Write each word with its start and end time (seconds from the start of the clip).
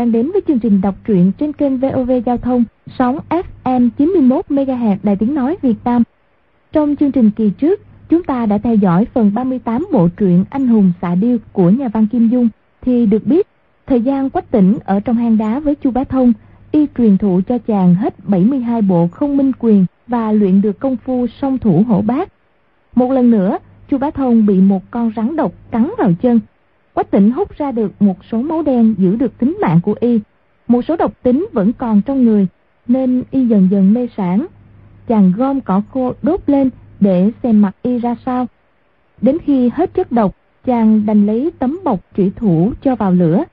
đang 0.00 0.12
đến 0.12 0.30
với 0.32 0.42
chương 0.48 0.58
trình 0.58 0.80
đọc 0.80 0.94
truyện 1.04 1.32
trên 1.38 1.52
kênh 1.52 1.78
VOV 1.78 2.10
Giao 2.26 2.36
thông 2.36 2.64
sóng 2.98 3.18
FM 3.64 3.90
91 3.98 4.44
MHz 4.48 4.96
Đài 5.02 5.16
Tiếng 5.16 5.34
nói 5.34 5.56
Việt 5.62 5.74
Nam. 5.84 6.02
Trong 6.72 6.96
chương 6.96 7.12
trình 7.12 7.30
kỳ 7.30 7.50
trước, 7.50 7.80
chúng 8.08 8.22
ta 8.22 8.46
đã 8.46 8.58
theo 8.58 8.74
dõi 8.74 9.06
phần 9.14 9.34
38 9.34 9.86
bộ 9.92 10.08
truyện 10.16 10.44
Anh 10.50 10.68
hùng 10.68 10.92
xạ 11.02 11.14
điêu 11.14 11.38
của 11.52 11.70
nhà 11.70 11.88
văn 11.88 12.06
Kim 12.06 12.28
Dung 12.28 12.48
thì 12.82 13.06
được 13.06 13.26
biết 13.26 13.46
thời 13.86 14.00
gian 14.00 14.30
quách 14.30 14.50
tỉnh 14.50 14.78
ở 14.84 15.00
trong 15.00 15.16
hang 15.16 15.38
đá 15.38 15.60
với 15.60 15.74
Chu 15.74 15.90
Bá 15.90 16.04
Thông, 16.04 16.32
y 16.72 16.86
truyền 16.98 17.18
thụ 17.18 17.40
cho 17.48 17.58
chàng 17.58 17.94
hết 17.94 18.14
72 18.24 18.82
bộ 18.82 19.08
không 19.12 19.36
minh 19.36 19.52
quyền 19.58 19.86
và 20.06 20.32
luyện 20.32 20.62
được 20.62 20.80
công 20.80 20.96
phu 20.96 21.26
song 21.40 21.58
thủ 21.58 21.84
hổ 21.88 22.02
bát. 22.02 22.28
Một 22.94 23.12
lần 23.12 23.30
nữa, 23.30 23.58
Chu 23.90 23.98
Bá 23.98 24.10
Thông 24.10 24.46
bị 24.46 24.60
một 24.60 24.82
con 24.90 25.12
rắn 25.16 25.36
độc 25.36 25.52
cắn 25.70 25.90
vào 25.98 26.12
chân 26.22 26.40
Quách 26.94 27.10
tỉnh 27.10 27.30
hút 27.30 27.56
ra 27.56 27.72
được 27.72 28.02
một 28.02 28.16
số 28.30 28.38
máu 28.38 28.62
đen 28.62 28.94
giữ 28.98 29.16
được 29.16 29.38
tính 29.38 29.58
mạng 29.62 29.80
của 29.82 29.94
y. 30.00 30.20
Một 30.68 30.82
số 30.82 30.96
độc 30.96 31.22
tính 31.22 31.48
vẫn 31.52 31.72
còn 31.72 32.02
trong 32.02 32.24
người, 32.24 32.46
nên 32.86 33.22
y 33.30 33.46
dần 33.46 33.68
dần 33.70 33.92
mê 33.92 34.08
sản. 34.16 34.46
Chàng 35.08 35.32
gom 35.36 35.60
cỏ 35.60 35.82
khô 35.92 36.12
đốt 36.22 36.40
lên 36.46 36.70
để 37.00 37.30
xem 37.42 37.62
mặt 37.62 37.76
y 37.82 37.98
ra 37.98 38.16
sao. 38.26 38.46
Đến 39.20 39.38
khi 39.38 39.70
hết 39.74 39.94
chất 39.94 40.12
độc, 40.12 40.36
chàng 40.64 41.06
đành 41.06 41.26
lấy 41.26 41.50
tấm 41.58 41.78
bọc 41.84 42.00
trụy 42.16 42.30
thủ 42.36 42.72
cho 42.82 42.96
vào 42.96 43.12
lửa. 43.12 43.44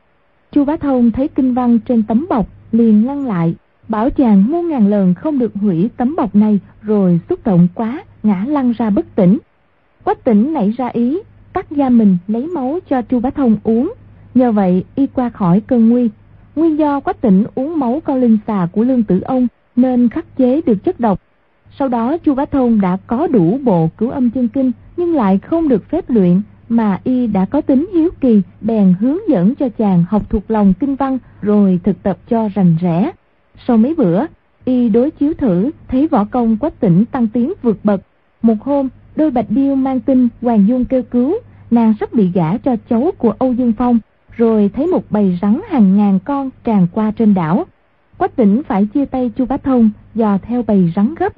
Chu 0.51 0.65
Bá 0.65 0.77
Thông 0.77 1.11
thấy 1.11 1.27
kinh 1.27 1.53
văn 1.53 1.79
trên 1.79 2.03
tấm 2.03 2.25
bọc 2.29 2.47
liền 2.71 3.05
ngăn 3.05 3.27
lại, 3.27 3.55
bảo 3.87 4.09
chàng 4.09 4.51
muôn 4.51 4.69
ngàn 4.69 4.87
lần 4.87 5.13
không 5.13 5.39
được 5.39 5.51
hủy 5.55 5.89
tấm 5.97 6.15
bọc 6.15 6.35
này 6.35 6.59
rồi 6.81 7.19
xúc 7.29 7.39
động 7.45 7.67
quá, 7.75 8.03
ngã 8.23 8.45
lăn 8.47 8.73
ra 8.77 8.89
bất 8.89 9.15
tỉnh. 9.15 9.37
Quách 10.03 10.23
tỉnh 10.23 10.53
nảy 10.53 10.71
ra 10.71 10.87
ý, 10.87 11.19
cắt 11.57 11.71
da 11.71 11.89
mình 11.89 12.17
lấy 12.27 12.47
máu 12.47 12.79
cho 12.89 13.01
Chu 13.01 13.19
Bá 13.19 13.29
Thông 13.29 13.57
uống. 13.63 13.93
Nhờ 14.33 14.51
vậy 14.51 14.83
y 14.95 15.07
qua 15.07 15.29
khỏi 15.29 15.61
cơn 15.67 15.89
nguy. 15.89 16.09
Nguyên 16.55 16.77
do 16.77 16.99
quách 16.99 17.21
tỉnh 17.21 17.43
uống 17.55 17.79
máu 17.79 18.01
con 18.05 18.21
linh 18.21 18.37
xà 18.47 18.67
của 18.71 18.83
lương 18.83 19.03
tử 19.03 19.21
ông 19.21 19.47
nên 19.75 20.09
khắc 20.09 20.37
chế 20.37 20.61
được 20.65 20.83
chất 20.83 20.99
độc. 20.99 21.21
Sau 21.79 21.87
đó 21.87 22.17
Chu 22.17 22.35
Bá 22.35 22.45
Thông 22.45 22.81
đã 22.81 22.97
có 23.07 23.27
đủ 23.27 23.59
bộ 23.63 23.89
cứu 23.97 24.09
âm 24.09 24.29
chân 24.29 24.47
kinh 24.47 24.71
nhưng 24.97 25.15
lại 25.15 25.37
không 25.37 25.69
được 25.69 25.89
phép 25.89 26.09
luyện 26.09 26.41
mà 26.69 26.99
y 27.03 27.27
đã 27.27 27.45
có 27.45 27.61
tính 27.61 27.89
hiếu 27.93 28.09
kỳ 28.21 28.41
bèn 28.61 28.93
hướng 28.99 29.29
dẫn 29.29 29.55
cho 29.55 29.69
chàng 29.69 30.03
học 30.09 30.29
thuộc 30.29 30.51
lòng 30.51 30.73
kinh 30.79 30.95
văn 30.95 31.17
rồi 31.41 31.79
thực 31.83 32.03
tập 32.03 32.17
cho 32.29 32.49
rành 32.55 32.77
rẽ. 32.81 33.11
Sau 33.67 33.77
mấy 33.77 33.95
bữa, 33.95 34.25
y 34.65 34.89
đối 34.89 35.11
chiếu 35.11 35.33
thử 35.33 35.71
thấy 35.87 36.07
võ 36.07 36.25
công 36.25 36.57
quách 36.57 36.79
tỉnh 36.79 37.05
tăng 37.05 37.27
tiến 37.27 37.53
vượt 37.61 37.77
bậc. 37.83 38.01
Một 38.41 38.61
hôm, 38.61 38.89
đôi 39.15 39.31
bạch 39.31 39.49
điêu 39.49 39.75
mang 39.75 39.99
tin 39.99 40.27
Hoàng 40.41 40.67
Dung 40.67 40.85
kêu 40.85 41.03
cứu, 41.03 41.37
nàng 41.71 41.93
sắp 41.99 42.13
bị 42.13 42.31
gả 42.33 42.57
cho 42.57 42.75
cháu 42.89 43.11
của 43.17 43.33
Âu 43.39 43.53
Dương 43.53 43.73
Phong, 43.77 43.99
rồi 44.31 44.69
thấy 44.73 44.87
một 44.87 45.03
bầy 45.09 45.39
rắn 45.41 45.59
hàng 45.69 45.97
ngàn 45.97 46.19
con 46.19 46.49
tràn 46.63 46.87
qua 46.91 47.11
trên 47.11 47.33
đảo. 47.33 47.65
Quách 48.17 48.35
tỉnh 48.35 48.61
phải 48.67 48.85
chia 48.85 49.05
tay 49.05 49.31
Chu 49.37 49.45
Bá 49.45 49.57
Thông, 49.57 49.89
dò 50.15 50.37
theo 50.41 50.63
bầy 50.67 50.93
rắn 50.95 51.15
gấp. 51.19 51.33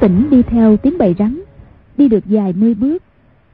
Tỉnh 0.00 0.30
đi 0.30 0.42
theo 0.42 0.76
tiếng 0.76 0.98
bầy 0.98 1.14
rắn 1.18 1.40
đi 1.96 2.08
được 2.08 2.24
vài 2.26 2.52
mươi 2.52 2.74
bước 2.74 3.02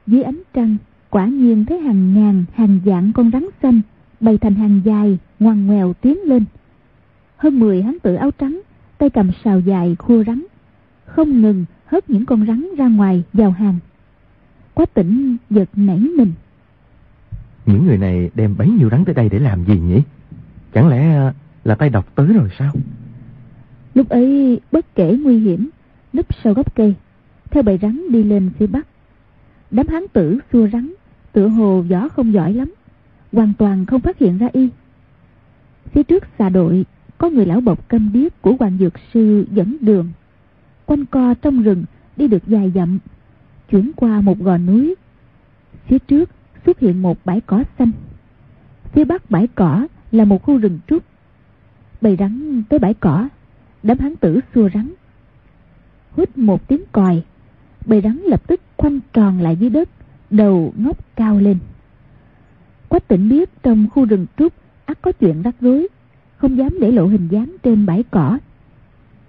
dưới 0.07 0.23
ánh 0.23 0.41
trăng 0.53 0.77
quả 1.09 1.25
nhiên 1.25 1.65
thấy 1.65 1.79
hàng 1.79 2.13
ngàn 2.13 2.45
hàng 2.53 2.79
dạng 2.85 3.11
con 3.13 3.31
rắn 3.31 3.45
xanh 3.61 3.81
bày 4.19 4.37
thành 4.37 4.55
hàng 4.55 4.81
dài 4.83 5.17
ngoằn 5.39 5.67
ngoèo 5.67 5.93
tiến 5.93 6.17
lên. 6.23 6.45
Hơn 7.37 7.59
mười 7.59 7.81
hắn 7.81 7.97
tử 8.03 8.15
áo 8.15 8.31
trắng 8.31 8.61
tay 8.97 9.09
cầm 9.09 9.31
sào 9.43 9.59
dài 9.59 9.95
khua 9.99 10.23
rắn 10.23 10.43
không 11.05 11.41
ngừng 11.41 11.65
hất 11.85 12.09
những 12.09 12.25
con 12.25 12.45
rắn 12.47 12.67
ra 12.77 12.87
ngoài 12.87 13.23
vào 13.33 13.51
hàng. 13.51 13.79
Quách 14.73 14.93
tỉnh 14.93 15.37
giật 15.49 15.69
nảy 15.75 15.99
mình. 15.99 16.31
Những 17.65 17.85
người 17.85 17.97
này 17.97 18.29
đem 18.35 18.57
bấy 18.57 18.69
nhiêu 18.69 18.89
rắn 18.89 19.05
tới 19.05 19.15
đây 19.15 19.29
để 19.29 19.39
làm 19.39 19.65
gì 19.65 19.79
nhỉ? 19.79 20.01
Chẳng 20.73 20.87
lẽ 20.87 21.31
là 21.63 21.75
tay 21.75 21.89
độc 21.89 22.15
tới 22.15 22.27
rồi 22.27 22.49
sao? 22.59 22.71
Lúc 23.93 24.09
ấy 24.09 24.59
bất 24.71 24.95
kể 24.95 25.17
nguy 25.23 25.37
hiểm 25.39 25.69
núp 26.17 26.25
sau 26.43 26.53
gốc 26.53 26.75
cây, 26.75 26.95
theo 27.49 27.63
bầy 27.63 27.77
rắn 27.81 28.11
đi 28.11 28.23
lên 28.23 28.49
phía 28.59 28.67
bắc. 28.67 28.87
Đám 29.71 29.87
hán 29.87 30.03
tử 30.13 30.39
xua 30.53 30.67
rắn, 30.67 30.93
tựa 31.31 31.47
hồ 31.47 31.81
võ 31.81 32.09
không 32.09 32.33
giỏi 32.33 32.53
lắm, 32.53 32.73
hoàn 33.31 33.53
toàn 33.57 33.85
không 33.85 34.01
phát 34.01 34.17
hiện 34.17 34.37
ra 34.37 34.49
y. 34.53 34.69
Phía 35.91 36.03
trước 36.03 36.23
xà 36.39 36.49
đội, 36.49 36.85
có 37.17 37.29
người 37.29 37.45
lão 37.45 37.61
bộc 37.61 37.87
câm 37.87 38.09
điếc 38.13 38.41
của 38.41 38.55
hoàng 38.59 38.77
dược 38.79 38.93
sư 39.13 39.45
dẫn 39.51 39.77
đường. 39.81 40.09
Quanh 40.85 41.05
co 41.05 41.33
trong 41.33 41.63
rừng 41.63 41.83
đi 42.15 42.27
được 42.27 42.47
dài 42.47 42.71
dặm, 42.75 42.99
chuyển 43.69 43.91
qua 43.95 44.21
một 44.21 44.39
gò 44.39 44.57
núi. 44.57 44.95
Phía 45.87 45.99
trước 45.99 46.29
xuất 46.65 46.79
hiện 46.79 47.01
một 47.01 47.17
bãi 47.25 47.41
cỏ 47.41 47.63
xanh. 47.79 47.91
Phía 48.93 49.05
bắc 49.05 49.31
bãi 49.31 49.47
cỏ 49.47 49.87
là 50.11 50.25
một 50.25 50.43
khu 50.43 50.57
rừng 50.57 50.79
trúc. 50.87 51.03
Bầy 52.01 52.15
rắn 52.15 52.63
tới 52.69 52.79
bãi 52.79 52.93
cỏ, 52.93 53.27
đám 53.83 53.99
hán 53.99 54.15
tử 54.15 54.39
xua 54.55 54.69
rắn 54.73 54.93
hít 56.17 56.37
một 56.37 56.67
tiếng 56.67 56.81
còi. 56.91 57.23
Bầy 57.85 58.01
rắn 58.01 58.17
lập 58.17 58.47
tức 58.47 58.61
khoanh 58.77 58.99
tròn 59.13 59.41
lại 59.41 59.55
dưới 59.55 59.69
đất, 59.69 59.89
đầu 60.29 60.73
ngóc 60.77 61.15
cao 61.15 61.39
lên. 61.39 61.57
Quách 62.89 63.07
tỉnh 63.07 63.29
biết 63.29 63.49
trong 63.63 63.87
khu 63.89 64.05
rừng 64.05 64.25
trúc 64.37 64.53
ắt 64.85 65.01
có 65.01 65.11
chuyện 65.11 65.41
rắc 65.41 65.55
rối, 65.61 65.87
không 66.37 66.57
dám 66.57 66.79
để 66.81 66.91
lộ 66.91 67.05
hình 67.05 67.27
dáng 67.27 67.55
trên 67.63 67.85
bãi 67.85 68.03
cỏ. 68.11 68.37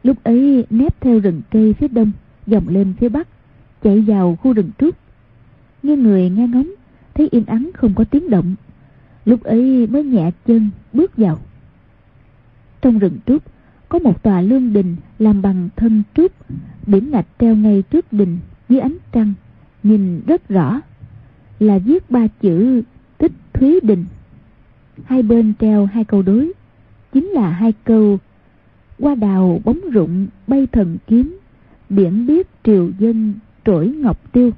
Lúc 0.02 0.24
ấy, 0.24 0.66
nép 0.70 1.00
theo 1.00 1.20
rừng 1.20 1.42
cây 1.50 1.74
phía 1.74 1.88
đông, 1.88 2.12
dòng 2.46 2.68
lên 2.68 2.94
phía 3.00 3.08
bắc, 3.08 3.28
chạy 3.82 4.00
vào 4.00 4.36
khu 4.42 4.52
rừng 4.52 4.70
trúc. 4.78 4.94
Nghe 5.82 5.96
người 5.96 6.30
nghe 6.30 6.46
ngóng, 6.48 6.70
thấy 7.14 7.28
yên 7.30 7.44
ắng 7.44 7.70
không 7.74 7.94
có 7.94 8.04
tiếng 8.04 8.30
động. 8.30 8.54
Lúc 9.24 9.42
ấy 9.42 9.86
mới 9.86 10.04
nhẹ 10.04 10.30
chân 10.46 10.70
bước 10.92 11.16
vào. 11.16 11.38
Trong 12.80 12.98
rừng 12.98 13.18
trúc 13.26 13.42
có 13.88 13.98
một 13.98 14.22
tòa 14.22 14.40
lương 14.40 14.72
đình 14.72 14.96
làm 15.18 15.42
bằng 15.42 15.68
thân 15.76 16.02
trúc 16.14 16.32
điểm 16.86 17.10
ngạch 17.10 17.26
treo 17.38 17.56
ngay 17.56 17.82
trước 17.82 18.12
đình 18.12 18.38
dưới 18.68 18.80
ánh 18.80 18.96
trăng, 19.12 19.34
nhìn 19.82 20.20
rất 20.26 20.48
rõ, 20.48 20.80
là 21.58 21.78
viết 21.78 22.10
ba 22.10 22.26
chữ 22.26 22.82
tích 23.18 23.32
thúy 23.52 23.80
đình. 23.82 24.04
Hai 25.04 25.22
bên 25.22 25.54
treo 25.60 25.86
hai 25.86 26.04
câu 26.04 26.22
đối, 26.22 26.52
chính 27.12 27.26
là 27.26 27.50
hai 27.50 27.72
câu, 27.84 28.18
qua 28.98 29.14
đào 29.14 29.60
bóng 29.64 29.80
rụng 29.92 30.26
bay 30.46 30.66
thần 30.66 30.96
kiếm, 31.06 31.38
biển 31.88 32.26
biết 32.26 32.48
triều 32.64 32.90
dân 32.98 33.34
trỗi 33.64 33.88
ngọc 33.88 34.32
tiêu. 34.32 34.50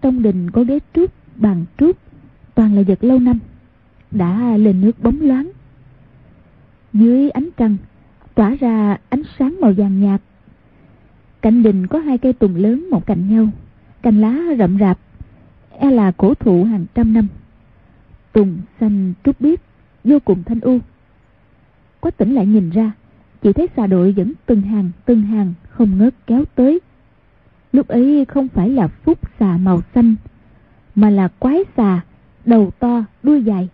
Trong 0.00 0.22
đình 0.22 0.50
có 0.50 0.64
ghế 0.64 0.78
trúc 0.94 1.10
bàn 1.36 1.64
trúc 1.78 1.96
toàn 2.54 2.74
là 2.74 2.82
vật 2.82 3.04
lâu 3.04 3.18
năm, 3.18 3.38
đã 4.10 4.56
lên 4.56 4.80
nước 4.80 5.02
bóng 5.02 5.20
loáng. 5.20 5.50
Dưới 6.92 7.30
ánh 7.30 7.48
trăng 7.56 7.76
tỏa 8.34 8.56
ra 8.60 8.98
ánh 9.08 9.22
sáng 9.38 9.56
màu 9.60 9.72
vàng 9.72 10.00
nhạt. 10.00 10.20
Cạnh 11.42 11.62
đình 11.62 11.86
có 11.86 11.98
hai 11.98 12.18
cây 12.18 12.32
tùng 12.32 12.56
lớn 12.56 12.90
một 12.90 13.06
cạnh 13.06 13.28
nhau, 13.30 13.48
cành 14.02 14.20
lá 14.20 14.38
rậm 14.58 14.78
rạp 14.78 14.98
e 15.78 15.90
là 15.90 16.10
cổ 16.10 16.34
thụ 16.34 16.64
hàng 16.64 16.86
trăm 16.94 17.12
năm. 17.12 17.26
Tùng 18.32 18.58
xanh 18.80 19.12
trúc 19.24 19.40
biếc, 19.40 19.60
vô 20.04 20.18
cùng 20.24 20.42
thanh 20.42 20.60
u. 20.60 20.78
Quách 22.00 22.16
tỉnh 22.16 22.34
lại 22.34 22.46
nhìn 22.46 22.70
ra, 22.70 22.92
chỉ 23.42 23.52
thấy 23.52 23.68
xà 23.76 23.86
đội 23.86 24.12
vẫn 24.12 24.32
từng 24.46 24.62
hàng 24.62 24.90
từng 25.04 25.22
hàng, 25.22 25.54
không 25.68 25.98
ngớt 25.98 26.14
kéo 26.26 26.44
tới. 26.54 26.80
Lúc 27.72 27.88
ấy 27.88 28.24
không 28.28 28.48
phải 28.48 28.68
là 28.68 28.88
phúc 28.88 29.18
xà 29.38 29.56
màu 29.56 29.80
xanh, 29.94 30.14
mà 30.94 31.10
là 31.10 31.28
quái 31.28 31.58
xà, 31.76 32.00
đầu 32.44 32.70
to, 32.78 33.04
đuôi 33.22 33.42
dài 33.42 33.68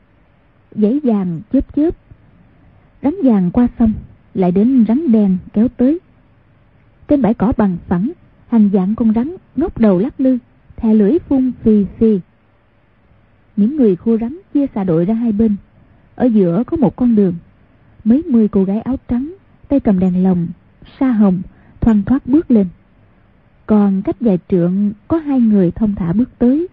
dãy 0.73 1.01
vàng 1.03 1.41
chớp 1.53 1.77
chớp. 1.77 1.91
Đánh 3.03 3.17
vàng 3.25 3.51
qua 3.51 3.69
sông 3.79 3.93
lại 4.35 4.53
đến 4.53 4.85
rắn 4.89 5.13
đen 5.13 5.37
kéo 5.53 5.69
tới. 5.69 5.99
Trên 7.09 7.23
bãi 7.23 7.35
cỏ 7.35 7.53
bằng 7.57 7.77
phẳng 7.89 8.11
hàng 8.49 8.71
dạng 8.73 8.95
con 8.95 9.13
rắn 9.15 9.37
ngóc 9.57 9.79
đầu 9.79 9.99
lắc 9.99 10.21
lư, 10.21 10.39
thè 10.77 10.95
lưỡi 10.95 11.19
phun 11.19 11.53
phì 11.63 11.85
phì. 11.99 12.21
Những 13.57 13.77
người 13.77 13.97
khu 13.97 14.19
rắn 14.19 14.39
chia 14.55 14.67
xà 14.75 14.85
đội 14.85 15.05
ra 15.05 15.15
hai 15.15 15.33
bên. 15.33 15.57
Ở 16.15 16.25
giữa 16.25 16.63
có 16.67 16.77
một 16.77 16.97
con 16.97 17.17
đường. 17.17 17.35
Mấy 18.05 18.23
mươi 18.23 18.49
cô 18.49 18.65
gái 18.65 18.81
áo 18.81 18.97
trắng, 19.09 19.35
tay 19.69 19.81
cầm 19.81 19.99
đèn 19.99 20.23
lồng, 20.23 20.49
sa 21.01 21.13
hồng 21.13 21.43
thoăn 21.81 22.03
thoát 22.03 22.27
bước 22.27 22.51
lên. 22.51 22.67
Còn 23.67 24.03
cách 24.03 24.17
vài 24.21 24.39
trượng 24.49 24.93
có 25.09 25.17
hai 25.19 25.41
người 25.41 25.71
thông 25.71 25.95
thả 25.95 26.13
bước 26.13 26.39
tới. 26.39 26.69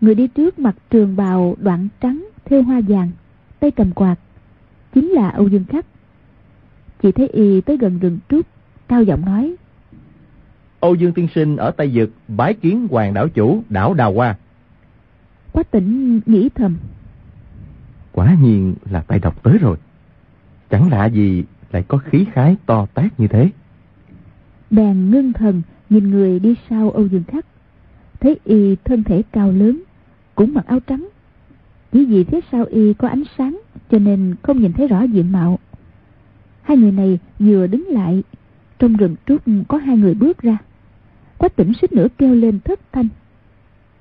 Người 0.00 0.14
đi 0.14 0.26
trước 0.26 0.58
mặc 0.58 0.76
trường 0.90 1.16
bào 1.16 1.56
đoạn 1.60 1.88
trắng, 2.00 2.28
thêu 2.44 2.62
hoa 2.62 2.80
vàng, 2.88 3.10
tay 3.60 3.70
cầm 3.70 3.92
quạt. 3.92 4.16
Chính 4.94 5.10
là 5.10 5.28
âu 5.28 5.48
dương 5.48 5.64
khắc 5.64 5.86
chỉ 7.02 7.12
thấy 7.12 7.28
y 7.28 7.60
tới 7.60 7.76
gần 7.76 7.98
rừng 7.98 8.18
trúc 8.28 8.46
cao 8.88 9.02
giọng 9.02 9.24
nói 9.24 9.56
Âu 10.80 10.94
Dương 10.94 11.12
Tiên 11.12 11.28
Sinh 11.34 11.56
ở 11.56 11.70
Tây 11.70 11.92
Dực 11.94 12.10
bái 12.28 12.54
kiến 12.54 12.88
hoàng 12.90 13.14
đảo 13.14 13.28
chủ 13.28 13.62
đảo 13.68 13.94
Đào 13.94 14.12
Hoa. 14.12 14.36
Quách 15.52 15.70
tỉnh 15.70 16.20
nghĩ 16.26 16.48
thầm. 16.54 16.76
Quả 18.12 18.36
nhiên 18.42 18.74
là 18.90 19.00
tay 19.00 19.18
độc 19.18 19.42
tới 19.42 19.58
rồi. 19.58 19.76
Chẳng 20.70 20.90
lạ 20.90 21.06
gì 21.06 21.44
lại 21.72 21.84
có 21.88 21.98
khí 21.98 22.26
khái 22.32 22.56
to 22.66 22.86
tác 22.94 23.20
như 23.20 23.28
thế. 23.28 23.50
Bèn 24.70 25.10
ngưng 25.10 25.32
thần 25.32 25.62
nhìn 25.90 26.10
người 26.10 26.38
đi 26.38 26.54
sau 26.70 26.90
Âu 26.90 27.06
Dương 27.06 27.24
Khắc. 27.24 27.46
Thấy 28.20 28.40
y 28.44 28.76
thân 28.84 29.04
thể 29.04 29.22
cao 29.32 29.50
lớn, 29.52 29.82
cũng 30.34 30.54
mặc 30.54 30.66
áo 30.66 30.80
trắng. 30.80 31.08
Chỉ 31.92 32.04
vì 32.04 32.24
phía 32.24 32.40
sau 32.52 32.64
y 32.64 32.94
có 32.94 33.08
ánh 33.08 33.22
sáng 33.38 33.60
cho 33.90 33.98
nên 33.98 34.34
không 34.42 34.62
nhìn 34.62 34.72
thấy 34.72 34.88
rõ 34.88 35.02
diện 35.02 35.32
mạo. 35.32 35.58
Hai 36.66 36.76
người 36.76 36.92
này 36.92 37.18
vừa 37.38 37.66
đứng 37.66 37.88
lại, 37.88 38.22
trong 38.78 38.96
rừng 38.96 39.16
trúc 39.26 39.42
có 39.68 39.78
hai 39.78 39.96
người 39.96 40.14
bước 40.14 40.42
ra. 40.42 40.58
Quách 41.38 41.56
tỉnh 41.56 41.72
suýt 41.80 41.92
nữa 41.92 42.06
kêu 42.18 42.34
lên 42.34 42.60
thất 42.60 42.80
thanh. 42.92 43.08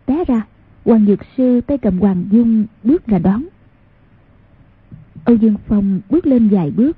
Té 0.06 0.23
ra, 0.27 0.41
Hoàng 0.85 1.06
Dược 1.06 1.19
Sư 1.38 1.62
tay 1.62 1.77
cầm 1.77 2.00
Hoàng 2.00 2.25
Dung 2.31 2.65
bước 2.83 3.07
ra 3.07 3.19
đón. 3.19 3.44
Âu 5.25 5.35
Dương 5.35 5.56
Phong 5.67 6.01
bước 6.09 6.27
lên 6.27 6.50
vài 6.50 6.71
bước, 6.71 6.97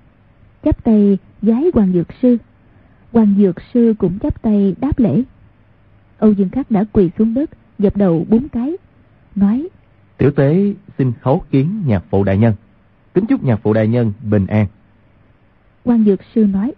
chắp 0.63 0.83
tay 0.83 1.17
giái 1.41 1.63
Hoàng 1.73 1.93
Dược 1.93 2.07
Sư. 2.21 2.37
Hoàng 3.11 3.35
Dược 3.37 3.55
Sư 3.73 3.93
cũng 3.97 4.19
chắp 4.19 4.41
tay 4.41 4.75
đáp 4.81 4.99
lễ. 4.99 5.23
Âu 6.17 6.31
Dương 6.31 6.49
Khắc 6.49 6.71
đã 6.71 6.83
quỳ 6.91 7.09
xuống 7.17 7.33
đất, 7.33 7.49
dập 7.79 7.97
đầu 7.97 8.25
bốn 8.29 8.49
cái, 8.49 8.77
nói 9.35 9.67
Tiểu 10.17 10.31
tế 10.31 10.73
xin 10.97 11.13
khấu 11.21 11.43
kiến 11.51 11.83
nhạc 11.85 12.03
phụ 12.09 12.23
đại 12.23 12.37
nhân. 12.37 12.53
Kính 13.13 13.25
chúc 13.25 13.43
nhạc 13.43 13.59
phụ 13.63 13.73
đại 13.73 13.87
nhân 13.87 14.13
bình 14.21 14.47
an. 14.47 14.67
Quan 15.87 16.05
Dược 16.05 16.19
Sư 16.35 16.45
nói 16.45 16.73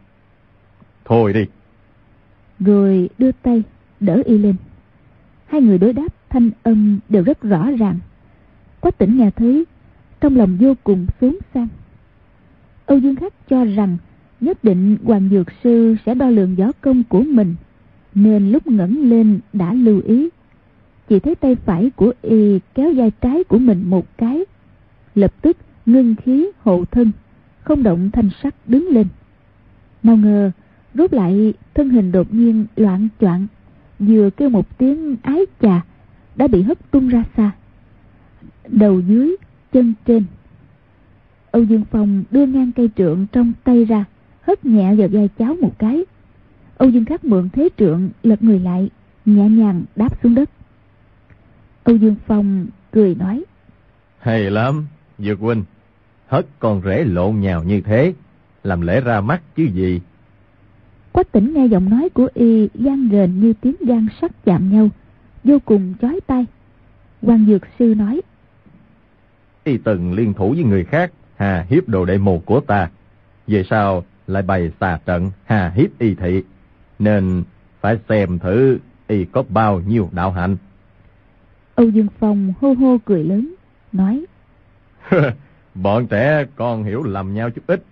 Thôi 1.06 1.34
đi. 1.34 1.46
Rồi 2.60 3.10
đưa 3.18 3.32
tay 3.32 3.64
đỡ 4.00 4.22
y 4.26 4.38
lên. 4.38 4.56
Hai 5.46 5.62
người 5.62 5.78
đối 5.78 5.94
đáp 5.94 6.08
thanh 6.30 6.52
âm 6.64 7.00
đều 7.10 7.24
rất 7.24 7.42
rõ 7.42 7.72
ràng. 7.72 8.00
Quách 8.80 8.98
tỉnh 8.98 9.18
nghe 9.18 9.32
thấy, 9.32 9.66
trong 10.22 10.36
lòng 10.36 10.58
vô 10.60 10.74
cùng 10.84 11.06
xốn 11.22 11.36
sang. 11.54 11.68
Âu 12.86 12.98
Dương 12.98 13.16
Khắc 13.16 13.34
cho 13.50 13.66
rằng 13.66 13.98
nhất 14.40 14.64
định 14.64 14.98
Hoàng 15.04 15.30
Dược 15.32 15.48
Sư 15.64 15.96
sẽ 16.06 16.14
đo 16.16 16.30
lường 16.30 16.56
võ 16.56 16.72
công 16.82 17.04
của 17.04 17.22
mình, 17.22 17.56
nên 18.16 18.52
lúc 18.52 18.68
ngẩng 18.68 19.10
lên 19.10 19.40
đã 19.54 19.74
lưu 19.74 20.02
ý. 20.06 20.30
Chỉ 21.08 21.20
thấy 21.20 21.36
tay 21.36 21.56
phải 21.56 21.92
của 21.96 22.14
y 22.22 22.60
kéo 22.76 22.94
vai 22.96 23.12
trái 23.22 23.44
của 23.44 23.58
mình 23.58 23.84
một 23.86 24.18
cái, 24.18 24.46
lập 25.16 25.34
tức 25.42 25.58
ngưng 25.86 26.16
khí 26.16 26.48
hộ 26.60 26.86
thân, 26.92 27.12
không 27.64 27.84
động 27.84 28.10
thanh 28.12 28.30
sắc 28.44 28.56
đứng 28.68 28.88
lên. 28.88 29.08
Nào 30.04 30.18
ngờ, 30.18 30.52
rút 30.94 31.14
lại 31.14 31.54
thân 31.74 31.90
hình 31.90 32.12
đột 32.12 32.34
nhiên 32.34 32.66
loạn 32.76 33.08
choạng, 33.20 33.48
vừa 34.00 34.30
kêu 34.30 34.50
một 34.50 34.78
tiếng 34.78 35.16
ái 35.24 35.46
chà, 35.62 35.82
đã 36.36 36.48
bị 36.48 36.62
hất 36.62 36.92
tung 36.92 37.08
ra 37.08 37.24
xa. 37.38 37.52
Đầu 38.68 39.00
dưới, 39.00 39.36
chân 39.74 39.94
trên. 40.06 40.24
Âu 41.52 41.64
Dương 41.64 41.84
Phong 41.92 42.24
đưa 42.32 42.46
ngang 42.46 42.72
cây 42.72 42.90
trượng 42.98 43.28
trong 43.32 43.54
tay 43.64 43.86
ra, 43.86 44.06
hất 44.42 44.66
nhẹ 44.66 44.96
vào 44.96 45.08
vai 45.08 45.30
cháu 45.40 45.56
một 45.62 45.80
cái. 45.80 46.06
Âu 46.78 46.90
Dương 46.90 47.06
Khắc 47.06 47.26
mượn 47.26 47.50
thế 47.50 47.70
trượng 47.78 48.10
lật 48.24 48.44
người 48.44 48.60
lại, 48.60 48.90
nhẹ 49.26 49.50
nhàng 49.50 49.84
đáp 49.96 50.24
xuống 50.24 50.36
đất. 50.36 50.50
Âu 51.84 51.96
Dương 51.96 52.16
Phong 52.28 52.68
cười 52.92 53.16
nói. 53.16 53.44
Hay 54.20 54.52
lắm, 54.52 54.88
Dược 55.18 55.40
huynh. 55.40 55.64
Hất 56.30 56.46
con 56.60 56.82
rể 56.86 57.04
lộn 57.04 57.40
nhào 57.40 57.64
như 57.64 57.82
thế, 57.82 58.14
làm 58.64 58.82
lễ 58.82 59.02
ra 59.02 59.22
mắt 59.22 59.42
chứ 59.56 59.64
gì. 59.64 60.02
Quách 61.12 61.32
tỉnh 61.32 61.54
nghe 61.54 61.66
giọng 61.66 61.90
nói 61.90 62.10
của 62.14 62.30
y 62.34 62.70
gian 62.74 63.10
rền 63.12 63.40
như 63.40 63.54
tiếng 63.62 63.76
gan 63.80 64.08
sắt 64.22 64.32
chạm 64.46 64.72
nhau, 64.72 64.90
vô 65.44 65.60
cùng 65.66 65.94
chói 66.02 66.20
tai. 66.28 66.46
quan 67.22 67.46
Dược 67.46 67.62
Sư 67.80 67.94
nói. 67.98 68.22
Y 69.64 69.78
từng 69.78 70.14
liên 70.14 70.34
thủ 70.34 70.54
với 70.54 70.64
người 70.64 70.84
khác, 70.84 71.12
hà 71.36 71.66
hiếp 71.70 71.90
đồ 71.90 72.06
đệ 72.06 72.18
mù 72.18 72.42
của 72.46 72.60
ta. 72.60 72.90
Về 73.48 73.64
sau 73.70 74.04
lại 74.28 74.44
bày 74.44 74.72
xà 74.80 75.00
trận, 75.06 75.32
hà 75.46 75.70
hiếp 75.70 76.00
y 76.00 76.16
thị. 76.16 76.44
Nên 77.00 77.44
phải 77.82 77.98
xem 78.10 78.40
thử 78.40 78.78
y 79.08 79.26
có 79.26 79.44
bao 79.50 79.82
nhiêu 79.88 80.10
đạo 80.12 80.32
hạnh. 80.32 80.58
Âu 81.76 81.90
Dương 81.90 82.08
Phong 82.20 82.54
hô 82.62 82.74
hô 82.74 82.98
cười 83.06 83.24
lớn, 83.24 83.54
nói. 83.92 84.26
Bọn 85.84 86.08
trẻ 86.08 86.46
con 86.56 86.84
hiểu 86.84 87.04
lầm 87.04 87.34
nhau 87.34 87.50
chút 87.50 87.62
ít. 87.68 87.84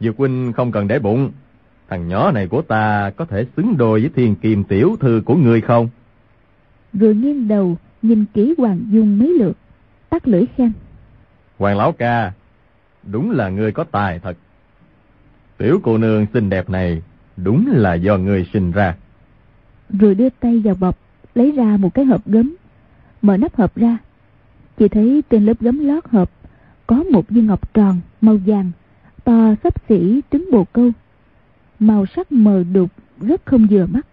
Dược 0.00 0.16
huynh 0.16 0.52
không 0.52 0.72
cần 0.72 0.88
để 0.88 0.98
bụng. 0.98 1.30
Thằng 1.88 2.08
nhỏ 2.08 2.32
này 2.32 2.46
của 2.46 2.62
ta 2.62 3.10
có 3.16 3.24
thể 3.24 3.46
xứng 3.56 3.76
đôi 3.76 4.00
với 4.00 4.10
thiên 4.14 4.34
kiềm 4.34 4.64
tiểu 4.64 4.96
thư 5.00 5.22
của 5.24 5.34
người 5.34 5.60
không? 5.60 5.88
Rồi 6.92 7.14
nghiêng 7.14 7.48
đầu 7.48 7.76
nhìn 8.02 8.24
kỹ 8.34 8.54
Hoàng 8.58 8.80
Dung 8.90 9.18
mấy 9.18 9.28
lượt, 9.28 9.56
tắt 10.10 10.28
lưỡi 10.28 10.44
khen. 10.56 10.72
Hoàng 11.58 11.76
lão 11.76 11.92
ca, 11.92 12.32
đúng 13.04 13.30
là 13.30 13.48
người 13.48 13.72
có 13.72 13.84
tài 13.84 14.18
thật. 14.18 14.36
Tiểu 15.58 15.80
cô 15.82 15.98
nương 15.98 16.26
xinh 16.34 16.50
đẹp 16.50 16.70
này 16.70 17.02
đúng 17.36 17.66
là 17.72 17.94
do 17.94 18.16
người 18.16 18.48
sinh 18.52 18.70
ra. 18.72 18.96
Rồi 20.00 20.14
đưa 20.14 20.28
tay 20.28 20.60
vào 20.64 20.74
bọc, 20.74 20.98
lấy 21.34 21.52
ra 21.52 21.76
một 21.76 21.94
cái 21.94 22.04
hộp 22.04 22.26
gấm, 22.26 22.56
mở 23.22 23.36
nắp 23.36 23.56
hộp 23.56 23.76
ra. 23.76 23.98
Chỉ 24.78 24.88
thấy 24.88 25.22
trên 25.30 25.46
lớp 25.46 25.60
gấm 25.60 25.78
lót 25.78 26.04
hộp 26.08 26.30
có 26.90 27.02
một 27.10 27.28
viên 27.28 27.46
ngọc 27.46 27.74
tròn 27.74 28.00
màu 28.20 28.36
vàng, 28.46 28.70
to 29.24 29.54
xấp 29.62 29.74
xỉ 29.88 30.20
trứng 30.32 30.48
bồ 30.52 30.64
câu. 30.72 30.90
Màu 31.78 32.06
sắc 32.06 32.32
mờ 32.32 32.64
đục, 32.72 32.90
rất 33.20 33.40
không 33.44 33.66
vừa 33.70 33.86
mắt. 33.86 34.06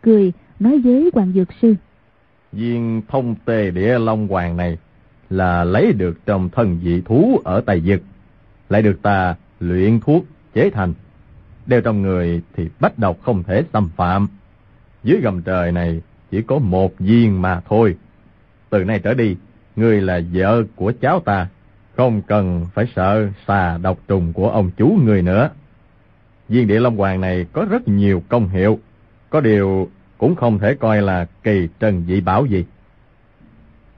Cười 0.00 0.32
nói 0.60 0.78
với 0.78 1.10
Hoàng 1.14 1.32
Dược 1.32 1.48
Sư. 1.62 1.74
Viên 2.52 3.02
thông 3.08 3.34
tề 3.44 3.70
địa 3.70 3.98
long 3.98 4.28
hoàng 4.28 4.56
này 4.56 4.78
là 5.30 5.64
lấy 5.64 5.92
được 5.92 6.26
trong 6.26 6.48
thân 6.48 6.80
dị 6.84 7.00
thú 7.00 7.40
ở 7.44 7.60
Tây 7.60 7.80
Dực, 7.80 8.02
lại 8.68 8.82
được 8.82 9.02
ta 9.02 9.34
luyện 9.60 10.00
thuốc 10.00 10.24
chế 10.54 10.70
thành. 10.70 10.94
Đeo 11.66 11.80
trong 11.80 12.02
người 12.02 12.42
thì 12.56 12.68
bách 12.80 12.98
độc 12.98 13.16
không 13.22 13.42
thể 13.42 13.64
xâm 13.72 13.88
phạm. 13.96 14.28
Dưới 15.04 15.20
gầm 15.20 15.42
trời 15.42 15.72
này 15.72 16.02
chỉ 16.30 16.42
có 16.42 16.58
một 16.58 16.98
viên 16.98 17.42
mà 17.42 17.60
thôi. 17.68 17.96
Từ 18.70 18.84
nay 18.84 18.98
trở 18.98 19.14
đi, 19.14 19.36
ngươi 19.76 20.00
là 20.00 20.20
vợ 20.32 20.62
của 20.76 20.92
cháu 21.00 21.20
ta, 21.20 21.48
không 21.96 22.22
cần 22.22 22.66
phải 22.74 22.86
sợ 22.96 23.28
xà 23.46 23.78
độc 23.78 23.98
trùng 24.08 24.32
của 24.32 24.50
ông 24.50 24.70
chú 24.76 24.98
người 25.04 25.22
nữa. 25.22 25.50
Viên 26.48 26.66
địa 26.66 26.80
long 26.80 26.96
hoàng 26.96 27.20
này 27.20 27.46
có 27.52 27.66
rất 27.70 27.88
nhiều 27.88 28.22
công 28.28 28.48
hiệu, 28.48 28.78
có 29.30 29.40
điều 29.40 29.88
cũng 30.18 30.34
không 30.34 30.58
thể 30.58 30.74
coi 30.74 31.02
là 31.02 31.26
kỳ 31.42 31.68
trần 31.80 32.04
dị 32.08 32.20
bảo 32.20 32.46
gì. 32.46 32.64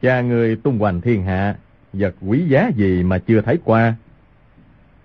Cha 0.02 0.20
người 0.20 0.56
tung 0.56 0.78
hoành 0.78 1.00
thiên 1.00 1.24
hạ, 1.24 1.56
vật 1.92 2.14
quý 2.26 2.44
giá 2.48 2.70
gì 2.76 3.02
mà 3.02 3.18
chưa 3.18 3.40
thấy 3.40 3.58
qua. 3.64 3.94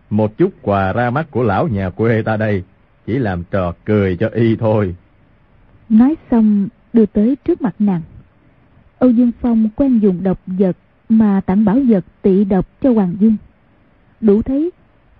Một 0.10 0.38
chút 0.38 0.54
quà 0.62 0.94
ra 0.94 1.10
mắt 1.10 1.32
của 1.32 1.44
lão 1.44 1.68
nhà 1.68 1.90
quê 1.90 2.22
ta 2.22 2.38
đây, 2.38 2.64
chỉ 3.06 3.20
làm 3.20 3.44
trò 3.52 3.74
cười 3.86 4.18
cho 4.18 4.30
y 4.34 4.56
thôi. 4.56 4.96
Nói 5.90 6.16
xong, 6.32 6.68
đưa 6.94 7.06
tới 7.06 7.38
trước 7.46 7.62
mặt 7.62 7.76
nàng. 7.80 8.02
Âu 9.00 9.10
Dương 9.10 9.32
Phong 9.42 9.70
quen 9.76 10.00
dùng 10.00 10.24
độc 10.24 10.40
vật 10.46 10.78
mà 11.10 11.42
tặng 11.46 11.66
bảo 11.66 11.80
vật 11.88 12.06
tị 12.22 12.44
độc 12.44 12.68
cho 12.82 12.94
Hoàng 12.94 13.16
Dung. 13.20 13.36
Đủ 14.22 14.42
thấy, 14.42 14.72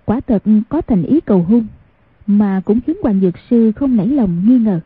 quả 0.04 0.20
thật 0.20 0.42
có 0.68 0.80
thành 0.80 1.02
ý 1.02 1.20
cầu 1.20 1.42
hôn, 1.42 1.66
mà 2.26 2.60
cũng 2.64 2.80
khiến 2.86 2.96
Hoàng 3.02 3.20
Dược 3.20 3.34
Sư 3.50 3.72
không 3.76 3.96
nảy 3.96 4.06
lòng 4.06 4.42
nghi 4.46 4.58
ngờ. 4.58 4.80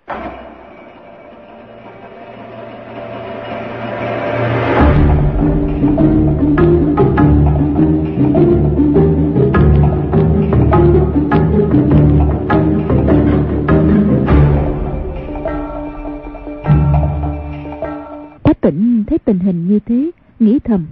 Tĩnh 18.64 19.04
thấy 19.06 19.18
tình 19.18 19.38
hình 19.38 19.68
như 19.68 19.78
thế, 19.78 20.10
nghĩ 20.38 20.58
thầm. 20.58 20.86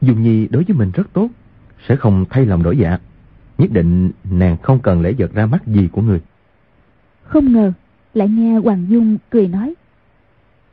Dung 0.00 0.22
Nhi 0.22 0.46
đối 0.50 0.64
với 0.64 0.76
mình 0.76 0.90
rất 0.94 1.12
tốt, 1.12 1.28
sẽ 1.88 1.96
không 1.96 2.24
thay 2.30 2.46
lòng 2.46 2.62
đổi 2.62 2.78
dạ. 2.78 2.98
Nhất 3.58 3.70
định 3.72 4.10
nàng 4.30 4.56
không 4.62 4.78
cần 4.78 5.00
lễ 5.00 5.14
vật 5.18 5.32
ra 5.34 5.46
mắt 5.46 5.66
gì 5.66 5.88
của 5.92 6.02
người. 6.02 6.20
Không 7.22 7.52
ngờ, 7.52 7.72
lại 8.14 8.28
nghe 8.28 8.58
Hoàng 8.58 8.86
Dung 8.88 9.18
cười 9.30 9.48
nói. 9.48 9.74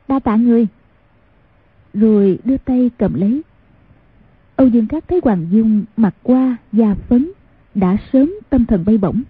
Đa 0.08 0.18
tạ 0.18 0.36
người. 0.36 0.66
Rồi 1.94 2.38
đưa 2.44 2.56
tay 2.56 2.90
cầm 2.98 3.14
lấy. 3.14 3.42
Âu 4.56 4.68
Dương 4.68 4.86
Cát 4.86 5.08
thấy 5.08 5.20
Hoàng 5.24 5.46
Dung 5.50 5.84
mặt 5.96 6.14
qua, 6.22 6.56
da 6.72 6.94
phấn, 6.94 7.30
đã 7.74 7.96
sớm 8.12 8.34
tâm 8.50 8.66
thần 8.66 8.84
bay 8.84 8.98
bổng. 8.98 9.22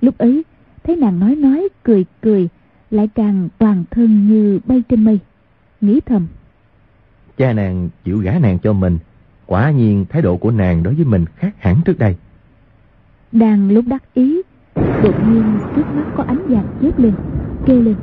Lúc 0.00 0.18
ấy, 0.18 0.44
thấy 0.84 0.96
nàng 0.96 1.20
nói 1.20 1.36
nói, 1.36 1.68
cười 1.82 2.04
cười, 2.20 2.48
lại 2.90 3.08
càng 3.14 3.48
toàn 3.58 3.84
thân 3.90 4.28
như 4.28 4.60
bay 4.66 4.82
trên 4.88 5.04
mây 5.04 5.18
nghĩ 5.86 6.00
thầm. 6.00 6.26
Cha 7.36 7.52
nàng 7.52 7.88
chịu 8.04 8.18
gả 8.18 8.38
nàng 8.38 8.58
cho 8.58 8.72
mình, 8.72 8.98
quả 9.46 9.70
nhiên 9.70 10.04
thái 10.08 10.22
độ 10.22 10.36
của 10.36 10.50
nàng 10.50 10.82
đối 10.82 10.94
với 10.94 11.04
mình 11.04 11.24
khác 11.36 11.54
hẳn 11.58 11.76
trước 11.84 11.98
đây. 11.98 12.16
Đang 13.32 13.70
lúc 13.70 13.84
đắc 13.88 14.14
ý, 14.14 14.42
đột 14.74 15.14
nhiên 15.28 15.58
trước 15.76 15.84
mắt 15.94 16.04
có 16.16 16.24
ánh 16.24 16.46
vàng 16.48 16.66
chớp 16.82 16.98
lên, 16.98 17.14
kêu 17.66 17.82
lên. 17.82 17.94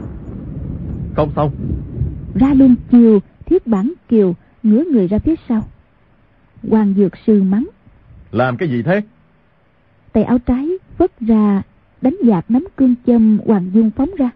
không 1.15 1.31
xong. 1.35 1.51
Ra 2.35 2.53
luôn 2.53 2.75
chiều, 2.91 3.19
thiết 3.45 3.67
bản 3.67 3.93
kiều, 4.09 4.35
ngửa 4.63 4.83
người 4.83 5.07
ra 5.07 5.19
phía 5.19 5.35
sau. 5.49 5.63
Hoàng 6.69 6.93
Dược 6.97 7.13
Sư 7.27 7.43
mắng. 7.43 7.67
Làm 8.31 8.57
cái 8.57 8.69
gì 8.69 8.83
thế? 8.83 9.01
Tay 10.13 10.23
áo 10.23 10.39
trái 10.39 10.69
vất 10.97 11.19
ra, 11.19 11.61
đánh 12.01 12.15
dạt 12.23 12.45
nắm 12.49 12.67
cương 12.75 12.95
châm 13.05 13.39
Hoàng 13.45 13.71
Dung 13.73 13.91
phóng 13.91 14.09
ra. 14.17 14.29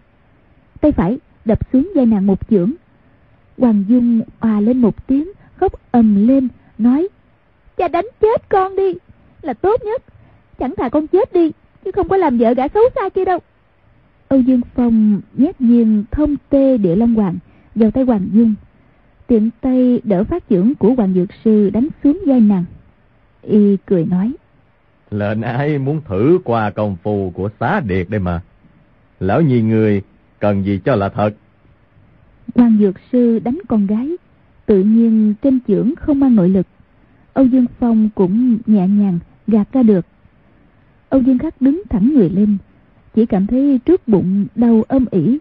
Tay 0.80 0.92
phải 0.92 1.18
đập 1.44 1.58
xuống 1.72 1.92
dây 1.94 2.06
nàng 2.06 2.26
một 2.26 2.48
chưởng. 2.50 2.72
Hoàng 3.58 3.84
Dung 3.88 4.20
òa 4.40 4.60
lên 4.60 4.78
một 4.78 5.06
tiếng, 5.06 5.32
khóc 5.56 5.72
ầm 5.90 6.28
lên, 6.28 6.48
nói 6.78 7.08
Cha 7.76 7.88
đánh 7.88 8.06
chết 8.20 8.48
con 8.48 8.76
đi, 8.76 8.94
là 9.42 9.54
tốt 9.54 9.82
nhất. 9.84 10.02
Chẳng 10.58 10.74
thà 10.76 10.88
con 10.88 11.06
chết 11.06 11.32
đi, 11.32 11.52
chứ 11.84 11.90
không 11.92 12.08
có 12.08 12.16
làm 12.16 12.38
vợ 12.38 12.54
gã 12.54 12.68
xấu 12.68 12.82
xa 12.94 13.08
kia 13.08 13.24
đâu. 13.24 13.38
Âu 14.28 14.40
Dương 14.40 14.60
Phong 14.74 15.20
nhét 15.32 15.60
nhiên 15.60 16.04
thông 16.10 16.36
tê 16.48 16.76
địa 16.76 16.96
long 16.96 17.14
hoàng 17.14 17.36
vào 17.74 17.90
tay 17.90 18.04
Hoàng 18.04 18.28
Dung. 18.32 18.54
Tiện 19.26 19.50
tay 19.60 20.00
đỡ 20.04 20.24
phát 20.24 20.48
trưởng 20.48 20.74
của 20.74 20.94
Hoàng 20.94 21.14
Dược 21.14 21.28
Sư 21.44 21.70
đánh 21.70 21.88
xuống 22.04 22.22
vai 22.26 22.40
nàng. 22.40 22.64
Y 23.42 23.76
cười 23.86 24.04
nói. 24.04 24.32
Lệnh 25.10 25.42
ai 25.42 25.78
muốn 25.78 26.00
thử 26.08 26.38
qua 26.44 26.70
công 26.70 26.96
phu 27.02 27.32
của 27.34 27.50
xá 27.60 27.80
điệt 27.80 28.10
đây 28.10 28.20
mà. 28.20 28.40
Lão 29.20 29.42
nhi 29.42 29.62
người 29.62 30.02
cần 30.38 30.64
gì 30.64 30.80
cho 30.84 30.96
là 30.96 31.08
thật. 31.08 31.30
Quan 32.54 32.78
Dược 32.80 32.94
Sư 33.12 33.38
đánh 33.38 33.58
con 33.68 33.86
gái, 33.86 34.16
tự 34.66 34.82
nhiên 34.82 35.34
trên 35.42 35.58
chưởng 35.68 35.94
không 35.96 36.20
mang 36.20 36.36
nội 36.36 36.48
lực. 36.48 36.66
Âu 37.32 37.46
Dương 37.46 37.66
Phong 37.78 38.08
cũng 38.14 38.58
nhẹ 38.66 38.88
nhàng 38.88 39.18
gạt 39.46 39.68
ra 39.72 39.82
được. 39.82 40.06
Âu 41.08 41.20
Dương 41.20 41.38
Khắc 41.38 41.60
đứng 41.60 41.82
thẳng 41.88 42.14
người 42.14 42.30
lên, 42.30 42.56
chỉ 43.14 43.26
cảm 43.26 43.46
thấy 43.46 43.80
trước 43.84 44.08
bụng 44.08 44.46
đau 44.54 44.84
âm 44.88 45.04
ỉ, 45.10 45.38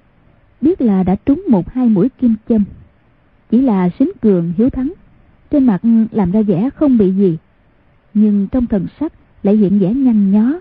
biết 0.62 0.82
là 0.82 1.04
đã 1.04 1.16
trúng 1.16 1.44
một 1.50 1.70
hai 1.70 1.90
mũi 1.90 2.10
kim 2.10 2.36
châm. 2.50 2.64
Chỉ 3.52 3.62
là 3.62 3.90
xính 4.00 4.12
cường 4.22 4.54
hiếu 4.58 4.70
thắng, 4.70 4.94
trên 5.52 5.66
mặt 5.66 5.82
làm 6.12 6.32
ra 6.32 6.42
vẻ 6.42 6.70
không 6.76 6.98
bị 6.98 7.12
gì, 7.12 7.38
nhưng 8.14 8.48
trong 8.48 8.66
thần 8.66 8.88
sắc 9.00 9.14
lại 9.44 9.56
hiện 9.56 9.80
vẻ 9.80 9.94
nhăn 9.94 10.32
nhó. 10.32 10.60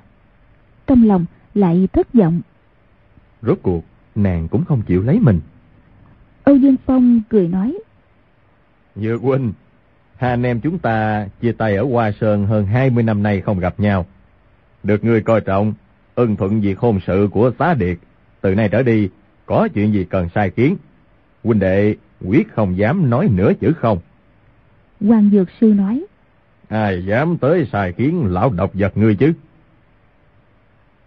Trong 0.86 1.04
lòng 1.04 1.24
lại 1.54 1.88
thất 1.92 2.12
vọng. 2.12 2.40
Rốt 3.42 3.58
cuộc, 3.62 3.84
nàng 4.14 4.48
cũng 4.48 4.64
không 4.64 4.82
chịu 4.82 5.02
lấy 5.02 5.20
mình. 5.20 5.40
Âu 6.44 6.56
Dương 6.56 6.76
Phong 6.86 7.20
cười 7.28 7.48
nói. 7.48 7.78
Dược 8.96 9.22
huynh, 9.22 9.52
hai 10.16 10.30
anh 10.30 10.42
em 10.42 10.60
chúng 10.60 10.78
ta 10.78 11.26
chia 11.40 11.52
tay 11.52 11.76
ở 11.76 11.84
Hoa 11.84 12.12
Sơn 12.20 12.46
hơn 12.46 12.66
20 12.66 13.02
năm 13.02 13.22
nay 13.22 13.40
không 13.40 13.58
gặp 13.58 13.80
nhau. 13.80 14.06
Được 14.82 15.04
người 15.04 15.20
coi 15.20 15.40
trọng, 15.40 15.74
ân 16.14 16.36
thuận 16.36 16.60
việc 16.60 16.78
hôn 16.78 17.00
sự 17.06 17.28
của 17.32 17.50
xá 17.58 17.74
điệt. 17.74 17.98
Từ 18.40 18.54
nay 18.54 18.68
trở 18.68 18.82
đi, 18.82 19.08
có 19.46 19.68
chuyện 19.74 19.92
gì 19.92 20.04
cần 20.04 20.28
sai 20.34 20.50
kiến. 20.50 20.76
Huynh 21.44 21.58
đệ 21.58 21.94
quyết 22.24 22.52
không 22.52 22.76
dám 22.76 23.10
nói 23.10 23.28
nửa 23.32 23.52
chữ 23.60 23.72
không. 23.76 23.98
Hoàng 25.00 25.30
Dược 25.32 25.48
Sư 25.60 25.66
nói. 25.66 26.04
Ai 26.68 27.04
dám 27.06 27.38
tới 27.38 27.68
sai 27.72 27.92
kiến 27.92 28.24
lão 28.24 28.50
độc 28.50 28.70
vật 28.74 28.96
ngươi 28.96 29.14
chứ? 29.14 29.32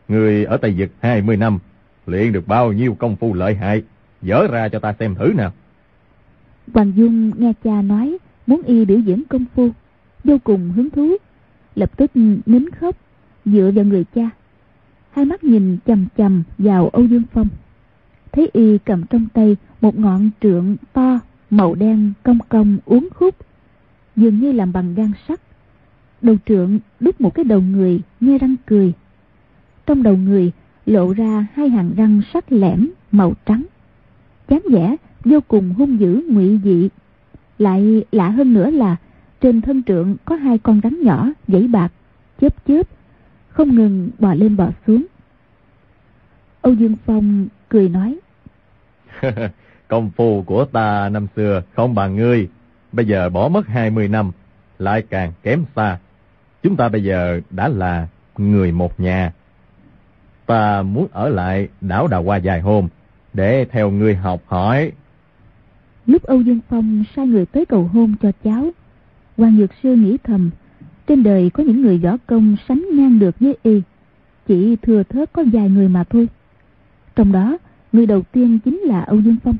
Ngươi 0.07 0.45
ở 0.45 0.57
Tây 0.57 0.75
Dực 0.77 0.89
20 1.01 1.37
năm, 1.37 1.59
luyện 2.05 2.31
được 2.31 2.47
bao 2.47 2.71
nhiêu 2.71 2.95
công 2.99 3.15
phu 3.15 3.33
lợi 3.33 3.55
hại, 3.55 3.83
dở 4.21 4.47
ra 4.47 4.69
cho 4.69 4.79
ta 4.79 4.93
xem 4.99 5.15
thử 5.15 5.33
nào. 5.35 5.53
Hoàng 6.73 6.93
Dung 6.95 7.31
nghe 7.37 7.53
cha 7.63 7.81
nói 7.81 8.17
muốn 8.47 8.61
y 8.61 8.85
biểu 8.85 8.99
diễn 8.99 9.23
công 9.29 9.45
phu, 9.55 9.69
vô 10.23 10.37
cùng 10.43 10.69
hứng 10.69 10.89
thú, 10.89 11.17
lập 11.75 11.97
tức 11.97 12.11
nín 12.45 12.69
khóc, 12.69 12.95
dựa 13.45 13.71
vào 13.75 13.85
người 13.85 14.05
cha. 14.15 14.29
Hai 15.11 15.25
mắt 15.25 15.43
nhìn 15.43 15.77
chầm 15.85 16.07
chầm 16.17 16.43
vào 16.57 16.89
Âu 16.89 17.05
Dương 17.05 17.23
Phong. 17.33 17.47
Thấy 18.31 18.49
y 18.53 18.77
cầm 18.77 19.05
trong 19.05 19.27
tay 19.33 19.55
một 19.81 19.99
ngọn 19.99 20.29
trượng 20.41 20.75
to, 20.93 21.19
màu 21.49 21.75
đen 21.75 22.13
cong 22.23 22.39
cong 22.49 22.77
uốn 22.85 23.07
khúc, 23.13 23.35
dường 24.15 24.39
như 24.39 24.51
làm 24.51 24.73
bằng 24.73 24.95
gan 24.95 25.11
sắt. 25.27 25.41
Đầu 26.21 26.35
trượng 26.45 26.79
đúc 26.99 27.21
một 27.21 27.35
cái 27.35 27.45
đầu 27.45 27.61
người 27.61 28.01
nghe 28.19 28.37
răng 28.37 28.55
cười. 28.65 28.93
Trong 29.85 30.03
đầu 30.03 30.17
người 30.17 30.51
lộ 30.85 31.13
ra 31.13 31.47
hai 31.53 31.69
hàng 31.69 31.91
răng 31.97 32.21
sắc 32.33 32.51
lẻm 32.51 32.89
màu 33.11 33.33
trắng. 33.45 33.63
Chán 34.47 34.61
vẻ 34.71 34.95
vô 35.25 35.39
cùng 35.47 35.73
hung 35.73 35.99
dữ 35.99 36.23
ngụy 36.29 36.59
dị. 36.63 36.89
Lại 37.57 38.05
lạ 38.11 38.29
hơn 38.29 38.53
nữa 38.53 38.69
là 38.69 38.95
trên 39.41 39.61
thân 39.61 39.83
trượng 39.83 40.15
có 40.25 40.35
hai 40.35 40.57
con 40.57 40.81
rắn 40.83 41.01
nhỏ 41.01 41.29
dãy 41.47 41.67
bạc, 41.67 41.89
chớp 42.41 42.65
chớp, 42.67 42.87
không 43.49 43.75
ngừng 43.75 44.09
bò 44.19 44.33
lên 44.33 44.57
bò 44.57 44.69
xuống. 44.87 45.05
Âu 46.61 46.73
Dương 46.73 46.95
Phong 47.05 47.47
cười 47.69 47.89
nói. 47.89 48.17
Công 49.87 50.11
phu 50.15 50.43
của 50.43 50.65
ta 50.65 51.09
năm 51.09 51.27
xưa 51.35 51.63
không 51.75 51.95
bằng 51.95 52.15
ngươi, 52.15 52.49
bây 52.91 53.05
giờ 53.05 53.29
bỏ 53.29 53.47
mất 53.47 53.67
20 53.67 54.07
năm, 54.07 54.31
lại 54.79 55.03
càng 55.09 55.31
kém 55.43 55.65
xa. 55.75 55.97
Chúng 56.63 56.75
ta 56.75 56.89
bây 56.89 57.03
giờ 57.03 57.41
đã 57.49 57.67
là 57.67 58.07
người 58.37 58.71
một 58.71 58.99
nhà. 58.99 59.33
Ta 60.45 60.81
muốn 60.81 61.07
ở 61.11 61.29
lại 61.29 61.67
đảo 61.81 62.07
Đào 62.07 62.23
Hoa 62.23 62.37
dài 62.37 62.61
hôm, 62.61 62.87
để 63.37 63.65
theo 63.65 63.91
ngươi 63.91 64.15
học 64.15 64.41
hỏi. 64.45 64.91
Lúc 66.05 66.23
Âu 66.23 66.41
Dương 66.41 66.59
Phong 66.69 67.03
sai 67.15 67.27
người 67.27 67.45
tới 67.45 67.65
cầu 67.65 67.83
hôn 67.83 68.13
cho 68.21 68.31
cháu, 68.43 68.71
Hoàng 69.37 69.57
Nhược 69.57 69.69
Sư 69.83 69.95
nghĩ 69.95 70.17
thầm, 70.23 70.49
trên 71.07 71.23
đời 71.23 71.49
có 71.49 71.63
những 71.63 71.81
người 71.81 71.97
võ 71.97 72.17
công 72.25 72.55
sánh 72.67 72.85
ngang 72.93 73.19
được 73.19 73.39
với 73.39 73.57
y, 73.63 73.81
chỉ 74.47 74.75
thừa 74.75 75.03
thớt 75.03 75.33
có 75.33 75.43
vài 75.53 75.69
người 75.69 75.89
mà 75.89 76.03
thôi. 76.03 76.27
Trong 77.15 77.31
đó, 77.31 77.57
người 77.91 78.05
đầu 78.05 78.21
tiên 78.21 78.59
chính 78.65 78.77
là 78.77 79.01
Âu 79.01 79.21
Dương 79.21 79.37
Phong. 79.43 79.55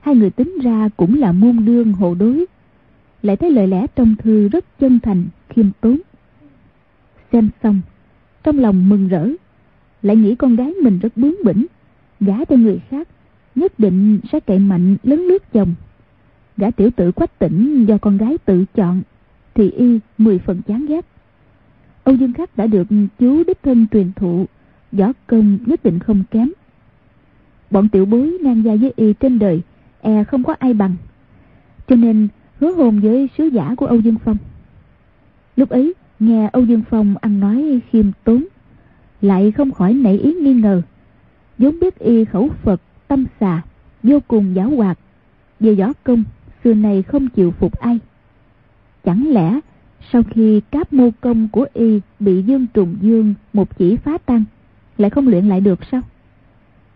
Hai 0.00 0.14
người 0.14 0.30
tính 0.30 0.58
ra 0.62 0.88
cũng 0.96 1.20
là 1.20 1.32
môn 1.32 1.64
đương 1.64 1.92
hộ 1.92 2.14
đối, 2.14 2.46
lại 3.22 3.36
thấy 3.36 3.50
lời 3.50 3.66
lẽ 3.66 3.86
trong 3.96 4.14
thư 4.16 4.48
rất 4.48 4.64
chân 4.78 5.00
thành, 5.00 5.26
khiêm 5.48 5.66
tốn. 5.80 5.98
Xem 7.32 7.48
xong, 7.62 7.80
trong 8.42 8.58
lòng 8.58 8.88
mừng 8.88 9.08
rỡ, 9.08 9.28
lại 10.02 10.16
nghĩ 10.16 10.34
con 10.34 10.56
gái 10.56 10.72
mình 10.82 10.98
rất 10.98 11.16
bướng 11.16 11.34
bỉnh, 11.44 11.66
gả 12.20 12.44
cho 12.44 12.56
người 12.56 12.80
khác, 12.90 13.08
nhất 13.54 13.78
định 13.78 14.20
sẽ 14.32 14.40
cậy 14.40 14.58
mạnh 14.58 14.96
lấn 15.02 15.18
lướt 15.18 15.52
chồng. 15.52 15.74
Gã 16.56 16.70
tiểu 16.70 16.90
tử 16.90 17.12
quách 17.12 17.38
tỉnh 17.38 17.84
do 17.88 17.98
con 17.98 18.16
gái 18.16 18.38
tự 18.38 18.64
chọn, 18.74 19.02
thì 19.54 19.70
y 19.70 19.98
mười 20.18 20.38
phần 20.38 20.62
chán 20.62 20.86
ghét. 20.86 21.06
Âu 22.04 22.14
Dương 22.14 22.32
Khắc 22.32 22.56
đã 22.56 22.66
được 22.66 22.86
chú 23.18 23.44
đích 23.46 23.62
thân 23.62 23.86
truyền 23.92 24.12
thụ, 24.16 24.46
võ 24.92 25.12
công 25.26 25.58
nhất 25.66 25.84
định 25.84 25.98
không 25.98 26.24
kém. 26.30 26.50
Bọn 27.70 27.88
tiểu 27.88 28.06
bối 28.06 28.38
ngang 28.42 28.64
gia 28.64 28.74
với 28.74 28.92
y 28.96 29.12
trên 29.12 29.38
đời, 29.38 29.62
e 30.00 30.24
không 30.24 30.44
có 30.44 30.54
ai 30.58 30.74
bằng. 30.74 30.96
Cho 31.88 31.96
nên 31.96 32.28
hứa 32.60 32.72
hôn 32.72 33.00
với 33.00 33.28
sứ 33.38 33.44
giả 33.46 33.74
của 33.76 33.86
Âu 33.86 34.00
Dương 34.00 34.16
Phong. 34.24 34.36
Lúc 35.56 35.68
ấy, 35.68 35.94
nghe 36.20 36.50
Âu 36.52 36.64
Dương 36.64 36.82
Phong 36.90 37.14
ăn 37.20 37.40
nói 37.40 37.80
khiêm 37.90 38.06
tốn, 38.24 38.44
lại 39.20 39.52
không 39.52 39.72
khỏi 39.72 39.94
nảy 39.94 40.18
ý 40.18 40.34
nghi 40.34 40.54
ngờ 40.54 40.82
vốn 41.58 41.80
biết 41.80 41.98
y 41.98 42.24
khẩu 42.24 42.48
Phật, 42.62 42.80
tâm 43.08 43.26
xà, 43.40 43.62
vô 44.02 44.18
cùng 44.28 44.54
giáo 44.54 44.70
hoạt. 44.70 44.98
Về 45.60 45.74
võ 45.74 45.92
công, 46.04 46.24
xưa 46.64 46.74
này 46.74 47.02
không 47.02 47.28
chịu 47.28 47.50
phục 47.50 47.78
ai. 47.78 47.98
Chẳng 49.04 49.30
lẽ 49.30 49.60
sau 50.12 50.22
khi 50.30 50.60
cáp 50.70 50.92
mô 50.92 51.10
công 51.20 51.48
của 51.48 51.66
y 51.72 52.00
bị 52.20 52.42
Dương 52.42 52.66
Trùng 52.74 52.96
Dương 53.00 53.34
một 53.52 53.78
chỉ 53.78 53.96
phá 53.96 54.18
tan, 54.26 54.44
lại 54.98 55.10
không 55.10 55.28
luyện 55.28 55.48
lại 55.48 55.60
được 55.60 55.78
sao? 55.90 56.00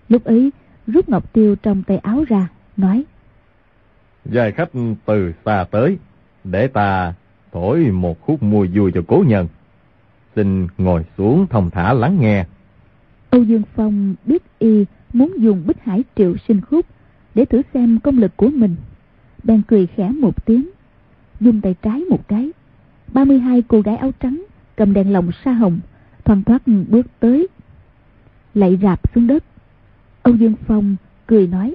Lúc 0.08 0.24
ấy, 0.24 0.50
rút 0.86 1.08
ngọc 1.08 1.32
tiêu 1.32 1.56
trong 1.56 1.82
tay 1.82 1.98
áo 1.98 2.24
ra, 2.28 2.48
nói. 2.76 3.04
Dài 4.24 4.52
khách 4.52 4.68
từ 5.04 5.32
xa 5.44 5.64
tới, 5.70 5.98
để 6.44 6.66
ta 6.66 7.14
thổi 7.52 7.78
một 7.78 8.20
khúc 8.20 8.42
mùi 8.42 8.68
vui 8.68 8.92
cho 8.94 9.02
cố 9.08 9.24
nhân. 9.26 9.48
Xin 10.36 10.68
ngồi 10.78 11.04
xuống 11.18 11.46
thông 11.50 11.70
thả 11.70 11.92
lắng 11.92 12.16
nghe. 12.20 12.44
Âu 13.30 13.42
Dương 13.42 13.62
Phong 13.74 14.14
biết 14.24 14.42
y 14.58 14.84
muốn 15.12 15.34
dùng 15.38 15.62
bích 15.66 15.84
hải 15.84 16.04
triệu 16.16 16.34
sinh 16.48 16.60
khúc 16.60 16.86
để 17.34 17.44
thử 17.44 17.62
xem 17.74 17.98
công 17.98 18.18
lực 18.18 18.36
của 18.36 18.48
mình. 18.48 18.76
Bèn 19.44 19.62
cười 19.62 19.86
khẽ 19.86 20.08
một 20.08 20.46
tiếng, 20.46 20.70
dùng 21.40 21.60
tay 21.60 21.74
trái 21.82 22.00
một 22.10 22.28
cái. 22.28 22.50
32 23.12 23.62
cô 23.68 23.80
gái 23.80 23.96
áo 23.96 24.10
trắng 24.20 24.44
cầm 24.76 24.94
đèn 24.94 25.12
lồng 25.12 25.30
sa 25.44 25.52
hồng, 25.52 25.80
thoăn 26.24 26.44
thoát 26.44 26.62
bước 26.88 27.06
tới. 27.20 27.48
Lạy 28.54 28.78
rạp 28.82 29.14
xuống 29.14 29.26
đất. 29.26 29.44
Âu 30.22 30.34
Dương 30.34 30.54
Phong 30.66 30.96
cười 31.26 31.46
nói. 31.46 31.74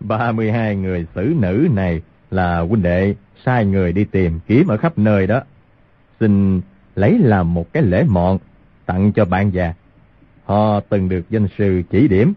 32 0.00 0.76
người 0.76 1.06
xử 1.14 1.34
nữ 1.38 1.68
này 1.74 2.02
là 2.30 2.60
huynh 2.60 2.82
đệ 2.82 3.14
sai 3.44 3.66
người 3.66 3.92
đi 3.92 4.04
tìm 4.04 4.40
kiếm 4.46 4.66
ở 4.66 4.76
khắp 4.76 4.98
nơi 4.98 5.26
đó. 5.26 5.42
Xin 6.20 6.60
lấy 6.94 7.18
làm 7.18 7.54
một 7.54 7.72
cái 7.72 7.82
lễ 7.82 8.04
mọn 8.08 8.38
tặng 8.86 9.12
cho 9.12 9.24
bạn 9.24 9.50
già. 9.50 9.74
Họ 10.46 10.80
từng 10.80 11.08
được 11.08 11.30
danh 11.30 11.48
sư 11.58 11.82
chỉ 11.90 12.08
điểm, 12.08 12.32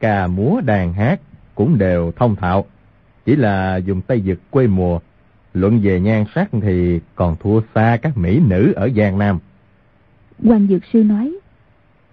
ca 0.00 0.26
múa 0.26 0.60
đàn 0.60 0.92
hát 0.92 1.20
cũng 1.54 1.78
đều 1.78 2.12
thông 2.16 2.36
thạo. 2.36 2.64
Chỉ 3.24 3.36
là 3.36 3.76
dùng 3.76 4.00
Tây 4.00 4.22
Dực 4.26 4.50
quê 4.50 4.66
mùa, 4.66 5.00
luận 5.54 5.80
về 5.82 6.00
nhan 6.00 6.24
sắc 6.34 6.48
thì 6.62 7.00
còn 7.14 7.36
thua 7.40 7.60
xa 7.74 7.98
các 8.02 8.16
mỹ 8.16 8.40
nữ 8.46 8.72
ở 8.76 8.88
Giang 8.96 9.18
Nam. 9.18 9.38
Hoàng 10.44 10.66
Dược 10.66 10.82
Sư 10.92 11.04
nói, 11.04 11.34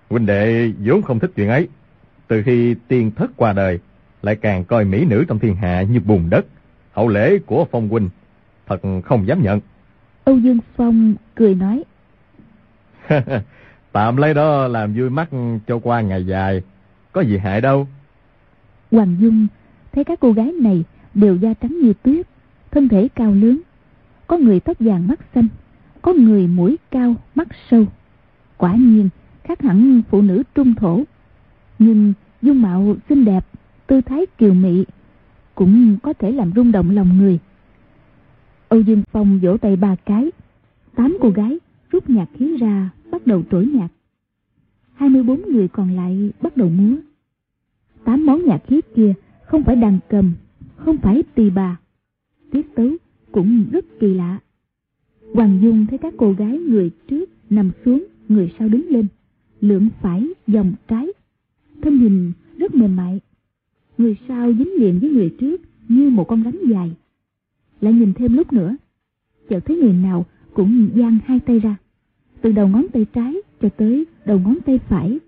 Huynh 0.10 0.26
đệ 0.26 0.72
vốn 0.80 1.02
không 1.02 1.20
thích 1.20 1.32
chuyện 1.36 1.50
ấy. 1.50 1.68
Từ 2.28 2.44
khi 2.46 2.76
tiên 2.88 3.12
thất 3.12 3.32
qua 3.36 3.54
đời, 3.54 3.80
lại 4.22 4.36
càng 4.36 4.66
coi 4.66 4.86
mỹ 4.86 5.06
nữ 5.06 5.26
trong 5.28 5.40
thiên 5.40 5.56
hạ 5.56 5.82
như 5.82 6.00
bùn 6.00 6.30
đất. 6.30 6.46
Hậu 6.92 7.08
lễ 7.08 7.38
của 7.46 7.66
Phong 7.72 7.90
huynh 7.90 8.10
thật 8.68 8.82
không 9.06 9.28
dám 9.28 9.44
nhận. 9.44 9.60
Âu 10.24 10.38
Dương 10.38 10.60
Phong 10.76 11.16
cười 11.36 11.56
nói. 11.56 11.84
Tạm 13.96 14.18
lấy 14.18 14.34
đó 14.34 14.68
làm 14.68 14.94
vui 14.94 15.10
mắt 15.10 15.30
cho 15.68 15.80
qua 15.80 16.02
ngày 16.02 16.26
dài, 16.26 16.62
có 17.12 17.22
gì 17.22 17.38
hại 17.38 17.62
đâu. 17.62 17.88
Hoàng 18.92 19.16
Dung 19.20 19.48
thấy 19.92 20.04
các 20.04 20.20
cô 20.20 20.32
gái 20.32 20.52
này 20.62 20.84
đều 21.14 21.36
da 21.36 21.54
trắng 21.54 21.80
như 21.82 21.94
tuyết, 22.04 22.28
thân 22.72 22.90
thể 22.90 23.08
cao 23.16 23.32
lớn. 23.32 23.62
Có 24.28 24.38
người 24.38 24.60
tóc 24.60 24.78
vàng 24.80 25.08
mắt 25.08 25.20
xanh, 25.36 25.48
có 26.02 26.14
người 26.14 26.48
mũi 26.48 26.78
cao, 26.92 27.16
mắt 27.36 27.48
sâu. 27.72 27.86
Quả 28.58 28.76
nhiên, 28.76 29.10
khác 29.44 29.62
hẳn 29.62 30.02
phụ 30.10 30.22
nữ 30.22 30.44
trung 30.56 30.76
thổ. 30.76 31.04
Nhưng 31.80 32.14
dung 32.42 32.62
mạo 32.62 32.96
xinh 33.10 33.26
đẹp, 33.26 33.46
tư 33.88 34.02
thái 34.02 34.26
kiều 34.38 34.54
mị, 34.54 34.86
cũng 35.56 35.98
có 36.04 36.14
thể 36.14 36.32
làm 36.32 36.52
rung 36.56 36.72
động 36.72 36.96
lòng 36.96 37.18
người. 37.18 37.40
Âu 38.70 38.82
Dương 38.82 39.04
Phong 39.12 39.40
vỗ 39.40 39.58
tay 39.58 39.76
ba 39.76 39.96
cái, 40.06 40.32
tám 40.96 41.18
cô 41.22 41.30
gái 41.30 41.58
rút 41.92 42.10
nhạc 42.10 42.28
khí 42.38 42.58
ra 42.58 42.90
bắt 43.16 43.28
đầu 43.28 43.44
trỗi 43.52 43.66
nhạc. 43.66 43.88
24 44.94 45.42
người 45.52 45.68
còn 45.68 45.96
lại 45.96 46.32
bắt 46.42 46.58
đầu 46.58 46.70
múa. 46.70 46.96
Tám 48.04 48.26
món 48.26 48.46
nhạc 48.46 48.64
khí 48.68 48.82
kia 48.96 49.14
không 49.46 49.64
phải 49.64 49.76
đàn 49.76 50.00
cầm, 50.10 50.34
không 50.76 50.98
phải 50.98 51.24
tỳ 51.36 51.50
bà. 51.50 51.80
Tiết 52.52 52.76
tấu 52.76 52.90
cũng 53.32 53.66
rất 53.72 53.86
kỳ 54.00 54.14
lạ. 54.14 54.40
Hoàng 55.34 55.60
Dung 55.62 55.86
thấy 55.86 55.98
các 55.98 56.14
cô 56.18 56.32
gái 56.32 56.60
người 56.60 56.92
trước 57.08 57.30
nằm 57.50 57.72
xuống, 57.86 58.06
người 58.30 58.54
sau 58.60 58.70
đứng 58.70 58.88
lên, 58.90 59.08
lượn 59.62 59.90
phải, 60.02 60.28
dòng 60.48 60.74
trái. 60.88 61.08
Thân 61.82 61.98
hình 61.98 62.32
rất 62.58 62.76
mềm 62.76 62.96
mại. 62.96 63.20
Người 63.98 64.18
sau 64.28 64.54
dính 64.54 64.74
liền 64.80 65.00
với 65.00 65.10
người 65.10 65.36
trước 65.40 65.62
như 65.88 66.10
một 66.10 66.28
con 66.28 66.44
rắn 66.44 66.56
dài. 66.70 66.92
Lại 67.82 67.94
nhìn 67.94 68.14
thêm 68.14 68.34
lúc 68.34 68.54
nữa, 68.54 68.76
chợt 69.50 69.60
thấy 69.66 69.78
người 69.78 69.94
nào 69.94 70.26
cũng 70.54 70.90
giang 70.96 71.18
hai 71.26 71.40
tay 71.40 71.60
ra. 71.60 71.76
Từ 72.46 72.52
đầu 72.52 72.68
ngón 72.68 72.86
tay 72.94 73.06
trái 73.14 73.36
cho 73.62 73.70
tới 73.70 74.06
đầu 74.26 74.40
ngón 74.40 74.58
tay 74.66 74.80
phải, 74.80 75.20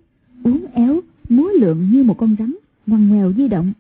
uốn 0.44 0.66
éo, 0.74 1.02
múa 1.30 1.50
lượn 1.50 1.92
như 1.92 2.04
một 2.04 2.18
con 2.18 2.36
rắn, 2.40 2.56
ngoằn 2.88 3.10
ngoèo 3.10 3.34
di 3.34 3.48
động. 3.48 3.74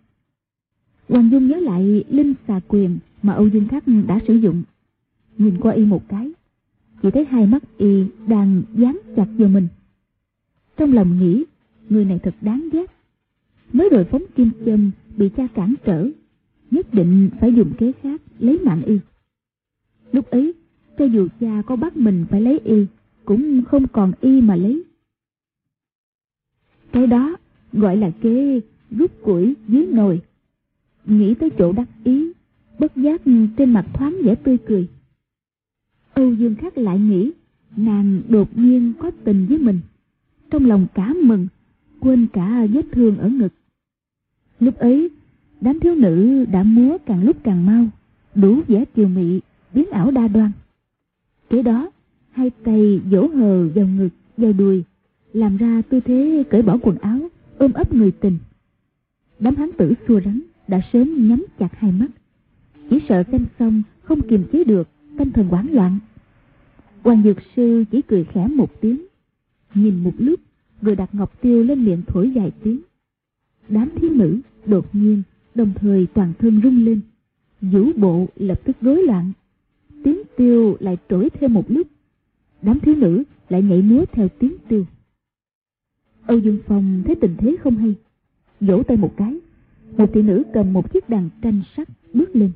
Hoàng 1.09 1.29
Dung 1.31 1.47
nhớ 1.47 1.55
lại 1.55 2.03
linh 2.09 2.33
xà 2.47 2.59
quyền 2.67 2.99
mà 3.21 3.33
Âu 3.33 3.47
Dương 3.47 3.67
Khắc 3.67 3.83
đã 4.07 4.19
sử 4.27 4.35
dụng. 4.35 4.63
Nhìn 5.37 5.57
qua 5.59 5.73
y 5.73 5.85
một 5.85 6.09
cái, 6.09 6.31
chỉ 7.01 7.11
thấy 7.11 7.25
hai 7.25 7.47
mắt 7.47 7.63
y 7.77 8.03
đang 8.27 8.61
dán 8.75 8.97
chặt 9.15 9.27
vào 9.37 9.49
mình. 9.49 9.67
Trong 10.77 10.93
lòng 10.93 11.19
nghĩ, 11.19 11.43
người 11.89 12.05
này 12.05 12.19
thật 12.23 12.35
đáng 12.41 12.69
ghét. 12.71 12.91
Mới 13.73 13.89
rồi 13.89 14.03
phóng 14.03 14.23
kim 14.35 14.49
châm 14.65 14.91
bị 15.17 15.29
cha 15.29 15.47
cản 15.47 15.73
trở, 15.85 16.09
nhất 16.71 16.93
định 16.93 17.29
phải 17.39 17.53
dùng 17.53 17.73
kế 17.77 17.91
khác 17.91 18.21
lấy 18.39 18.59
mạng 18.63 18.81
y. 18.85 18.99
Lúc 20.11 20.29
ấy, 20.29 20.53
cho 20.97 21.05
dù 21.05 21.27
cha 21.39 21.61
có 21.65 21.75
bắt 21.75 21.97
mình 21.97 22.25
phải 22.29 22.41
lấy 22.41 22.59
y, 22.59 22.85
cũng 23.27 23.61
không 23.63 23.87
còn 23.87 24.11
y 24.21 24.41
mà 24.41 24.55
lấy. 24.55 24.83
Cái 26.91 27.07
đó 27.07 27.35
gọi 27.73 27.97
là 27.97 28.11
kế 28.21 28.61
rút 28.91 29.11
củi 29.21 29.55
dưới 29.67 29.85
nồi. 29.85 30.21
Nghĩ 31.05 31.33
tới 31.33 31.49
chỗ 31.57 31.71
đắc 31.71 31.87
ý, 32.03 32.31
bất 32.79 32.95
giác 32.95 33.21
trên 33.57 33.73
mặt 33.73 33.85
thoáng 33.93 34.17
vẻ 34.23 34.35
tươi 34.35 34.57
cười. 34.67 34.87
Âu 36.13 36.33
Dương 36.33 36.55
Khắc 36.55 36.77
lại 36.77 36.99
nghĩ 36.99 37.31
nàng 37.75 38.21
đột 38.29 38.57
nhiên 38.57 38.93
có 38.99 39.11
tình 39.23 39.45
với 39.49 39.57
mình. 39.57 39.79
Trong 40.49 40.65
lòng 40.65 40.87
cả 40.93 41.13
mừng, 41.23 41.47
quên 41.99 42.27
cả 42.33 42.67
vết 42.71 42.85
thương 42.91 43.17
ở 43.17 43.29
ngực. 43.29 43.53
Lúc 44.59 44.75
ấy, 44.75 45.09
đám 45.61 45.79
thiếu 45.79 45.95
nữ 45.95 46.45
đã 46.51 46.63
múa 46.63 46.97
càng 47.05 47.23
lúc 47.23 47.37
càng 47.43 47.65
mau, 47.65 47.87
đủ 48.35 48.61
vẻ 48.67 48.85
kiều 48.85 49.07
mị, 49.07 49.39
biến 49.73 49.89
ảo 49.91 50.11
đa 50.11 50.27
đoan. 50.27 50.51
Kế 51.49 51.63
đó, 51.63 51.91
hai 52.37 52.49
tay 52.63 52.99
vỗ 53.09 53.27
hờ 53.27 53.67
vào 53.67 53.87
ngực, 53.87 54.09
vào 54.37 54.53
đùi, 54.53 54.83
làm 55.33 55.57
ra 55.57 55.81
tư 55.89 55.99
thế 55.99 56.43
cởi 56.49 56.61
bỏ 56.61 56.77
quần 56.81 56.97
áo, 56.97 57.19
ôm 57.57 57.73
ấp 57.73 57.93
người 57.93 58.11
tình. 58.11 58.37
Đám 59.39 59.55
hán 59.55 59.69
tử 59.77 59.93
xua 60.07 60.21
rắn 60.25 60.41
đã 60.67 60.81
sớm 60.93 61.27
nhắm 61.27 61.45
chặt 61.59 61.69
hai 61.77 61.91
mắt, 61.91 62.07
chỉ 62.89 62.99
sợ 63.09 63.23
xem 63.31 63.45
xong 63.59 63.83
không 64.03 64.21
kiềm 64.21 64.43
chế 64.51 64.63
được, 64.63 64.87
tâm 65.17 65.31
thần 65.31 65.47
hoảng 65.47 65.67
loạn. 65.73 65.99
Hoàng 67.03 67.23
Dược 67.23 67.37
Sư 67.55 67.83
chỉ 67.91 68.01
cười 68.01 68.23
khẽ 68.23 68.47
một 68.47 68.81
tiếng, 68.81 69.05
nhìn 69.75 70.03
một 70.03 70.13
lúc 70.17 70.39
rồi 70.81 70.95
đặt 70.95 71.15
ngọc 71.15 71.41
tiêu 71.41 71.63
lên 71.63 71.85
miệng 71.85 72.01
thổi 72.07 72.31
vài 72.35 72.51
tiếng. 72.63 72.79
Đám 73.69 73.89
thiếu 73.95 74.09
nữ 74.13 74.39
đột 74.65 74.95
nhiên 74.95 75.23
đồng 75.55 75.73
thời 75.75 76.07
toàn 76.13 76.33
thân 76.39 76.61
rung 76.63 76.85
lên, 76.85 77.01
vũ 77.61 77.91
bộ 77.95 78.27
lập 78.35 78.59
tức 78.65 78.77
rối 78.81 79.03
loạn. 79.03 79.31
Tiếng 80.03 80.21
tiêu 80.37 80.77
lại 80.79 80.97
trỗi 81.09 81.29
thêm 81.29 81.53
một 81.53 81.71
lúc, 81.71 81.87
đám 82.61 82.79
thiếu 82.79 82.95
nữ 82.95 83.23
lại 83.49 83.61
nhảy 83.61 83.81
múa 83.81 84.05
theo 84.11 84.27
tiếng 84.39 84.53
tiêu. 84.67 84.85
Âu 86.27 86.39
Dương 86.39 86.57
Phong 86.67 87.03
thấy 87.05 87.15
tình 87.15 87.35
thế 87.37 87.55
không 87.59 87.75
hay, 87.75 87.95
vỗ 88.61 88.83
tay 88.83 88.97
một 88.97 89.13
cái, 89.17 89.37
một 89.97 90.13
thị 90.13 90.21
nữ 90.21 90.43
cầm 90.53 90.73
một 90.73 90.93
chiếc 90.93 91.09
đàn 91.09 91.29
tranh 91.41 91.61
sắt 91.77 91.87
bước 92.13 92.35
lên. 92.35 92.51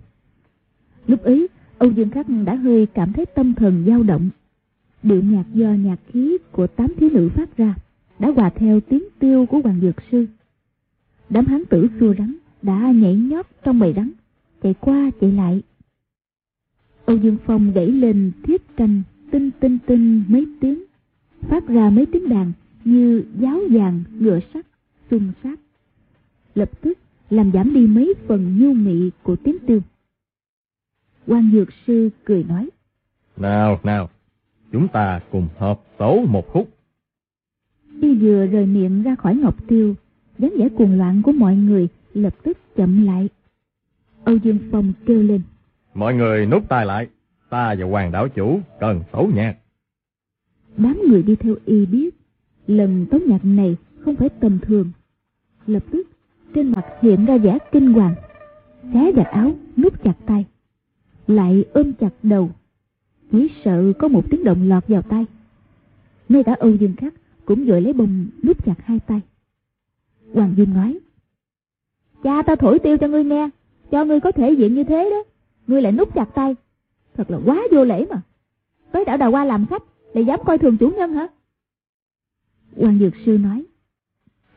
Lúc 1.08 1.24
ấy, 1.24 1.48
Âu 1.78 1.92
Dương 1.92 2.10
Khắc 2.10 2.26
đã 2.46 2.56
hơi 2.56 2.86
cảm 2.86 3.14
thấy 3.14 3.26
tâm 3.26 3.54
thần 3.54 3.84
dao 3.88 4.04
động. 4.04 4.30
Điệu 5.04 5.24
nhạc 5.24 5.46
do 5.54 5.74
nhạc 5.74 6.00
khí 6.08 6.38
của 6.52 6.68
tám 6.68 6.88
thiếu 6.98 7.10
nữ 7.10 7.30
phát 7.30 7.58
ra 7.58 7.76
đã 8.20 8.32
hòa 8.36 8.50
theo 8.50 8.80
tiếng 8.80 9.04
tiêu 9.20 9.46
của 9.46 9.60
Hoàng 9.64 9.80
Dược 9.82 9.96
Sư. 10.12 10.28
Đám 11.30 11.46
hán 11.46 11.64
tử 11.70 11.88
xua 12.00 12.14
rắn 12.18 12.36
đã 12.62 12.92
nhảy 12.92 13.16
nhót 13.16 13.46
trong 13.64 13.80
bầy 13.80 13.94
rắn, 13.94 14.12
chạy 14.64 14.74
qua 14.74 15.12
chạy 15.22 15.32
lại. 15.32 15.62
Âu 17.06 17.18
Dương 17.18 17.38
Phong 17.46 17.74
đẩy 17.74 17.92
lên 17.92 18.32
thiết 18.44 18.78
tranh 18.78 19.02
tinh 19.32 19.52
tinh 19.60 19.78
tinh 19.86 20.24
mấy 20.28 20.46
tiếng, 20.60 20.84
phát 21.42 21.68
ra 21.68 21.90
mấy 21.90 22.06
tiếng 22.06 22.30
đàn 22.30 22.52
như 22.86 23.24
giáo 23.40 23.60
vàng 23.72 24.04
ngựa 24.20 24.40
sắt, 24.54 24.66
xung 25.12 25.32
sát. 25.44 25.60
Lập 26.56 26.82
tức 26.82 26.98
làm 27.30 27.52
giảm 27.52 27.74
đi 27.74 27.88
mấy 27.88 28.14
phần 28.28 28.60
nhu 28.60 28.74
mị 28.74 29.10
của 29.24 29.36
tiếng 29.36 29.58
tiêu. 29.68 29.80
quan 31.28 31.52
Dược 31.54 31.68
Sư 31.88 32.10
cười 32.24 32.44
nói. 32.44 32.70
Nào, 33.38 33.80
nào, 33.84 34.10
chúng 34.72 34.88
ta 34.88 35.20
cùng 35.32 35.48
hợp 35.58 35.82
tấu 35.98 36.26
một 36.26 36.48
khúc. 36.48 36.70
Y 38.02 38.16
vừa 38.16 38.46
rời 38.46 38.66
miệng 38.66 39.04
ra 39.04 39.16
khỏi 39.16 39.36
ngọc 39.36 39.68
tiêu, 39.68 39.96
dáng 40.38 40.54
vẻ 40.58 40.70
cuồng 40.70 40.98
loạn 40.98 41.22
của 41.22 41.32
mọi 41.32 41.56
người 41.56 41.88
lập 42.14 42.34
tức 42.44 42.58
chậm 42.76 43.06
lại. 43.06 43.30
Âu 44.24 44.38
Dương 44.38 44.60
Phong 44.72 44.94
kêu 45.06 45.24
lên. 45.24 45.42
Mọi 45.94 46.14
người 46.14 46.46
nút 46.46 46.70
tay 46.70 46.86
lại, 46.86 47.08
ta 47.52 47.76
và 47.80 47.86
hoàng 47.86 48.12
đảo 48.12 48.28
chủ 48.30 48.60
cần 48.80 49.02
tấu 49.12 49.30
nhạc. 49.36 49.56
Đám 50.78 51.02
người 51.10 51.24
đi 51.24 51.36
theo 51.36 51.56
y 51.66 51.86
biết, 51.86 52.16
lần 52.68 53.06
tấu 53.12 53.20
nhạc 53.28 53.46
này 53.46 53.76
không 54.00 54.16
phải 54.16 54.30
tầm 54.30 54.60
thường. 54.60 54.92
Lập 55.68 55.84
tức, 55.92 56.08
trên 56.54 56.72
mặt 56.72 56.86
hiện 57.02 57.26
ra 57.26 57.38
vẻ 57.38 57.58
kinh 57.72 57.94
hoàng, 57.94 58.16
xé 58.94 59.12
giặt 59.16 59.28
áo, 59.28 59.52
nút 59.78 60.04
chặt 60.04 60.14
tay, 60.26 60.46
lại 61.28 61.66
ôm 61.74 61.94
chặt 61.94 62.14
đầu, 62.24 62.50
chỉ 63.32 63.48
sợ 63.66 63.94
có 64.00 64.08
một 64.08 64.24
tiếng 64.30 64.44
động 64.44 64.70
lọt 64.70 64.88
vào 64.88 65.02
tay. 65.02 65.26
Ngay 66.30 66.44
cả 66.44 66.56
Âu 66.60 66.76
Dương 66.76 66.96
Khắc 66.96 67.14
cũng 67.46 67.66
vội 67.66 67.82
lấy 67.82 67.94
bông 67.94 68.28
nút 68.44 68.66
chặt 68.66 68.76
hai 68.84 69.00
tay. 69.00 69.22
Hoàng 70.34 70.54
Dung 70.58 70.74
nói, 70.74 71.00
Cha 72.24 72.42
ta 72.42 72.56
thổi 72.56 72.80
tiêu 72.80 72.98
cho 72.98 73.08
ngươi 73.08 73.24
nghe, 73.24 73.50
cho 73.92 74.06
ngươi 74.06 74.20
có 74.20 74.32
thể 74.32 74.52
diện 74.52 74.76
như 74.76 74.84
thế 74.84 75.10
đó. 75.10 75.24
Ngươi 75.68 75.82
lại 75.82 75.92
nút 75.92 76.16
chặt 76.16 76.26
tay, 76.36 76.56
thật 77.22 77.32
là 77.32 77.40
quá 77.46 77.62
vô 77.72 77.86
lễ 77.86 78.06
mà. 78.10 78.22
Tới 78.92 79.06
đảo 79.06 79.18
Đào 79.18 79.32
Hoa 79.32 79.46
làm 79.46 79.66
khách, 79.66 79.84
lại 80.14 80.26
dám 80.26 80.40
coi 80.46 80.58
thường 80.58 80.78
chủ 80.78 80.90
nhân 80.90 81.14
hả? 81.14 81.28
Quan 82.76 83.00
Dược 83.00 83.14
Sư 83.26 83.38
nói, 83.38 83.66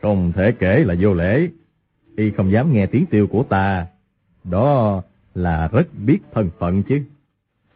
Không 0.03 0.33
thể 0.37 0.53
kể 0.59 0.85
là 0.85 0.95
vô 1.01 1.15
lễ, 1.15 1.49
y 2.17 2.31
không 2.31 2.53
dám 2.53 2.73
nghe 2.73 2.87
tiếng 2.87 3.07
tiêu 3.07 3.27
của 3.27 3.43
ta. 3.43 3.87
Đó 4.45 5.03
là 5.35 5.69
rất 5.73 5.89
biết 6.07 6.19
thân 6.35 6.51
phận 6.59 6.83
chứ. 6.83 7.01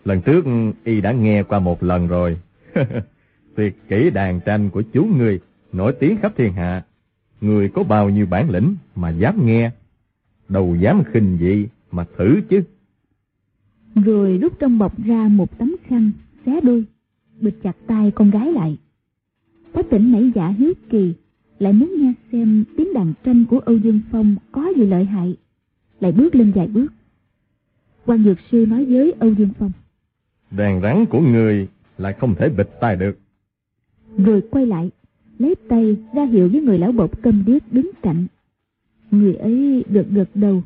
Lần 0.05 0.23
trước 0.23 0.45
y 0.85 1.01
đã 1.01 1.13
nghe 1.13 1.43
qua 1.43 1.59
một 1.59 1.83
lần 1.83 2.09
rồi. 2.09 2.39
tuyệt 3.57 3.89
kỹ 3.89 4.11
đàn 4.11 4.41
tranh 4.41 4.71
của 4.71 4.83
chú 4.93 5.05
người 5.05 5.41
nổi 5.73 5.93
tiếng 6.01 6.17
khắp 6.23 6.33
thiên 6.37 6.53
hạ. 6.53 6.85
Người 7.41 7.69
có 7.69 7.83
bao 7.83 8.11
nhiêu 8.11 8.27
bản 8.27 8.51
lĩnh 8.51 8.77
mà 8.95 9.11
dám 9.11 9.47
nghe, 9.47 9.71
đâu 10.49 10.77
dám 10.81 11.03
khinh 11.13 11.39
dị 11.41 11.69
mà 11.91 12.05
thử 12.17 12.41
chứ. 12.49 12.63
Rồi 14.05 14.39
rút 14.39 14.59
trong 14.59 14.79
bọc 14.79 15.05
ra 15.05 15.29
một 15.29 15.59
tấm 15.59 15.77
khăn, 15.85 16.11
xé 16.47 16.61
đôi, 16.61 16.85
bịt 17.41 17.55
chặt 17.63 17.77
tay 17.87 18.11
con 18.11 18.31
gái 18.31 18.53
lại. 18.53 18.79
Có 19.73 19.83
tỉnh 19.83 20.13
nảy 20.13 20.33
giả 20.35 20.49
hiếu 20.49 20.73
kỳ, 20.91 21.15
lại 21.59 21.73
muốn 21.73 21.95
nghe 21.99 22.13
xem 22.33 22.65
tiếng 22.77 22.95
đàn 22.95 23.13
tranh 23.25 23.45
của 23.45 23.59
Âu 23.59 23.77
Dương 23.77 24.01
Phong 24.11 24.37
có 24.53 24.73
gì 24.77 24.87
lợi 24.87 25.05
hại, 25.05 25.37
lại 26.01 26.13
bước 26.13 26.35
lên 26.35 26.53
vài 26.55 26.69
bước. 26.69 26.93
quan 28.07 28.25
Dược 28.25 28.39
Sư 28.51 28.67
nói 28.69 28.85
với 28.85 29.13
Âu 29.21 29.35
Dương 29.35 29.51
Phong. 29.59 29.73
Đàn 30.51 30.81
rắn 30.83 31.07
của 31.07 31.21
người 31.21 31.69
lại 31.99 32.13
không 32.13 32.35
thể 32.39 32.49
bịt 32.49 32.69
tai 32.81 32.97
được 32.97 33.19
rồi 34.17 34.43
quay 34.51 34.67
lại 34.67 34.91
lấy 35.39 35.55
tay 35.69 35.97
ra 36.15 36.25
hiệu 36.25 36.49
với 36.49 36.61
người 36.61 36.79
lão 36.79 36.93
bộc 36.93 37.23
câm 37.23 37.45
điếc 37.47 37.73
đứng 37.73 37.91
cạnh 38.03 38.27
Người 39.11 39.35
ấy 39.35 39.85
gật 39.89 40.07
gật 40.11 40.29
đầu, 40.35 40.63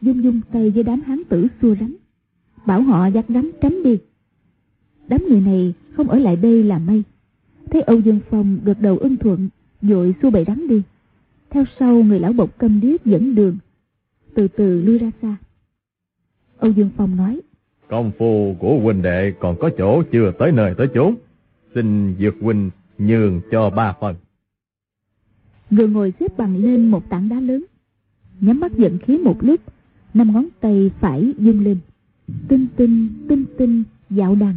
dung 0.00 0.22
dung 0.24 0.40
tay 0.52 0.70
với 0.70 0.82
đám 0.82 1.00
hán 1.00 1.22
tử 1.28 1.46
xua 1.62 1.74
rắn, 1.74 1.94
bảo 2.66 2.82
họ 2.82 3.06
dắt 3.06 3.24
rắn 3.28 3.50
tránh 3.60 3.82
đi. 3.82 3.98
Đám 5.08 5.20
người 5.28 5.40
này 5.40 5.74
không 5.92 6.08
ở 6.08 6.18
lại 6.18 6.36
đây 6.36 6.62
là 6.62 6.78
may. 6.78 7.02
Thấy 7.70 7.82
Âu 7.82 8.00
Dương 8.00 8.20
Phong 8.30 8.58
gật 8.64 8.80
đầu 8.80 8.98
ưng 8.98 9.16
thuận, 9.16 9.48
dội 9.82 10.14
xua 10.22 10.30
bầy 10.30 10.44
rắn 10.44 10.68
đi. 10.68 10.82
Theo 11.50 11.64
sau 11.78 11.94
người 12.02 12.20
lão 12.20 12.32
bộc 12.32 12.58
câm 12.58 12.80
điếc 12.80 13.04
dẫn 13.04 13.34
đường, 13.34 13.56
từ 14.34 14.48
từ 14.48 14.82
lui 14.82 14.98
ra 14.98 15.10
xa. 15.22 15.36
Âu 16.58 16.70
Dương 16.70 16.90
Phong 16.96 17.16
nói, 17.16 17.40
Công 17.88 18.12
phu 18.18 18.56
của 18.58 18.78
huynh 18.82 19.02
đệ 19.02 19.32
còn 19.40 19.56
có 19.60 19.70
chỗ 19.78 20.02
chưa 20.12 20.32
tới 20.38 20.52
nơi 20.52 20.74
tới 20.78 20.88
chốn. 20.94 21.14
Xin 21.74 22.16
dược 22.18 22.34
huynh 22.40 22.70
nhường 22.98 23.40
cho 23.50 23.70
ba 23.70 23.94
phần. 24.00 24.14
Người 25.70 25.88
ngồi 25.88 26.12
xếp 26.20 26.36
bằng 26.36 26.56
lên 26.56 26.90
một 26.90 27.10
tảng 27.10 27.28
đá 27.28 27.40
lớn, 27.40 27.64
nhắm 28.40 28.60
mắt 28.60 28.72
giận 28.72 28.98
khí 28.98 29.18
một 29.18 29.36
lúc, 29.40 29.60
năm 30.14 30.32
ngón 30.32 30.46
tay 30.60 30.90
phải 31.00 31.34
dâng 31.38 31.64
lên, 31.64 31.78
tinh 32.48 32.66
tinh 32.76 33.08
tinh 33.28 33.44
tinh 33.58 33.84
dạo 34.10 34.34
đàn. 34.34 34.56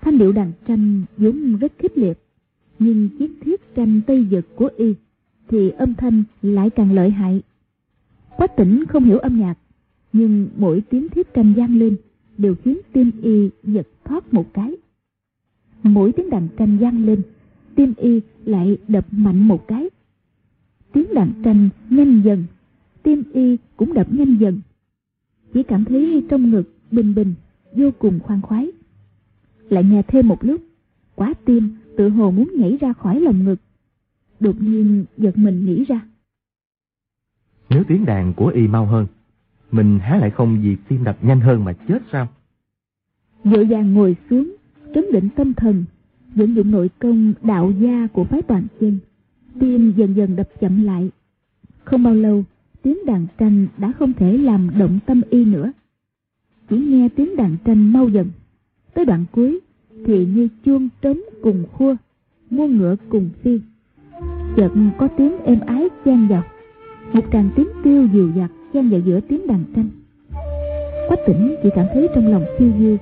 Thanh 0.00 0.18
điệu 0.18 0.32
đàn 0.32 0.52
tranh 0.66 1.04
vốn 1.16 1.56
rất 1.56 1.72
khích 1.78 1.98
liệt, 1.98 2.18
nhưng 2.78 3.08
chiếc 3.18 3.30
thiết 3.40 3.74
tranh 3.74 4.00
tây 4.06 4.26
dực 4.30 4.56
của 4.56 4.70
y 4.76 4.94
thì 5.48 5.70
âm 5.70 5.94
thanh 5.94 6.24
lại 6.42 6.70
càng 6.70 6.92
lợi 6.92 7.10
hại. 7.10 7.42
Quách 8.36 8.56
tỉnh 8.56 8.84
không 8.88 9.04
hiểu 9.04 9.18
âm 9.18 9.40
nhạc, 9.40 9.54
nhưng 10.12 10.48
mỗi 10.56 10.80
tiếng 10.80 11.08
thiết 11.08 11.34
tranh 11.34 11.54
vang 11.56 11.78
lên 11.78 11.96
đều 12.38 12.54
khiến 12.54 12.78
tim 12.92 13.10
y 13.22 13.50
giật 13.62 13.88
thoát 14.04 14.34
một 14.34 14.54
cái. 14.54 14.76
Mỗi 15.82 16.12
tiếng 16.12 16.30
đàn 16.30 16.48
tranh 16.58 16.78
vang 16.78 17.06
lên, 17.06 17.22
tim 17.74 17.94
y 17.96 18.20
lại 18.44 18.78
đập 18.88 19.06
mạnh 19.10 19.48
một 19.48 19.68
cái. 19.68 19.90
Tiếng 20.92 21.14
đàn 21.14 21.32
tranh 21.44 21.68
nhanh 21.90 22.22
dần, 22.24 22.44
tim 23.02 23.22
y 23.32 23.56
cũng 23.76 23.94
đập 23.94 24.12
nhanh 24.12 24.36
dần. 24.40 24.60
Chỉ 25.54 25.62
cảm 25.62 25.84
thấy 25.84 26.24
trong 26.28 26.50
ngực 26.50 26.62
bình 26.90 27.14
bình, 27.14 27.34
vô 27.72 27.90
cùng 27.98 28.20
khoan 28.20 28.42
khoái. 28.42 28.70
Lại 29.68 29.84
nghe 29.84 30.02
thêm 30.02 30.28
một 30.28 30.44
lúc, 30.44 30.60
quá 31.14 31.34
tim 31.44 31.76
tự 31.96 32.08
hồ 32.08 32.30
muốn 32.30 32.50
nhảy 32.58 32.78
ra 32.80 32.92
khỏi 32.92 33.20
lòng 33.20 33.44
ngực. 33.44 33.56
Đột 34.40 34.62
nhiên 34.62 35.04
giật 35.16 35.38
mình 35.38 35.66
nghĩ 35.66 35.84
ra. 35.84 36.00
Nếu 37.70 37.84
tiếng 37.88 38.04
đàn 38.04 38.32
của 38.34 38.46
y 38.46 38.68
mau 38.68 38.86
hơn, 38.86 39.06
mình 39.72 39.98
há 39.98 40.16
lại 40.16 40.30
không 40.30 40.60
vì 40.62 40.76
tim 40.88 41.04
đập 41.04 41.24
nhanh 41.24 41.40
hơn 41.40 41.64
mà 41.64 41.72
chết 41.88 42.02
sao? 42.12 42.28
Dội 43.44 43.64
vàng 43.64 43.94
ngồi 43.94 44.16
xuống, 44.30 44.56
trấn 44.94 45.04
định 45.12 45.28
tâm 45.36 45.54
thần, 45.54 45.84
vận 46.34 46.54
dụng 46.54 46.70
nội 46.70 46.90
công 46.98 47.32
đạo 47.42 47.72
gia 47.80 48.06
của 48.06 48.24
phái 48.24 48.42
toàn 48.42 48.66
chân. 48.80 48.98
Tim 49.60 49.92
dần 49.96 50.14
dần 50.14 50.36
đập 50.36 50.48
chậm 50.60 50.84
lại. 50.84 51.10
Không 51.84 52.02
bao 52.02 52.14
lâu, 52.14 52.44
tiếng 52.82 53.06
đàn 53.06 53.26
tranh 53.38 53.66
đã 53.78 53.92
không 53.98 54.12
thể 54.12 54.38
làm 54.38 54.70
động 54.78 54.98
tâm 55.06 55.22
y 55.30 55.44
nữa. 55.44 55.72
Chỉ 56.68 56.76
nghe 56.76 57.08
tiếng 57.08 57.36
đàn 57.36 57.56
tranh 57.64 57.92
mau 57.92 58.08
dần. 58.08 58.26
Tới 58.94 59.04
đoạn 59.04 59.24
cuối 59.32 59.60
thì 60.06 60.26
như 60.26 60.48
chuông 60.64 60.88
trống 61.02 61.20
cùng 61.42 61.64
khua, 61.72 61.96
muôn 62.50 62.76
ngựa 62.76 62.96
cùng 63.08 63.30
phi. 63.42 63.60
Chợt 64.56 64.70
có 64.98 65.08
tiếng 65.08 65.38
êm 65.38 65.60
ái 65.60 65.88
chen 66.04 66.28
vào. 66.28 66.42
Một 67.12 67.24
tràng 67.32 67.50
tiếng 67.56 67.68
tiêu 67.84 68.08
dịu 68.12 68.30
dặt 68.36 68.50
chen 68.72 68.88
vào 68.90 69.00
giữa 69.00 69.20
tiếng 69.20 69.46
đàn 69.46 69.64
tranh. 69.76 69.88
Quách 71.08 71.20
tỉnh 71.26 71.54
chỉ 71.62 71.68
cảm 71.74 71.86
thấy 71.94 72.08
trong 72.14 72.32
lòng 72.32 72.44
phiêu 72.58 72.68
diêu, 72.78 72.96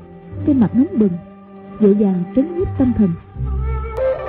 trên 0.47 0.61
mặt 0.61 0.75
nóng 0.75 0.99
bừng, 0.99 1.13
dịu 1.81 1.93
dàng 1.93 2.23
trấn 2.37 2.59
nhiếp 2.59 2.69
tâm 2.79 2.93
thần. 2.97 3.11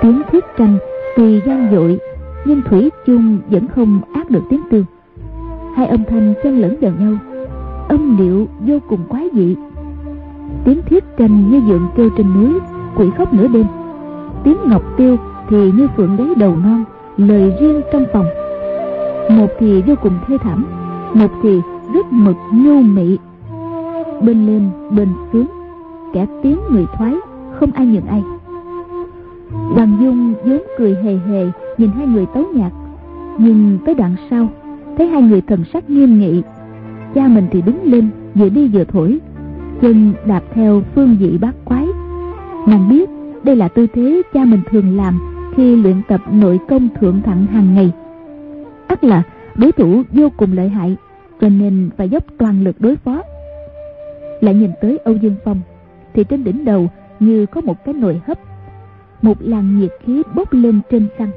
Tiếng 0.02 0.22
thiết 0.32 0.44
tranh 0.58 0.78
tuy 1.16 1.40
gian 1.46 1.72
dội, 1.72 1.98
nhưng 2.46 2.62
thủy 2.62 2.90
chung 3.06 3.38
vẫn 3.50 3.68
không 3.68 4.00
áp 4.14 4.30
được 4.30 4.42
tiếng 4.50 4.62
tiêu. 4.70 4.84
Hai 5.76 5.86
âm 5.86 6.04
thanh 6.04 6.34
xen 6.42 6.54
lẫn 6.54 6.76
vào 6.80 6.92
nhau, 6.98 7.12
âm 7.88 8.16
điệu 8.16 8.46
vô 8.60 8.78
cùng 8.88 9.00
quái 9.08 9.28
dị. 9.32 9.56
Tiếng 10.64 10.80
thiết 10.86 11.04
tranh 11.18 11.50
như 11.50 11.60
dượng 11.68 11.88
kêu 11.96 12.10
trên 12.16 12.34
núi, 12.34 12.58
quỷ 12.96 13.10
khóc 13.18 13.34
nửa 13.34 13.48
đêm. 13.48 13.66
Tiếng 14.44 14.56
ngọc 14.66 14.82
tiêu 14.96 15.16
thì 15.48 15.70
như 15.70 15.88
phượng 15.96 16.16
đáy 16.16 16.28
đầu 16.36 16.56
non, 16.56 16.84
lời 17.16 17.52
riêng 17.60 17.80
trong 17.92 18.04
phòng. 18.12 18.26
Một 19.30 19.46
thì 19.58 19.82
vô 19.82 19.94
cùng 20.02 20.12
thê 20.26 20.36
thảm, 20.38 20.66
một 21.14 21.30
thì 21.42 21.60
rất 21.94 22.06
mực 22.12 22.36
nhu 22.52 22.82
mị. 22.82 23.18
Bên 24.22 24.46
lên, 24.46 24.70
bên 24.90 25.08
xuống, 25.32 25.46
kẻ 26.12 26.26
tiếng 26.42 26.58
người 26.70 26.86
thoái, 26.98 27.14
không 27.60 27.70
ai 27.70 27.86
nhường 27.86 28.06
ai. 28.06 28.22
Hoàng 29.50 29.96
Dung 30.00 30.34
vốn 30.44 30.62
cười 30.78 30.94
hề 31.02 31.18
hề 31.26 31.46
nhìn 31.78 31.90
hai 31.90 32.06
người 32.06 32.26
tấu 32.26 32.44
nhạc, 32.54 32.70
nhưng 33.38 33.78
tới 33.86 33.94
đoạn 33.94 34.16
sau, 34.30 34.48
thấy 34.96 35.06
hai 35.06 35.22
người 35.22 35.40
thần 35.40 35.64
sắc 35.72 35.90
nghiêm 35.90 36.18
nghị. 36.18 36.42
Cha 37.14 37.28
mình 37.28 37.46
thì 37.50 37.62
đứng 37.62 37.82
lên, 37.82 38.08
vừa 38.34 38.48
đi 38.48 38.68
vừa 38.68 38.84
thổi, 38.84 39.18
chân 39.80 40.12
đạp 40.26 40.42
theo 40.54 40.82
phương 40.94 41.16
vị 41.20 41.38
bát 41.38 41.54
quái. 41.64 41.86
Nàng 42.66 42.88
biết 42.88 43.10
đây 43.42 43.56
là 43.56 43.68
tư 43.68 43.86
thế 43.94 44.22
cha 44.34 44.44
mình 44.44 44.60
thường 44.70 44.96
làm 44.96 45.18
khi 45.56 45.76
luyện 45.76 46.02
tập 46.08 46.20
nội 46.32 46.58
công 46.68 46.88
thượng 47.00 47.22
thặng 47.22 47.46
hàng 47.46 47.74
ngày. 47.74 47.92
ắt 48.86 49.04
là 49.04 49.22
đối 49.54 49.72
thủ 49.72 50.02
vô 50.12 50.28
cùng 50.36 50.52
lợi 50.52 50.68
hại, 50.68 50.96
cho 51.40 51.48
nên 51.48 51.90
phải 51.96 52.08
dốc 52.08 52.24
toàn 52.38 52.64
lực 52.64 52.76
đối 52.80 52.96
phó. 52.96 53.22
Lại 54.40 54.54
nhìn 54.54 54.70
tới 54.80 54.98
Âu 55.04 55.14
Dương 55.14 55.34
Phong, 55.44 55.60
thì 56.14 56.24
trên 56.24 56.44
đỉnh 56.44 56.64
đầu 56.64 56.90
như 57.20 57.46
có 57.46 57.60
một 57.60 57.84
cái 57.84 57.94
nồi 57.94 58.20
hấp. 58.26 58.38
Một 59.22 59.36
làn 59.40 59.80
nhiệt 59.80 59.90
khí 60.04 60.22
bốc 60.34 60.52
lên 60.52 60.80
trên 60.90 61.06
xăng 61.18 61.30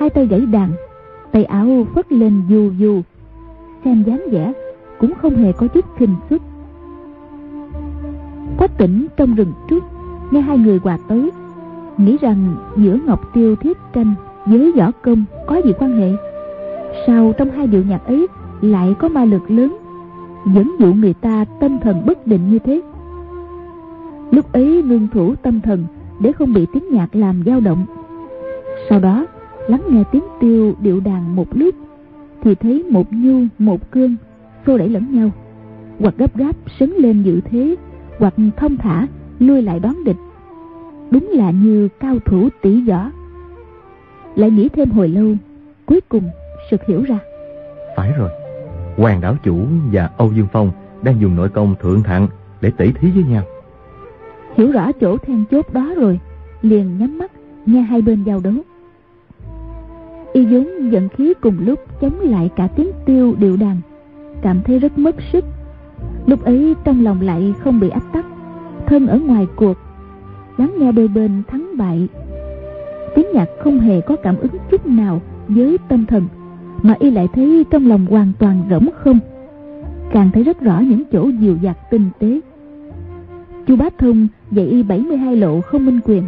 Hai 0.00 0.10
tay 0.10 0.26
gãy 0.26 0.40
đàn, 0.40 0.72
tay 1.32 1.44
áo 1.44 1.86
phất 1.94 2.12
lên 2.12 2.42
dù 2.48 2.70
dù. 2.78 3.02
Xem 3.84 4.02
dáng 4.06 4.22
vẻ 4.30 4.52
cũng 4.98 5.14
không 5.14 5.36
hề 5.36 5.52
có 5.52 5.66
chút 5.66 5.84
khinh 5.96 6.14
suất. 6.30 6.40
Quách 8.58 8.78
tỉnh 8.78 9.06
trong 9.16 9.34
rừng 9.34 9.52
trước, 9.68 9.84
nghe 10.30 10.40
hai 10.40 10.58
người 10.58 10.78
quà 10.78 10.98
tới, 11.08 11.30
nghĩ 11.96 12.16
rằng 12.20 12.56
giữa 12.76 12.98
Ngọc 13.06 13.30
Tiêu 13.34 13.56
thiết 13.56 13.78
tranh 13.92 14.14
với 14.46 14.72
võ 14.76 14.90
công 14.90 15.24
có 15.46 15.56
gì 15.56 15.72
quan 15.78 15.96
hệ. 15.96 16.12
Sao 17.06 17.32
trong 17.38 17.50
hai 17.50 17.66
điệu 17.66 17.82
nhạc 17.88 18.06
ấy 18.06 18.26
lại 18.60 18.94
có 18.98 19.08
ma 19.08 19.24
lực 19.24 19.50
lớn, 19.50 19.76
dẫn 20.54 20.76
dụ 20.78 20.92
người 20.92 21.14
ta 21.14 21.44
tâm 21.60 21.78
thần 21.78 22.06
bất 22.06 22.26
định 22.26 22.50
như 22.50 22.58
thế? 22.58 22.80
Lúc 24.30 24.52
ấy 24.52 24.82
ngưng 24.82 25.08
thủ 25.12 25.34
tâm 25.42 25.60
thần 25.60 25.84
để 26.20 26.32
không 26.32 26.52
bị 26.52 26.66
tiếng 26.72 26.84
nhạc 26.92 27.16
làm 27.16 27.42
dao 27.46 27.60
động. 27.60 27.86
Sau 28.88 29.00
đó, 29.00 29.26
lắng 29.68 29.82
nghe 29.90 30.04
tiếng 30.12 30.24
tiêu 30.40 30.74
điệu 30.80 31.00
đàn 31.00 31.36
một 31.36 31.46
lúc, 31.50 31.74
thì 32.42 32.54
thấy 32.54 32.84
một 32.90 33.12
nhu, 33.12 33.44
một 33.58 33.90
cương, 33.90 34.16
xô 34.66 34.78
đẩy 34.78 34.88
lẫn 34.88 35.14
nhau, 35.14 35.30
hoặc 35.98 36.14
gấp 36.18 36.36
gáp 36.36 36.56
sấn 36.78 36.90
lên 36.90 37.22
dự 37.22 37.40
thế, 37.40 37.76
hoặc 38.18 38.34
thông 38.56 38.76
thả 38.76 39.06
lui 39.38 39.62
lại 39.62 39.80
đón 39.80 40.04
địch. 40.04 40.16
Đúng 41.10 41.30
là 41.32 41.50
như 41.50 41.88
cao 42.00 42.18
thủ 42.24 42.48
tỷ 42.62 42.80
võ. 42.80 43.10
Lại 44.34 44.50
nghĩ 44.50 44.68
thêm 44.68 44.90
hồi 44.90 45.08
lâu, 45.08 45.34
cuối 45.86 46.00
cùng 46.08 46.24
sực 46.70 46.86
hiểu 46.86 47.02
ra. 47.02 47.18
Phải 47.96 48.12
rồi, 48.18 48.30
Hoàng 48.96 49.20
đảo 49.20 49.36
chủ 49.42 49.58
và 49.92 50.10
Âu 50.16 50.32
Dương 50.32 50.46
Phong 50.52 50.70
đang 51.02 51.20
dùng 51.20 51.36
nội 51.36 51.48
công 51.48 51.74
thượng 51.80 52.02
thặng 52.02 52.28
để 52.60 52.70
tỉ 52.76 52.92
thí 52.92 53.10
với 53.10 53.24
nhau. 53.24 53.42
Hiểu 54.56 54.72
rõ 54.72 54.92
chỗ 54.92 55.16
then 55.16 55.44
chốt 55.50 55.72
đó 55.72 55.94
rồi, 55.96 56.20
liền 56.62 56.98
nhắm 56.98 57.18
mắt 57.18 57.32
nghe 57.66 57.80
hai 57.80 58.02
bên 58.02 58.24
giao 58.24 58.40
đấu. 58.40 58.54
Y 60.32 60.44
vốn 60.44 60.90
giận 60.90 61.08
khí 61.08 61.34
cùng 61.40 61.54
lúc 61.60 61.80
chống 62.00 62.20
lại 62.20 62.50
cả 62.56 62.66
tiếng 62.76 62.90
tiêu 63.06 63.34
điệu 63.38 63.56
đàn, 63.56 63.76
cảm 64.42 64.60
thấy 64.64 64.78
rất 64.78 64.98
mất 64.98 65.16
sức. 65.32 65.44
Lúc 66.26 66.44
ấy 66.44 66.74
trong 66.84 67.04
lòng 67.04 67.20
lại 67.20 67.54
không 67.58 67.80
bị 67.80 67.88
ách 67.88 68.12
tắc, 68.12 68.26
thân 68.86 69.06
ở 69.06 69.18
ngoài 69.18 69.46
cuộc, 69.56 69.76
lắng 70.56 70.74
nghe 70.78 70.92
đôi 70.92 71.08
bên 71.08 71.42
thắng 71.48 71.76
bại. 71.76 72.08
Tiếng 73.14 73.26
nhạc 73.34 73.48
không 73.64 73.78
hề 73.78 74.00
có 74.00 74.16
cảm 74.16 74.36
ứng 74.38 74.52
chút 74.70 74.86
nào 74.86 75.20
với 75.48 75.78
tâm 75.88 76.06
thần, 76.06 76.24
mà 76.82 76.96
y 76.98 77.10
lại 77.10 77.28
thấy 77.32 77.64
trong 77.70 77.88
lòng 77.88 78.06
hoàn 78.06 78.32
toàn 78.38 78.60
rỗng 78.70 78.88
không. 78.94 79.18
Càng 80.12 80.30
thấy 80.34 80.42
rất 80.42 80.60
rõ 80.60 80.78
những 80.78 81.02
chỗ 81.12 81.28
dịu 81.28 81.56
dạt 81.62 81.76
tinh 81.90 82.10
tế. 82.18 82.40
Chu 83.66 83.76
Bá 83.76 83.88
Thông 83.98 84.28
dạy 84.50 84.66
y 84.66 84.82
72 84.82 85.36
lộ 85.36 85.60
không 85.60 85.86
minh 85.86 86.00
quyền, 86.04 86.22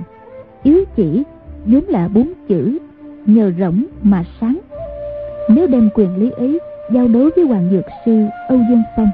yếu 0.63 0.85
chỉ 0.97 1.23
vốn 1.67 1.85
là 1.85 2.09
bốn 2.09 2.33
chữ 2.49 2.79
nhờ 3.27 3.53
rỗng 3.59 3.85
mà 4.03 4.25
sáng. 4.41 4.59
Nếu 5.51 5.67
đem 5.67 5.89
quyền 5.95 6.17
lý 6.17 6.31
ấy 6.31 6.61
giao 6.93 7.09
đấu 7.09 7.29
với 7.37 7.47
Hoàng 7.47 7.69
Dược 7.71 7.85
Sư 8.05 8.25
Âu 8.49 8.59
Dương 8.69 8.83
Phong, 8.97 9.11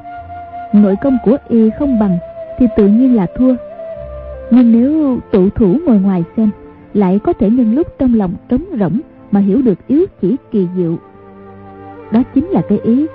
nội 0.72 0.96
công 1.02 1.18
của 1.24 1.36
y 1.48 1.70
không 1.78 1.98
bằng 1.98 2.18
thì 2.58 2.66
tự 2.76 2.86
nhiên 2.86 3.16
là 3.16 3.26
thua. 3.36 3.54
Nhưng 4.50 4.72
nếu 4.72 5.18
tụ 5.32 5.50
thủ 5.50 5.76
ngồi 5.86 5.98
ngoài 5.98 6.24
xem, 6.36 6.50
lại 6.94 7.18
có 7.18 7.32
thể 7.32 7.50
nhân 7.50 7.74
lúc 7.74 7.86
trong 7.98 8.14
lòng 8.14 8.34
trống 8.48 8.64
rỗng 8.80 9.00
mà 9.30 9.40
hiểu 9.40 9.62
được 9.62 9.86
yếu 9.86 10.06
chỉ 10.20 10.36
kỳ 10.50 10.68
diệu. 10.76 10.96
Đó 12.12 12.22
chính 12.34 12.46
là 12.46 12.62
cái 12.68 12.78
ý 12.78 13.06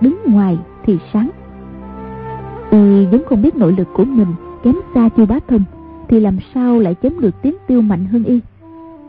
đứng 0.00 0.18
ngoài 0.26 0.58
thì 0.84 0.98
sáng. 1.12 1.30
Y 2.70 3.06
vẫn 3.06 3.22
không 3.26 3.42
biết 3.42 3.56
nội 3.56 3.74
lực 3.78 3.88
của 3.94 4.04
mình 4.04 4.28
kém 4.62 4.74
xa 4.94 5.08
chu 5.16 5.26
bá 5.26 5.38
thông 5.48 5.64
thì 6.08 6.20
làm 6.20 6.38
sao 6.54 6.78
lại 6.78 6.94
chém 7.02 7.20
được 7.20 7.34
tiếng 7.42 7.56
tiêu 7.66 7.82
mạnh 7.82 8.04
hơn 8.04 8.24
y 8.24 8.40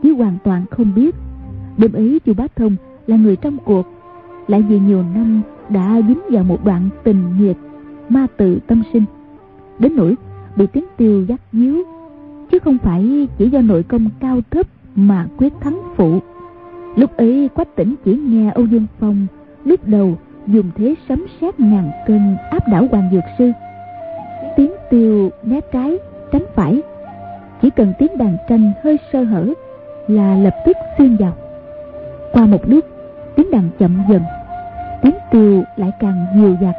chứ 0.02 0.14
hoàn 0.14 0.36
toàn 0.44 0.64
không 0.70 0.94
biết 0.94 1.14
đêm 1.78 1.92
ấy 1.92 2.20
chu 2.26 2.34
bá 2.34 2.46
thông 2.56 2.76
là 3.06 3.16
người 3.16 3.36
trong 3.36 3.58
cuộc. 3.64 3.86
Lại 4.48 4.62
vì 4.62 4.78
nhiều 4.78 5.02
năm 5.14 5.42
đã 5.68 6.00
dính 6.08 6.20
vào 6.30 6.44
một 6.44 6.64
đoạn 6.64 6.88
tình 7.04 7.38
nghiệp, 7.38 7.56
ma 8.08 8.26
tự 8.36 8.58
tâm 8.66 8.82
sinh, 8.92 9.04
đến 9.78 9.96
nỗi 9.96 10.14
bị 10.56 10.66
tiếng 10.66 10.84
tiêu 10.96 11.24
dắt 11.24 11.40
díu, 11.52 11.76
chứ 12.50 12.58
không 12.58 12.78
phải 12.78 13.28
chỉ 13.38 13.48
do 13.48 13.60
nội 13.60 13.82
công 13.82 14.08
cao 14.20 14.40
thấp 14.50 14.66
mà 14.94 15.26
quyết 15.36 15.52
thắng 15.60 15.80
phụ. 15.96 16.18
Lúc 16.96 17.16
ấy 17.16 17.48
quách 17.54 17.76
tỉnh 17.76 17.94
chỉ 18.04 18.14
nghe 18.14 18.50
âu 18.50 18.66
dương 18.66 18.86
phong 18.98 19.26
lúc 19.64 19.80
đầu 19.88 20.16
dùng 20.46 20.70
thế 20.76 20.94
sấm 21.08 21.26
sét 21.40 21.60
ngàn 21.60 21.90
cân 22.06 22.36
áp 22.50 22.68
đảo 22.68 22.86
hoàng 22.90 23.08
dược 23.12 23.24
sư. 23.38 23.50
Tiếng 24.56 24.72
tiêu 24.90 25.30
né 25.44 25.60
trái 25.72 25.98
tránh 26.32 26.44
phải. 26.54 26.82
Chỉ 27.62 27.70
cần 27.70 27.92
tiếng 27.98 28.18
đàn 28.18 28.36
tranh 28.48 28.72
hơi 28.84 28.98
sơ 29.12 29.24
hở 29.24 29.48
là 30.08 30.36
lập 30.36 30.54
tức 30.66 30.76
xuyên 30.98 31.16
vào 31.16 31.32
qua 32.34 32.46
một 32.46 32.68
lúc 32.68 32.84
tiếng 33.36 33.50
đàn 33.50 33.70
chậm 33.78 34.02
dần 34.08 34.22
tiếng 35.02 35.14
tiêu 35.30 35.62
lại 35.76 35.90
càng 36.00 36.26
nhiều 36.36 36.56
dặt. 36.60 36.74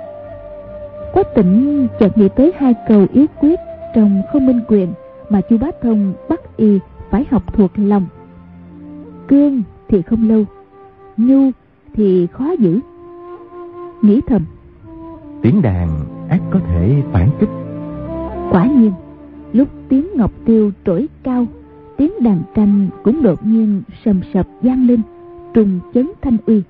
Quách 1.13 1.35
tỉnh 1.35 1.87
chợt 1.99 2.17
nghĩ 2.17 2.29
tới 2.35 2.53
hai 2.57 2.73
câu 2.87 3.07
yếu 3.13 3.25
quyết 3.41 3.59
trong 3.95 4.21
không 4.31 4.45
minh 4.45 4.59
quyền 4.67 4.93
mà 5.29 5.41
chu 5.41 5.57
bá 5.57 5.67
thông 5.81 6.13
bắt 6.29 6.57
y 6.57 6.79
phải 7.09 7.25
học 7.31 7.53
thuộc 7.53 7.71
lòng. 7.75 8.07
Cương 9.27 9.63
thì 9.87 10.01
không 10.01 10.29
lâu 10.29 10.43
nhu 11.17 11.51
thì 11.93 12.27
khó 12.27 12.51
giữ. 12.59 12.79
Nghĩ 14.01 14.21
thầm 14.27 14.45
tiếng 15.41 15.61
đàn 15.61 15.89
ác 16.29 16.41
có 16.51 16.59
thể 16.67 17.01
phản 17.11 17.29
kích. 17.39 17.49
quả 18.51 18.65
nhiên 18.65 18.91
lúc 19.53 19.67
tiếng 19.89 20.07
ngọc 20.15 20.31
tiêu 20.45 20.71
trỗi 20.85 21.07
cao 21.23 21.45
tiếng 21.97 22.11
đàn 22.19 22.41
tranh 22.55 22.87
cũng 23.03 23.23
đột 23.23 23.45
nhiên 23.45 23.81
sầm 24.05 24.21
sập 24.33 24.47
vang 24.61 24.87
lên 24.87 25.01
trùng 25.55 25.79
chấn 25.93 26.11
thanh 26.21 26.37
uy. 26.45 26.61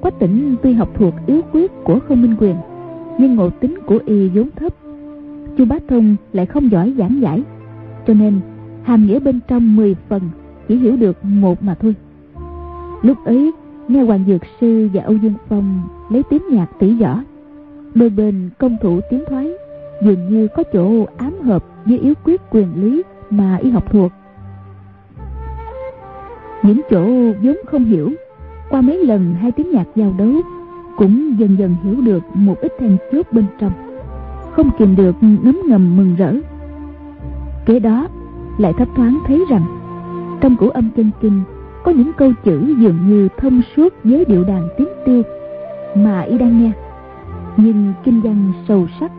Quách 0.00 0.18
tỉnh 0.18 0.56
tuy 0.62 0.72
học 0.72 0.88
thuộc 0.94 1.14
yếu 1.26 1.40
quyết 1.52 1.72
của 1.84 1.98
không 2.08 2.22
minh 2.22 2.34
quyền, 2.40 2.56
nhưng 3.18 3.34
ngộ 3.34 3.50
tính 3.50 3.74
của 3.86 3.98
y 4.06 4.28
vốn 4.28 4.48
thấp. 4.56 4.72
Chu 5.56 5.64
bá 5.64 5.76
thông 5.88 6.16
lại 6.32 6.46
không 6.46 6.70
giỏi 6.70 6.94
giảng 6.98 7.20
giải, 7.20 7.42
cho 8.06 8.14
nên 8.14 8.40
hàm 8.82 9.06
nghĩa 9.06 9.18
bên 9.18 9.40
trong 9.48 9.76
10 9.76 9.96
phần 10.08 10.22
chỉ 10.68 10.76
hiểu 10.76 10.96
được 10.96 11.24
một 11.24 11.62
mà 11.62 11.74
thôi. 11.74 11.94
Lúc 13.02 13.24
ấy, 13.24 13.52
nghe 13.88 14.02
hoàng 14.02 14.24
dược 14.26 14.42
sư 14.60 14.88
và 14.92 15.02
âu 15.02 15.16
dương 15.16 15.34
phong 15.48 15.80
lấy 16.10 16.22
tiếng 16.30 16.42
nhạc 16.50 16.66
tỉ 16.78 16.94
võ, 16.94 17.22
đôi 17.94 18.10
bên 18.10 18.50
công 18.58 18.76
thủ 18.82 19.00
tiến 19.10 19.24
thoái, 19.28 19.50
dường 20.02 20.28
như 20.28 20.48
có 20.56 20.62
chỗ 20.72 21.06
ám 21.16 21.40
hợp 21.40 21.64
với 21.84 21.98
yếu 21.98 22.14
quyết 22.24 22.40
quyền 22.50 22.84
lý 22.84 23.02
mà 23.30 23.56
y 23.56 23.70
học 23.70 23.92
thuộc 23.92 24.12
những 26.62 26.80
chỗ 26.90 27.04
vốn 27.42 27.56
không 27.66 27.84
hiểu. 27.84 28.10
Qua 28.70 28.80
mấy 28.80 29.04
lần 29.04 29.34
hai 29.34 29.52
tiếng 29.52 29.70
nhạc 29.70 29.86
giao 29.94 30.14
đấu, 30.18 30.32
cũng 30.96 31.38
dần 31.38 31.56
dần 31.58 31.74
hiểu 31.82 32.00
được 32.00 32.22
một 32.34 32.60
ít 32.60 32.72
then 32.78 32.96
chốt 33.12 33.26
bên 33.32 33.44
trong. 33.60 33.72
Không 34.52 34.70
kìm 34.78 34.96
được 34.96 35.16
ngấm 35.20 35.58
ngầm 35.66 35.96
mừng 35.96 36.14
rỡ. 36.18 36.34
Kế 37.66 37.78
đó, 37.78 38.08
lại 38.58 38.72
thấp 38.72 38.88
thoáng 38.96 39.18
thấy 39.26 39.44
rằng, 39.50 39.62
trong 40.40 40.56
cửu 40.56 40.70
âm 40.70 40.90
chân 40.96 41.10
kinh, 41.20 41.40
có 41.84 41.92
những 41.92 42.12
câu 42.16 42.32
chữ 42.44 42.74
dường 42.78 42.98
như 43.08 43.28
thông 43.36 43.60
suốt 43.76 43.94
với 44.04 44.24
điệu 44.24 44.44
đàn 44.44 44.68
tiếng 44.78 44.88
tiêu 45.06 45.22
mà 45.94 46.20
y 46.20 46.38
đang 46.38 46.62
nghe. 46.62 46.70
Nhưng 47.56 47.92
kinh 48.04 48.20
văn 48.20 48.52
sâu 48.68 48.86
sắc, 49.00 49.12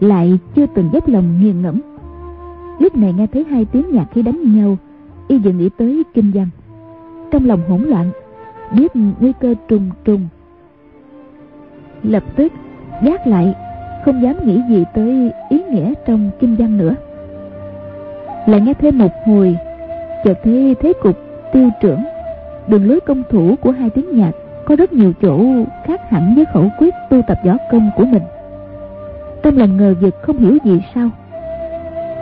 lại 0.00 0.38
chưa 0.56 0.66
từng 0.66 0.90
dốc 0.92 1.08
lòng 1.08 1.24
nghiền 1.40 1.62
ngẫm. 1.62 1.80
Lúc 2.78 2.96
này 2.96 3.12
nghe 3.12 3.26
thấy 3.26 3.44
hai 3.50 3.64
tiếng 3.64 3.90
nhạc 3.92 4.06
khi 4.12 4.22
đánh 4.22 4.54
nhau, 4.54 4.78
y 5.28 5.38
vừa 5.38 5.50
nghĩ 5.50 5.68
tới 5.76 6.02
kinh 6.14 6.30
văn 6.34 6.48
trong 7.34 7.46
lòng 7.46 7.60
hỗn 7.68 7.80
loạn, 7.80 8.10
biết 8.72 8.92
nguy 9.20 9.32
cơ 9.40 9.54
trùng 9.68 9.90
trùng. 10.04 10.28
Lập 12.02 12.22
tức, 12.36 12.52
gác 13.02 13.26
lại, 13.26 13.54
không 14.04 14.22
dám 14.22 14.46
nghĩ 14.46 14.60
gì 14.68 14.84
tới 14.94 15.32
ý 15.48 15.62
nghĩa 15.70 15.92
trong 16.06 16.30
kinh 16.40 16.56
văn 16.56 16.78
nữa. 16.78 16.94
Lại 18.46 18.60
nghe 18.60 18.74
thêm 18.74 18.98
một 18.98 19.12
hồi, 19.26 19.56
chợt 20.24 20.38
thấy 20.44 20.76
thế 20.80 20.92
cục 21.02 21.16
tiêu 21.52 21.68
trưởng, 21.80 22.04
đường 22.68 22.88
lối 22.88 23.00
công 23.00 23.22
thủ 23.30 23.54
của 23.60 23.70
hai 23.70 23.90
tiếng 23.90 24.18
nhạc 24.18 24.32
có 24.66 24.76
rất 24.76 24.92
nhiều 24.92 25.12
chỗ 25.22 25.44
khác 25.84 26.10
hẳn 26.10 26.34
với 26.34 26.44
khẩu 26.52 26.68
quyết 26.78 26.94
tu 27.10 27.22
tập 27.26 27.38
võ 27.44 27.56
công 27.72 27.90
của 27.96 28.04
mình. 28.04 28.22
Trong 29.42 29.58
lòng 29.58 29.76
ngờ 29.76 29.94
vực 30.00 30.14
không 30.22 30.38
hiểu 30.38 30.58
gì 30.64 30.82
sao. 30.94 31.10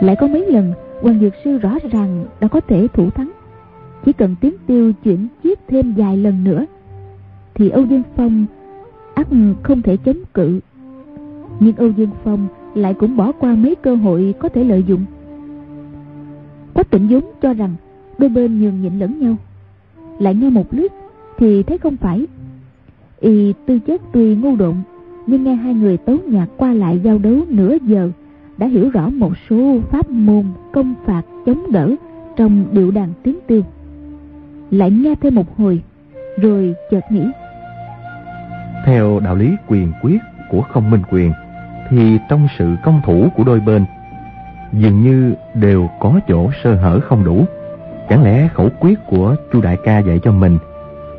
Lại 0.01 0.15
có 0.15 0.27
mấy 0.27 0.51
lần, 0.51 0.73
hoàng 1.01 1.19
dược 1.19 1.33
sư 1.43 1.57
rõ 1.57 1.77
ràng 1.91 2.25
đã 2.39 2.47
có 2.47 2.61
thể 2.67 2.87
thủ 2.93 3.09
thắng 3.09 3.31
chỉ 4.05 4.13
cần 4.13 4.35
tiếng 4.41 4.55
tiêu 4.67 4.93
chuyển 5.03 5.27
chiết 5.43 5.67
thêm 5.67 5.93
vài 5.97 6.17
lần 6.17 6.43
nữa, 6.43 6.65
thì 7.53 7.69
âu 7.69 7.85
dương 7.85 8.03
phong 8.15 8.45
ắt 9.13 9.27
không 9.63 9.81
thể 9.81 9.97
chống 9.97 10.17
cự. 10.33 10.59
Nhưng 11.59 11.75
âu 11.75 11.89
dương 11.89 12.09
phong 12.23 12.47
lại 12.75 12.93
cũng 12.93 13.17
bỏ 13.17 13.31
qua 13.31 13.55
mấy 13.55 13.75
cơ 13.75 13.95
hội 13.95 14.33
có 14.39 14.49
thể 14.49 14.63
lợi 14.63 14.83
dụng. 14.87 15.05
Quách 16.73 16.89
tịnh 16.91 17.07
dũng 17.09 17.31
cho 17.41 17.53
rằng 17.53 17.75
đôi 18.17 18.29
bên 18.29 18.61
nhường 18.61 18.81
nhịn 18.81 18.99
lẫn 18.99 19.19
nhau. 19.19 19.35
Lại 20.19 20.35
nghe 20.35 20.49
một 20.49 20.73
lướt 20.73 20.91
thì 21.37 21.63
thấy 21.63 21.77
không 21.77 21.97
phải. 21.97 22.27
Y 23.19 23.53
tư 23.65 23.79
chất 23.79 24.01
tuy 24.11 24.35
ngu 24.35 24.55
độn, 24.55 24.75
nhưng 25.27 25.43
nghe 25.43 25.55
hai 25.55 25.73
người 25.73 25.97
tấu 25.97 26.17
nhạc 26.27 26.47
qua 26.57 26.73
lại 26.73 26.99
giao 27.03 27.17
đấu 27.17 27.35
nửa 27.49 27.77
giờ 27.87 28.11
đã 28.57 28.67
hiểu 28.67 28.89
rõ 28.89 29.09
một 29.09 29.33
số 29.49 29.79
pháp 29.91 30.09
môn 30.09 30.45
công 30.73 30.93
phạt 31.05 31.21
chống 31.45 31.71
đỡ 31.71 31.95
trong 32.35 32.65
điệu 32.71 32.91
đàn 32.91 33.09
tiếng 33.23 33.39
tiêu 33.47 33.63
lại 34.73 34.91
nghe 34.91 35.15
thêm 35.21 35.35
một 35.35 35.57
hồi 35.57 35.81
rồi 36.41 36.75
chợt 36.91 37.01
nghĩ. 37.09 37.27
Theo 38.85 39.19
đạo 39.19 39.35
lý 39.35 39.55
quyền 39.67 39.91
quyết 40.01 40.17
của 40.49 40.61
không 40.61 40.91
minh 40.91 41.01
quyền 41.11 41.31
thì 41.89 42.17
trong 42.29 42.47
sự 42.57 42.75
công 42.83 43.01
thủ 43.05 43.27
của 43.35 43.43
đôi 43.43 43.59
bên 43.59 43.85
dường 44.73 45.01
như 45.01 45.33
đều 45.53 45.89
có 45.99 46.19
chỗ 46.27 46.51
sơ 46.63 46.75
hở 46.75 46.99
không 46.99 47.23
đủ. 47.23 47.45
Chẳng 48.09 48.23
lẽ 48.23 48.47
khẩu 48.47 48.69
quyết 48.79 48.99
của 49.09 49.35
chu 49.53 49.61
đại 49.61 49.77
ca 49.83 49.99
dạy 49.99 50.19
cho 50.23 50.31
mình 50.31 50.57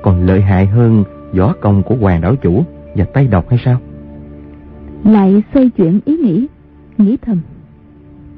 còn 0.02 0.26
lợi 0.26 0.40
hại 0.40 0.66
hơn 0.66 1.04
võ 1.32 1.52
công 1.60 1.82
của 1.82 1.96
hoàng 2.00 2.20
đảo 2.20 2.36
chủ 2.36 2.64
và 2.94 3.04
tay 3.04 3.26
độc 3.26 3.48
hay 3.50 3.58
sao? 3.64 3.80
Lại 5.04 5.42
xoay 5.54 5.70
chuyển 5.70 6.00
ý 6.04 6.16
nghĩ 6.16 6.46
nghĩ 6.98 7.16
thầm. 7.22 7.40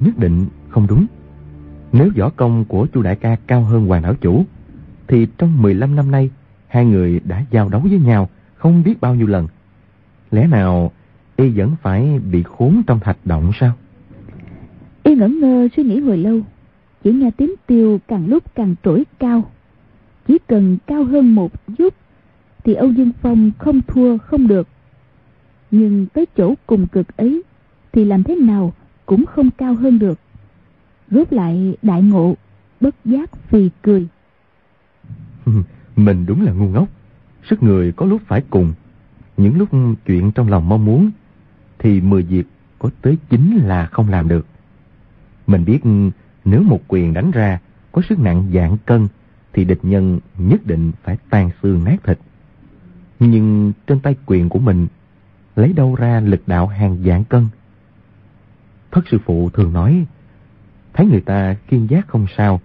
Nhất 0.01 0.19
định 0.19 0.47
không 0.69 0.87
đúng. 0.87 1.07
Nếu 1.93 2.11
võ 2.17 2.31
công 2.37 2.65
của 2.65 2.87
chu 2.87 3.03
đại 3.03 3.17
ca 3.17 3.37
cao 3.47 3.63
hơn 3.63 3.87
hoàng 3.87 4.03
đảo 4.03 4.15
chủ 4.21 4.45
thì 5.09 5.27
trong 5.39 5.63
15 5.63 5.97
năm 5.97 6.11
nay, 6.11 6.31
hai 6.69 6.87
người 6.87 7.21
đã 7.25 7.45
giao 7.51 7.69
đấu 7.69 7.81
với 7.81 7.99
nhau 7.99 8.29
không 8.55 8.83
biết 8.83 9.01
bao 9.01 9.15
nhiêu 9.15 9.27
lần. 9.27 9.49
Lẽ 10.31 10.47
nào 10.47 10.93
y 11.37 11.49
vẫn 11.49 11.77
phải 11.83 12.21
bị 12.33 12.43
khốn 12.43 12.83
trong 12.87 13.01
thạch 13.01 13.19
động 13.25 13.53
sao? 13.61 13.73
Y 15.03 15.15
ngẩn 15.15 15.41
ngơ 15.41 15.69
suy 15.77 15.83
nghĩ 15.83 16.01
hồi 16.01 16.19
lâu, 16.19 16.41
chỉ 17.05 17.13
nghe 17.13 17.31
tiếng 17.37 17.55
tiêu 17.67 18.01
càng 18.09 18.27
lúc 18.27 18.55
càng 18.55 18.75
trỗi 18.85 19.05
cao. 19.19 19.51
Chỉ 20.29 20.39
cần 20.47 20.79
cao 20.87 21.05
hơn 21.05 21.35
một 21.35 21.53
chút 21.79 21.95
thì 22.65 22.75
âu 22.75 22.93
dương 22.93 23.13
phong 23.23 23.51
không 23.59 23.81
thua, 23.87 24.19
không 24.19 24.49
được. 24.49 24.69
Nhưng 25.71 26.07
tới 26.07 26.27
chỗ 26.37 26.55
cùng 26.67 26.87
cực 26.87 27.17
ấy 27.17 27.43
thì 27.93 28.05
làm 28.05 28.23
thế 28.23 28.35
nào 28.35 28.73
cũng 29.07 29.27
không 29.27 29.51
cao 29.51 29.75
hơn 29.75 29.99
được. 29.99 30.19
Rút 31.11 31.33
lại 31.33 31.77
đại 31.83 32.03
ngộ, 32.03 32.35
bất 32.81 32.95
giác 33.05 33.37
phì 33.37 33.71
cười. 33.83 34.07
mình 35.97 36.27
đúng 36.27 36.43
là 36.43 36.53
ngu 36.53 36.69
ngốc. 36.69 36.89
Sức 37.51 37.63
người 37.63 37.93
có 37.93 38.07
lúc 38.07 38.23
phải 38.27 38.43
cùng. 38.51 38.73
Những 39.37 39.59
lúc 39.59 39.69
chuyện 40.07 40.33
trong 40.33 40.49
lòng 40.49 40.69
mong 40.69 40.85
muốn, 40.85 41.11
thì 41.79 42.01
mười 42.01 42.23
việc 42.23 42.45
có 42.79 42.91
tới 43.03 43.19
chín 43.31 43.61
là 43.65 43.87
không 43.87 44.09
làm 44.09 44.29
được. 44.29 44.47
Mình 45.47 45.65
biết 45.65 45.81
nếu 46.45 46.63
một 46.63 46.81
quyền 46.89 47.15
đánh 47.15 47.31
ra, 47.31 47.59
có 47.93 48.03
sức 48.09 48.19
nặng 48.19 48.51
dạng 48.55 48.77
cân, 48.87 49.09
thì 49.53 49.65
địch 49.65 49.79
nhân 49.83 50.21
nhất 50.39 50.67
định 50.67 50.93
phải 51.03 51.17
tan 51.31 51.51
xương 51.63 51.85
nát 51.85 51.97
thịt. 52.05 52.19
Nhưng 53.21 53.73
trên 53.87 54.01
tay 54.01 54.17
quyền 54.27 54.49
của 54.49 54.59
mình, 54.59 54.87
lấy 55.57 55.73
đâu 55.73 55.95
ra 55.95 56.21
lực 56.21 56.43
đạo 56.47 56.67
hàng 56.67 56.99
dạng 57.05 57.25
cân? 57.25 57.47
Thất 58.91 59.09
sư 59.11 59.19
phụ 59.25 59.51
thường 59.51 59.73
nói, 59.73 60.07
thấy 60.95 61.07
người 61.07 61.21
ta 61.21 61.57
kiên 61.69 61.91
giác 61.91 62.09
không 62.09 62.27
sao, 62.37 62.61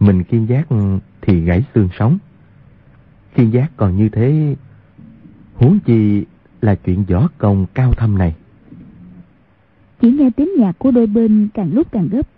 mình 0.00 0.24
kiên 0.24 0.48
giác 0.48 0.66
thì 1.22 1.40
gãy 1.40 1.64
xương 1.74 1.88
sống. 1.98 2.18
Khiên 3.34 3.50
giác 3.50 3.70
còn 3.76 3.96
như 3.96 4.08
thế, 4.08 4.56
huống 5.54 5.78
chi 5.80 6.24
là 6.60 6.74
chuyện 6.74 7.04
võ 7.04 7.28
công 7.38 7.66
cao 7.74 7.92
thâm 7.92 8.18
này. 8.18 8.34
Chỉ 10.00 10.10
nghe 10.10 10.30
tiếng 10.36 10.48
nhạc 10.58 10.78
của 10.78 10.90
đôi 10.90 11.06
bên 11.06 11.48
càng 11.54 11.70
lúc 11.72 11.92
càng 11.92 12.08
gấp, 12.08 12.28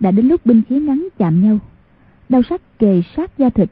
đã 0.00 0.10
đến 0.10 0.28
lúc 0.28 0.46
binh 0.46 0.62
khí 0.68 0.80
ngắn 0.80 1.08
chạm 1.18 1.42
nhau, 1.42 1.58
đau 2.28 2.42
sắc 2.42 2.78
kề 2.78 3.02
sát 3.16 3.38
da 3.38 3.50
thịt. 3.50 3.68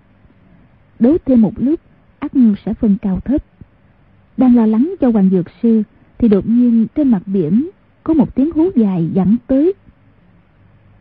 Đấu 0.98 1.16
thêm 1.26 1.42
một 1.42 1.52
lúc, 1.56 1.80
ác 2.18 2.32
sẽ 2.66 2.74
phân 2.74 2.96
cao 3.02 3.20
thấp. 3.20 3.44
Đang 4.36 4.56
lo 4.56 4.66
lắng 4.66 4.94
cho 5.00 5.10
hoàng 5.10 5.30
dược 5.30 5.46
sư, 5.62 5.82
thì 6.18 6.28
đột 6.28 6.48
nhiên 6.48 6.86
trên 6.94 7.08
mặt 7.08 7.22
biển 7.26 7.70
có 8.04 8.14
một 8.14 8.34
tiếng 8.34 8.50
hú 8.54 8.70
dài 8.76 9.10
dẫn 9.14 9.36
tới. 9.46 9.72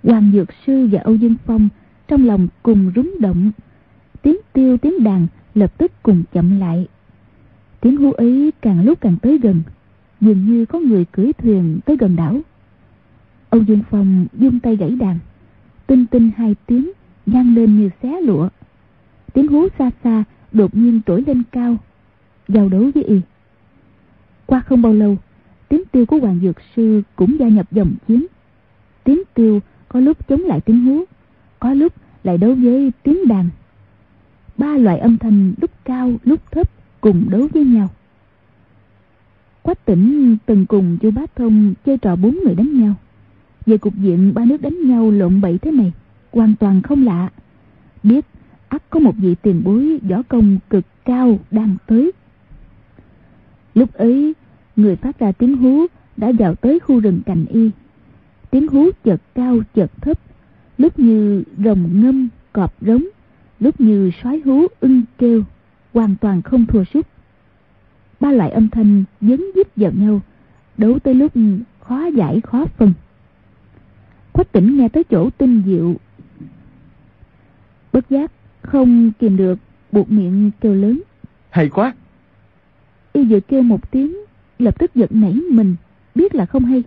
Hoàng 0.03 0.31
dược 0.33 0.49
sư 0.67 0.87
và 0.91 0.99
âu 0.99 1.15
dương 1.15 1.35
phong 1.45 1.69
trong 2.09 2.25
lòng 2.25 2.47
cùng 2.63 2.91
rúng 2.95 3.15
động 3.19 3.51
tiếng 4.21 4.37
tiêu 4.53 4.77
tiếng 4.77 5.03
đàn 5.03 5.27
lập 5.53 5.77
tức 5.77 5.91
cùng 6.03 6.23
chậm 6.33 6.59
lại 6.59 6.87
Tiếng 7.81 7.97
hú 7.97 8.11
ấy 8.11 8.53
càng 8.61 8.85
lúc 8.85 9.01
càng 9.01 9.17
tới 9.21 9.37
gần, 9.37 9.61
dường 10.21 10.45
như 10.45 10.65
có 10.65 10.79
người 10.79 11.05
cưỡi 11.05 11.33
thuyền 11.33 11.79
tới 11.85 11.97
gần 11.97 12.15
đảo. 12.15 12.41
Âu 13.49 13.61
Dương 13.61 13.81
Phong 13.89 14.25
dung 14.33 14.59
tay 14.59 14.75
gãy 14.75 14.89
đàn, 14.89 15.19
tinh 15.87 16.05
tinh 16.11 16.31
hai 16.37 16.55
tiếng 16.65 16.91
vang 17.25 17.55
lên 17.55 17.77
như 17.77 17.89
xé 18.01 18.21
lụa. 18.21 18.49
Tiếng 19.33 19.47
hú 19.47 19.67
xa 19.79 19.91
xa 20.03 20.23
đột 20.51 20.75
nhiên 20.75 21.01
trỗi 21.05 21.23
lên 21.27 21.43
cao, 21.51 21.77
giao 22.47 22.69
đấu 22.69 22.91
với 22.93 23.03
y. 23.03 23.21
Qua 24.45 24.59
không 24.59 24.81
bao 24.81 24.93
lâu, 24.93 25.17
tiếng 25.69 25.83
tiêu 25.91 26.05
của 26.05 26.17
Hoàng 26.19 26.39
Dược 26.43 26.55
Sư 26.75 27.01
cũng 27.15 27.39
gia 27.39 27.47
nhập 27.47 27.71
dòng 27.71 27.95
chiến. 28.07 28.25
Tiếng 29.03 29.21
tiêu 29.33 29.59
có 29.87 29.99
lúc 29.99 30.27
chống 30.27 30.41
lại 30.41 30.61
tiếng 30.61 30.85
hú, 30.85 31.05
có 31.59 31.73
lúc 31.73 31.93
lại 32.23 32.37
đấu 32.37 32.55
với 32.55 32.91
tiếng 33.03 33.27
đàn. 33.27 33.49
Ba 34.57 34.77
loại 34.77 34.99
âm 34.99 35.17
thanh 35.17 35.53
lúc 35.61 35.71
cao 35.85 36.11
lúc 36.23 36.51
thấp 36.51 36.69
cùng 37.01 37.25
đấu 37.29 37.47
với 37.53 37.63
nhau. 37.63 37.89
Quách 39.61 39.85
tỉnh 39.85 40.37
từng 40.45 40.65
cùng 40.65 40.97
chu 40.97 41.11
Bá 41.11 41.21
Thông 41.35 41.73
chơi 41.85 41.97
trò 41.97 42.15
bốn 42.15 42.39
người 42.45 42.55
đánh 42.55 42.81
nhau. 42.81 42.93
Về 43.65 43.77
cục 43.77 43.95
diện 43.95 44.33
ba 44.33 44.45
nước 44.45 44.61
đánh 44.61 44.87
nhau 44.87 45.11
lộn 45.11 45.41
bậy 45.41 45.57
thế 45.57 45.71
này, 45.71 45.91
hoàn 46.31 46.55
toàn 46.59 46.81
không 46.81 47.05
lạ. 47.05 47.29
Biết 48.03 48.25
ắt 48.67 48.89
có 48.89 48.99
một 48.99 49.15
vị 49.17 49.35
tiền 49.41 49.61
bối 49.65 49.99
võ 50.09 50.21
công 50.21 50.57
cực 50.69 50.85
cao 51.05 51.39
đang 51.51 51.75
tới. 51.87 52.11
Lúc 53.75 53.93
ấy, 53.93 54.33
người 54.75 54.95
phát 54.95 55.19
ra 55.19 55.31
tiếng 55.31 55.57
hú 55.57 55.85
đã 56.17 56.31
vào 56.39 56.55
tới 56.55 56.79
khu 56.79 56.99
rừng 56.99 57.21
cành 57.25 57.45
y. 57.45 57.69
Tiếng 58.51 58.67
hú 58.67 58.89
chợt 59.03 59.21
cao 59.35 59.59
chợt 59.73 59.91
thấp, 60.01 60.19
lúc 60.79 60.99
như 60.99 61.43
rồng 61.63 61.89
ngâm, 62.01 62.29
cọp 62.53 62.73
rống, 62.81 63.03
lúc 63.59 63.81
như 63.81 64.11
sói 64.23 64.41
hú 64.45 64.67
ưng 64.79 65.01
kêu, 65.17 65.43
hoàn 65.93 66.15
toàn 66.21 66.41
không 66.41 66.65
thua 66.65 66.83
sức. 66.83 67.07
Ba 68.19 68.31
loại 68.31 68.51
âm 68.51 68.69
thanh 68.69 69.03
dấn 69.21 69.41
díp 69.55 69.67
vào 69.75 69.91
nhau, 69.91 70.21
đấu 70.77 70.99
tới 70.99 71.13
lúc 71.13 71.33
khó 71.79 72.05
giải 72.05 72.41
khó 72.41 72.65
phân. 72.77 72.93
Quách 74.31 74.51
tỉnh 74.51 74.77
nghe 74.77 74.89
tới 74.89 75.03
chỗ 75.03 75.29
tinh 75.29 75.63
diệu. 75.65 75.95
Bất 77.93 78.09
giác, 78.09 78.31
không 78.61 79.11
kìm 79.19 79.37
được, 79.37 79.59
buộc 79.91 80.11
miệng 80.11 80.51
kêu 80.61 80.73
lớn. 80.73 81.01
Hay 81.49 81.69
quá! 81.69 81.93
Y 83.13 83.23
vừa 83.23 83.39
kêu 83.39 83.61
một 83.61 83.91
tiếng, 83.91 84.17
lập 84.59 84.79
tức 84.79 84.95
giật 84.95 85.11
nảy 85.11 85.33
mình, 85.33 85.75
biết 86.15 86.35
là 86.35 86.45
không 86.45 86.65
hay. 86.65 86.83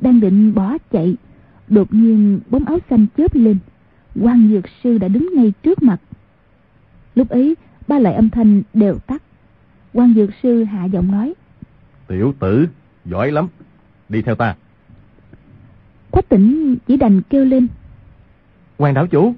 Đang 0.00 0.20
định 0.20 0.54
bỏ 0.54 0.78
chạy, 0.92 1.16
đột 1.70 1.94
nhiên 1.94 2.40
bóng 2.50 2.64
áo 2.64 2.78
xanh 2.90 3.06
chớp 3.16 3.34
lên. 3.34 3.58
quan 4.20 4.48
Dược 4.52 4.64
Sư 4.84 4.98
đã 4.98 5.08
đứng 5.08 5.30
ngay 5.34 5.52
trước 5.62 5.82
mặt. 5.82 6.00
Lúc 7.14 7.28
ấy, 7.28 7.54
ba 7.88 7.98
loại 7.98 8.14
âm 8.14 8.30
thanh 8.30 8.62
đều 8.74 8.98
tắt. 8.98 9.22
quan 9.92 10.14
Dược 10.14 10.30
Sư 10.42 10.64
hạ 10.64 10.84
giọng 10.84 11.10
nói. 11.10 11.34
Tiểu 12.06 12.34
tử, 12.40 12.66
giỏi 13.04 13.30
lắm, 13.32 13.48
đi 14.08 14.22
theo 14.22 14.34
ta. 14.34 14.56
Quách 16.10 16.28
tỉnh 16.28 16.76
chỉ 16.86 16.96
đành 16.96 17.22
kêu 17.22 17.44
lên. 17.44 17.68
quan 18.76 18.94
đảo 18.94 19.06
chủ. 19.06 19.34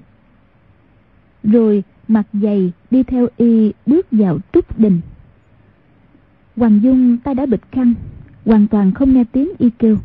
Rồi 1.43 1.83
mặt 2.07 2.23
dày 2.33 2.71
đi 2.91 3.03
theo 3.03 3.27
y 3.37 3.73
bước 3.85 4.07
vào 4.11 4.39
trúc 4.53 4.79
đình. 4.79 5.01
Hoàng 6.55 6.79
Dung 6.83 7.17
tay 7.17 7.35
đã 7.35 7.45
bịt 7.45 7.61
khăn, 7.71 7.93
hoàn 8.45 8.67
toàn 8.67 8.91
không 8.91 9.13
nghe 9.13 9.23
tiếng 9.31 9.49
y 9.57 9.69
kêu. 9.69 9.97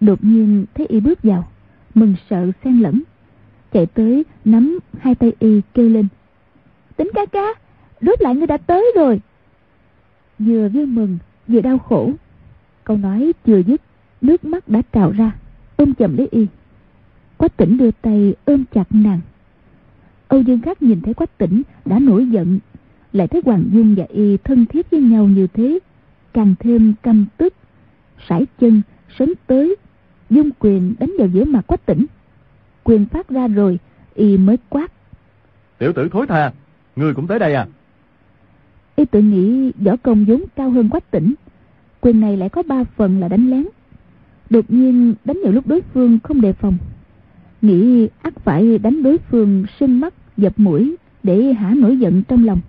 Đột 0.00 0.24
nhiên 0.24 0.64
thấy 0.74 0.86
y 0.86 1.00
bước 1.00 1.22
vào, 1.22 1.48
mừng 1.94 2.14
sợ 2.30 2.50
xen 2.64 2.80
lẫn. 2.80 3.02
Chạy 3.72 3.86
tới 3.86 4.24
nắm 4.44 4.78
hai 4.98 5.14
tay 5.14 5.32
y 5.38 5.60
kêu 5.74 5.88
lên. 5.88 6.06
Tính 6.96 7.10
ca 7.14 7.26
ca, 7.26 7.46
rốt 8.00 8.20
lại 8.22 8.34
ngươi 8.34 8.46
đã 8.46 8.56
tới 8.56 8.92
rồi. 8.96 9.20
Vừa 10.38 10.68
vui 10.68 10.86
mừng, 10.86 11.18
vừa 11.48 11.60
đau 11.60 11.78
khổ. 11.78 12.12
Câu 12.84 12.96
nói 12.96 13.32
chưa 13.46 13.62
dứt, 13.62 13.80
nước 14.20 14.44
mắt 14.44 14.68
đã 14.68 14.82
trào 14.92 15.12
ra, 15.12 15.32
ôm 15.76 15.94
chầm 15.94 16.16
lấy 16.16 16.28
y. 16.30 16.46
Quách 17.36 17.56
tỉnh 17.56 17.76
đưa 17.76 17.90
tay 17.90 18.34
ôm 18.44 18.64
chặt 18.74 18.84
nàng. 18.90 19.20
Âu 20.28 20.40
Dương 20.40 20.60
Khắc 20.60 20.82
nhìn 20.82 21.00
thấy 21.00 21.14
Quách 21.14 21.38
tỉnh 21.38 21.62
đã 21.84 21.98
nổi 21.98 22.26
giận, 22.26 22.58
lại 23.12 23.28
thấy 23.28 23.42
Hoàng 23.44 23.64
Dung 23.72 23.94
và 23.94 24.04
y 24.08 24.36
thân 24.36 24.66
thiết 24.66 24.90
với 24.90 25.00
nhau 25.00 25.26
như 25.26 25.46
thế, 25.46 25.78
càng 26.32 26.54
thêm 26.58 26.94
căm 27.02 27.26
tức. 27.36 27.54
sải 28.28 28.46
chân, 28.60 28.82
sớm 29.18 29.32
tới, 29.46 29.76
dung 30.30 30.50
quyền 30.58 30.94
đánh 30.98 31.12
vào 31.18 31.28
giữa 31.28 31.44
mặt 31.44 31.66
Quách 31.66 31.86
tỉnh. 31.86 32.06
Quyền 32.84 33.06
phát 33.06 33.28
ra 33.28 33.48
rồi, 33.48 33.78
y 34.14 34.36
mới 34.36 34.58
quát. 34.68 34.92
Tiểu 35.78 35.92
tử 35.92 36.08
thối 36.12 36.26
tha, 36.26 36.52
ngươi 36.96 37.14
cũng 37.14 37.26
tới 37.26 37.38
đây 37.38 37.54
à? 37.54 37.66
Y 38.96 39.04
tự 39.04 39.20
nghĩ 39.22 39.72
võ 39.84 39.96
công 39.96 40.24
vốn 40.24 40.42
cao 40.56 40.70
hơn 40.70 40.88
Quách 40.88 41.10
tỉnh, 41.10 41.34
quyền 42.00 42.20
này 42.20 42.36
lại 42.36 42.48
có 42.48 42.62
ba 42.62 42.84
phần 42.84 43.20
là 43.20 43.28
đánh 43.28 43.50
lén. 43.50 43.66
Đột 44.50 44.64
nhiên 44.68 45.14
đánh 45.24 45.38
vào 45.42 45.52
lúc 45.52 45.66
đối 45.66 45.80
phương 45.94 46.18
không 46.22 46.40
đề 46.40 46.52
phòng. 46.52 46.78
Nghĩ 47.62 48.08
ắt 48.22 48.34
phải 48.44 48.78
đánh 48.78 49.02
đối 49.02 49.18
phương 49.18 49.64
sưng 49.80 50.00
mắt, 50.00 50.14
dập 50.36 50.52
mũi 50.56 50.96
để 51.22 51.52
hả 51.52 51.74
nổi 51.74 51.96
giận 51.96 52.22
trong 52.28 52.44
lòng. 52.44 52.60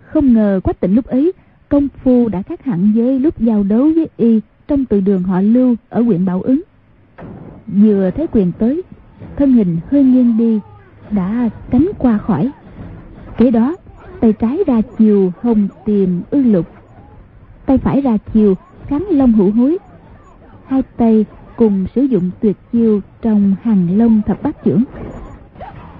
Không 0.00 0.32
ngờ 0.32 0.60
quách 0.64 0.80
tỉnh 0.80 0.94
lúc 0.94 1.06
ấy 1.06 1.32
công 1.68 1.88
phu 2.02 2.28
đã 2.28 2.42
khác 2.42 2.64
hẳn 2.64 2.92
với 2.96 3.18
lúc 3.18 3.40
giao 3.40 3.62
đấu 3.62 3.90
với 3.94 4.08
y 4.16 4.40
trong 4.68 4.84
từ 4.84 5.00
đường 5.00 5.22
họ 5.22 5.40
lưu 5.40 5.76
ở 5.88 6.02
huyện 6.02 6.24
Bảo 6.24 6.42
Ứng. 6.42 6.62
Vừa 7.66 8.10
thấy 8.10 8.26
quyền 8.26 8.52
tới, 8.52 8.82
thân 9.36 9.52
hình 9.52 9.78
hơi 9.90 10.04
nghiêng 10.04 10.38
đi, 10.38 10.60
đã 11.10 11.48
tránh 11.70 11.90
qua 11.98 12.18
khỏi. 12.18 12.50
Kế 13.38 13.50
đó, 13.50 13.76
tay 14.20 14.32
trái 14.32 14.58
ra 14.66 14.80
chiều 14.98 15.32
hồng 15.42 15.68
tìm 15.84 16.22
ư 16.30 16.42
lục, 16.42 16.66
tay 17.66 17.78
phải 17.78 18.00
ra 18.00 18.16
chiều 18.32 18.54
kháng 18.86 19.06
long 19.10 19.32
hữu 19.32 19.50
hối. 19.50 19.78
Hai 20.66 20.82
tay 20.96 21.24
cùng 21.56 21.86
sử 21.94 22.02
dụng 22.02 22.30
tuyệt 22.40 22.56
chiêu 22.72 23.00
trong 23.22 23.54
hàng 23.62 23.98
long 23.98 24.22
thập 24.26 24.42
bát 24.42 24.64
trưởng. 24.64 24.84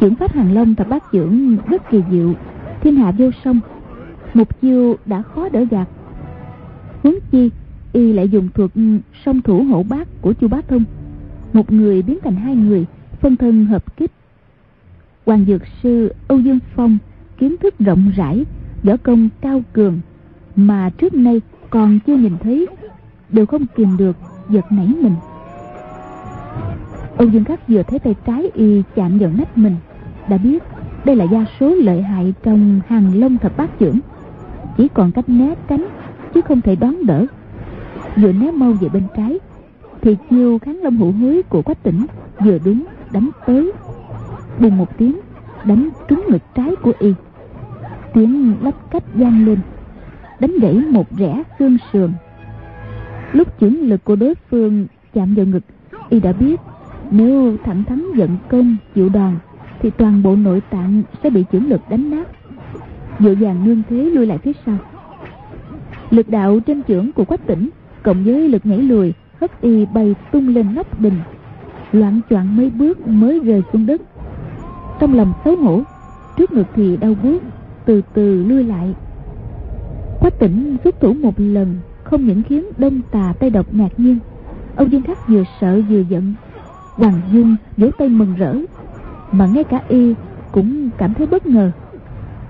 Chuyển 0.01 0.15
pháp 0.15 0.33
hàng 0.33 0.55
long 0.55 0.75
thập 0.75 0.89
bát 0.89 1.05
trưởng 1.13 1.57
rất 1.67 1.91
kỳ 1.91 2.03
diệu, 2.11 2.33
thiên 2.81 2.97
hạ 2.97 3.13
vô 3.19 3.31
song 3.45 3.61
một 4.35 4.61
chiêu 4.61 4.97
đã 5.07 5.23
khó 5.23 5.49
đỡ 5.49 5.65
gạt 5.71 5.89
huống 7.03 7.19
chi 7.31 7.51
y 7.95 8.13
lại 8.13 8.29
dùng 8.29 8.49
thuật 8.55 8.71
song 9.25 9.43
thủ 9.43 9.63
hổ 9.63 9.83
bát 9.83 10.09
của 10.21 10.33
chu 10.33 10.49
bá 10.49 10.61
thông. 10.69 10.85
Một 11.53 11.73
người 11.73 12.03
biến 12.03 12.19
thành 12.25 12.37
hai 12.37 12.57
người 12.57 12.85
phân 13.21 13.37
thân 13.37 13.67
hợp 13.67 13.97
kích. 13.97 14.11
Hoàng 15.27 15.45
dược 15.49 15.63
sư 15.83 16.13
âu 16.29 16.39
dương 16.39 16.59
phong 16.75 16.99
kiến 17.39 17.57
thức 17.63 17.79
rộng 17.79 18.13
rãi 18.17 18.45
võ 18.83 18.97
công 18.97 19.29
cao 19.41 19.63
cường 19.73 20.01
mà 20.57 20.91
trước 20.91 21.15
nay 21.15 21.41
còn 21.71 21.99
chưa 22.07 22.17
nhìn 22.17 22.33
thấy 22.43 22.67
đều 23.29 23.47
không 23.47 23.67
kìm 23.77 23.97
được 23.97 24.17
giật 24.49 24.73
nảy 24.73 24.87
mình. 24.87 25.15
Âu 27.17 27.29
dương 27.29 27.45
khắc 27.45 27.69
vừa 27.69 27.83
thấy 27.83 27.99
tay 27.99 28.15
trái 28.27 28.51
y 28.55 28.83
chạm 28.95 29.19
vào 29.19 29.31
nách 29.39 29.59
mình 29.59 29.77
đã 30.29 30.39
biết 30.39 30.63
đây 31.05 31.17
là 31.17 31.25
gia 31.25 31.45
số 31.61 31.75
lợi 31.75 32.03
hại 32.03 32.35
trong 32.43 32.81
hàng 32.89 33.21
lông 33.21 33.39
thập 33.39 33.57
bát 33.57 33.79
trưởng, 33.79 33.99
chỉ 34.77 34.89
còn 34.95 35.13
cách 35.13 35.29
né 35.29 35.55
tránh 35.69 35.87
chứ 36.35 36.41
không 36.41 36.61
thể 36.61 36.77
đón 36.77 37.07
đỡ 37.07 37.27
vừa 38.17 38.33
né 38.33 38.51
mau 38.51 38.73
về 38.73 38.89
bên 38.89 39.03
trái, 39.17 39.39
thì 40.01 40.17
chiêu 40.31 40.59
kháng 40.59 40.83
lâm 40.83 40.97
hữu 40.97 41.13
hối 41.13 41.43
của 41.43 41.63
quách 41.63 41.83
tỉnh 41.83 42.07
vừa 42.45 42.59
đúng 42.65 42.85
đánh 43.13 43.31
tới. 43.47 43.73
Bùng 44.61 44.79
một 44.79 44.99
tiếng, 44.99 45.21
đánh 45.65 45.89
trúng 46.09 46.25
ngực 46.29 46.43
trái 46.55 46.77
của 46.83 46.93
y. 46.99 47.13
Tiếng 48.15 48.55
lách 48.63 48.91
cách 48.91 49.05
vang 49.15 49.47
lên, 49.47 49.59
đánh 50.41 50.59
gãy 50.61 50.75
một 50.75 51.17
rẽ 51.19 51.43
xương 51.59 51.77
sườn. 51.93 52.13
Lúc 53.33 53.59
chuyển 53.61 53.89
lực 53.89 54.05
của 54.05 54.17
đối 54.17 54.35
phương 54.51 54.87
chạm 55.15 55.35
vào 55.35 55.47
ngực, 55.47 55.63
y 56.09 56.21
đã 56.21 56.33
biết 56.33 56.61
nếu 57.11 57.57
thẳng 57.65 57.85
thắn 57.85 58.05
giận 58.17 58.37
công 58.49 58.77
chịu 58.95 59.09
đòn, 59.09 59.35
thì 59.81 59.91
toàn 59.91 60.23
bộ 60.23 60.37
nội 60.37 60.63
tạng 60.71 61.03
sẽ 61.23 61.31
bị 61.31 61.45
chuyển 61.53 61.69
lực 61.69 61.81
đánh 61.89 62.11
nát. 62.11 62.29
Dội 63.19 63.35
vàng 63.35 63.65
nương 63.65 63.83
thế 63.91 63.97
lui 63.97 64.27
lại 64.27 64.39
phía 64.39 64.53
sau. 64.67 64.77
Lực 66.11 66.29
đạo 66.29 66.61
trên 66.61 66.83
chưởng 66.83 67.13
của 67.13 67.25
quách 67.25 67.47
tỉnh 67.47 67.71
cộng 68.05 68.25
với 68.25 68.49
lực 68.49 68.67
nhảy 68.67 68.79
lùi, 68.79 69.13
hất 69.41 69.61
y 69.61 69.87
bay 69.87 70.15
tung 70.33 70.49
lên 70.49 70.75
nóc 70.75 71.01
đình. 71.01 71.21
Loạn 71.93 72.21
choạng 72.31 72.57
mấy 72.57 72.71
bước 72.71 73.09
mới 73.09 73.41
rơi 73.41 73.63
xuống 73.73 73.87
đất. 73.87 74.01
Trong 75.01 75.15
lòng 75.15 75.33
xấu 75.45 75.57
hổ, 75.57 75.83
trước 76.37 76.53
ngực 76.53 76.67
thì 76.75 76.97
đau 76.97 77.15
buốt, 77.23 77.43
từ 77.85 78.03
từ 78.15 78.45
lui 78.45 78.65
lại. 78.65 78.95
Quách 80.21 80.39
tỉnh 80.39 80.77
xuất 80.85 81.01
thủ 81.01 81.13
một 81.13 81.35
lần, 81.37 81.77
không 82.05 82.27
những 82.27 82.43
khiến 82.43 82.65
đông 82.79 83.01
tà 83.11 83.35
tay 83.41 83.51
độc 83.51 83.75
ngạc 83.75 84.01
nhiên, 84.01 84.19
ông 84.77 84.93
dương 84.93 85.03
khắc 85.03 85.29
vừa 85.29 85.43
sợ 85.61 85.83
vừa 85.89 86.01
giận. 86.01 86.35
Hoàng 86.95 87.21
dung 87.33 87.57
vỗ 87.77 87.91
tay 87.99 88.09
mừng 88.09 88.35
rỡ, 88.35 88.55
mà 89.33 89.47
ngay 89.47 89.65
cả 89.65 89.81
y 89.89 90.15
cũng 90.53 90.91
cảm 90.99 91.15
thấy 91.15 91.27
bất 91.27 91.47
ngờ. 91.47 91.71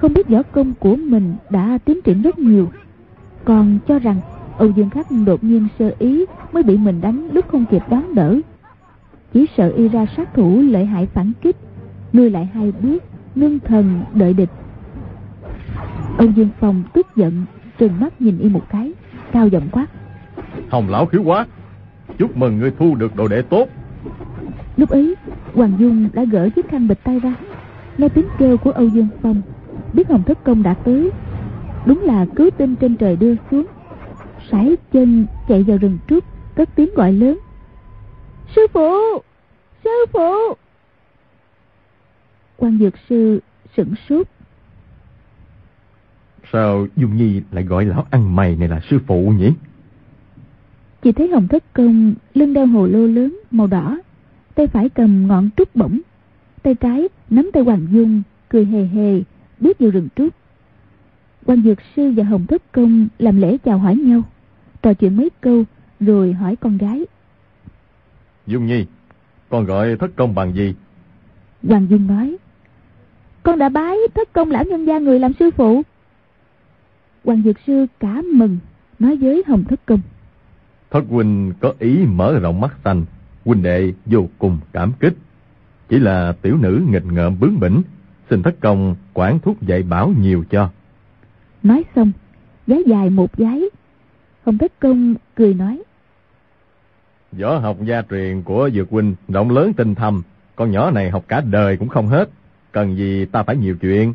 Không 0.01 0.15
biết 0.15 0.29
võ 0.29 0.43
công 0.43 0.73
của 0.81 0.97
mình 0.97 1.35
đã 1.51 1.79
tiến 1.85 2.03
triển 2.03 2.23
rất 2.23 2.39
nhiều, 2.39 2.69
còn 3.45 3.79
cho 3.89 3.99
rằng 3.99 4.21
âu 4.59 4.71
dương 4.71 4.91
khắc 4.91 5.07
đột 5.27 5.45
nhiên 5.45 5.69
sơ 5.79 5.95
ý 5.99 6.25
mới 6.53 6.63
bị 6.63 6.77
mình 6.77 7.01
đánh 7.01 7.29
lúc 7.33 7.49
không 7.49 7.65
kịp 7.71 7.83
đón 7.91 8.15
đỡ. 8.15 8.41
Chỉ 9.33 9.47
sợ 9.57 9.73
y 9.77 9.89
ra 9.89 10.07
sát 10.17 10.35
thủ 10.35 10.63
lợi 10.71 10.85
hại 10.85 11.07
phản 11.07 11.33
kích 11.43 11.57
lui 12.13 12.31
lại 12.31 12.49
hai 12.55 12.73
bước 12.83 13.03
ngưng 13.35 13.61
thần 13.61 14.01
đợi 14.15 14.33
địch. 14.33 14.51
Âu 16.19 16.29
Dương 16.31 16.49
Phong 16.61 16.83
tức 16.95 17.07
giận 17.17 17.45
trừng 17.79 18.01
mắt 18.01 18.21
nhìn 18.21 18.39
y 18.39 18.49
một 18.49 18.63
cái 18.71 18.93
cao 19.33 19.49
giọng 19.49 19.69
quát. 19.73 19.87
Hồng 20.71 20.89
lão 20.89 21.07
khiếu 21.07 21.23
quá 21.23 21.47
chúc 22.19 22.37
mừng 22.37 22.59
ngươi 22.59 22.71
thu 22.79 22.95
được 22.95 23.17
đồ 23.17 23.29
đệ 23.29 23.43
tốt. 23.43 23.69
Lúc 24.77 24.91
ấy 24.91 25.15
hoàng 25.55 25.73
dung 25.79 26.09
đã 26.13 26.25
gỡ 26.25 26.49
chiếc 26.49 26.69
khăn 26.69 26.89
bịch 26.89 27.05
tay 27.05 27.21
ra 27.21 27.35
nghe 27.99 28.09
tiếng 28.09 28.27
kêu 28.39 28.57
của 28.57 28.71
âu 28.71 28.89
dương 28.89 29.09
phong 29.23 29.43
biết 29.93 30.09
hồng 30.09 30.23
thất 30.23 30.45
công 30.45 30.63
đã 30.63 30.75
tới. 30.75 31.11
Đúng 31.87 32.03
là 32.03 32.27
cứu 32.37 32.51
tinh 32.51 32.77
trên 32.77 32.97
trời 32.97 33.17
đưa 33.17 33.35
xuống 33.51 33.67
sải 34.51 34.77
chân 34.93 35.27
chạy 35.49 35.63
vào 35.63 35.79
rừng 35.79 35.99
trúc 36.09 36.25
cất 36.55 36.69
tiếng 36.75 36.95
gọi 36.95 37.13
lớn. 37.13 37.39
Sư 38.57 38.67
phụ! 38.73 39.23
Sư 39.85 39.91
phụ! 40.13 40.55
Quan 42.57 42.79
dược 42.79 42.95
sư 43.09 43.41
sửng 43.77 43.95
sốt. 44.09 44.27
Sao 46.53 46.87
dung 46.97 47.17
nhi 47.17 47.43
lại 47.53 47.65
gọi 47.65 47.85
lão 47.85 48.07
ăn 48.11 48.37
mày 48.37 48.57
này 48.57 48.69
là 48.69 48.81
sư 48.91 48.99
phụ 49.07 49.33
nhỉ? 49.39 49.51
Chỉ 51.03 51.13
thấy 51.13 51.29
hồng 51.29 51.49
thất 51.49 51.65
công 51.73 52.15
lưng 52.35 52.53
đeo 52.53 52.67
hồ 52.67 52.87
lô 52.87 53.07
lớn 53.07 53.39
màu 53.51 53.67
đỏ 53.67 53.99
tay 54.55 54.67
phải 54.67 54.89
cầm 54.89 55.27
ngọn 55.27 55.51
trúc 55.57 55.77
bổng 55.77 56.01
tay 56.63 56.75
trái 56.75 57.09
nắm 57.31 57.51
tay 57.53 57.63
hoàng 57.63 57.87
dung 57.91 58.23
cười 58.49 58.65
hề 58.65 58.85
hề 58.87 59.23
bước 59.61 59.79
vào 59.79 59.91
rừng 59.91 60.09
trúc 60.17 60.35
quan 61.47 61.63
dược 61.63 61.79
sư 61.97 62.13
và 62.17 62.25
hồng 62.25 62.47
thất 62.47 62.73
công 62.73 63.09
làm 63.19 63.41
lễ 63.41 63.59
chào 63.65 63.79
hỏi 63.79 63.97
nhau 63.97 64.23
trò 64.85 64.95
chuyện 64.95 65.17
mấy 65.17 65.31
câu 65.41 65.65
rồi 66.01 66.33
hỏi 66.33 66.57
con 66.57 66.79
gái. 66.79 67.07
Dung 68.47 68.67
nhi 68.67 68.87
con 69.49 69.65
gọi 69.65 69.97
thất 69.97 70.11
công 70.17 70.35
bằng 70.35 70.55
gì? 70.55 70.75
Hoàng 71.69 71.87
dung 71.91 72.07
nói 72.07 72.37
con 73.43 73.59
đã 73.59 73.69
bái 73.69 73.97
thất 74.15 74.33
công 74.33 74.51
lão 74.51 74.65
nhân 74.65 74.85
gia 74.85 74.99
người 74.99 75.19
làm 75.19 75.33
sư 75.39 75.51
phụ. 75.57 75.83
Hoàng 77.25 77.43
dược 77.43 77.57
sư 77.67 77.87
cả 78.01 78.23
mừng 78.35 78.59
nói 78.99 79.17
với 79.17 79.43
hồng 79.47 79.65
thất 79.65 79.81
công 79.87 80.01
thất 80.91 81.05
huynh 81.09 81.53
có 81.61 81.73
ý 81.79 81.99
mở 82.07 82.39
rộng 82.39 82.61
mắt 82.61 82.75
xanh 82.85 83.05
huynh 83.45 83.63
đệ 83.63 83.93
vô 84.07 84.29
cùng 84.39 84.59
cảm 84.73 84.93
kích. 85.01 85.15
Chỉ 85.89 85.99
là 85.99 86.33
tiểu 86.43 86.57
nữ 86.57 86.83
nghịch 86.89 87.05
ngợm 87.05 87.41
bướng 87.41 87.61
bỉnh 87.61 87.83
xin 88.31 88.43
thất 88.43 88.61
công 88.61 88.97
quản 89.15 89.39
thúc 89.39 89.63
dạy 89.63 89.83
bảo 89.83 90.13
nhiều 90.21 90.45
cho. 90.51 90.71
Nói 91.63 91.85
xong 91.95 92.13
giái 92.67 92.83
dài 92.87 93.11
một 93.11 93.31
giái 93.39 93.63
hồng 94.45 94.59
thất 94.59 94.73
công 94.81 95.15
cười 95.35 95.55
nói. 95.55 95.83
Võ 97.33 97.59
học 97.59 97.77
gia 97.85 98.03
truyền 98.11 98.43
của 98.43 98.71
dược 98.75 98.91
huynh 98.91 99.15
rộng 99.29 99.51
lớn 99.51 99.73
tinh 99.73 99.95
thâm. 99.95 100.23
Con 100.57 100.71
nhỏ 100.71 100.91
này 100.91 101.11
học 101.11 101.25
cả 101.29 101.41
đời 101.41 101.77
cũng 101.77 101.89
không 101.89 102.09
hết. 102.09 102.31
Cần 102.73 102.97
gì 102.97 103.25
ta 103.25 103.43
phải 103.43 103.57
nhiều 103.57 103.77
chuyện? 103.77 104.15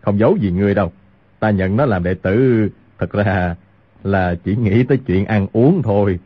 Không 0.00 0.18
giấu 0.18 0.36
gì 0.36 0.50
người 0.50 0.74
đâu. 0.74 0.92
Ta 1.38 1.50
nhận 1.50 1.76
nó 1.76 1.86
làm 1.86 2.04
đệ 2.04 2.14
tử. 2.14 2.68
Thật 2.98 3.12
ra 3.12 3.56
là 4.04 4.34
chỉ 4.44 4.56
nghĩ 4.56 4.84
tới 4.84 4.98
chuyện 4.98 5.24
ăn 5.26 5.46
uống 5.52 5.82
thôi. 5.82 6.18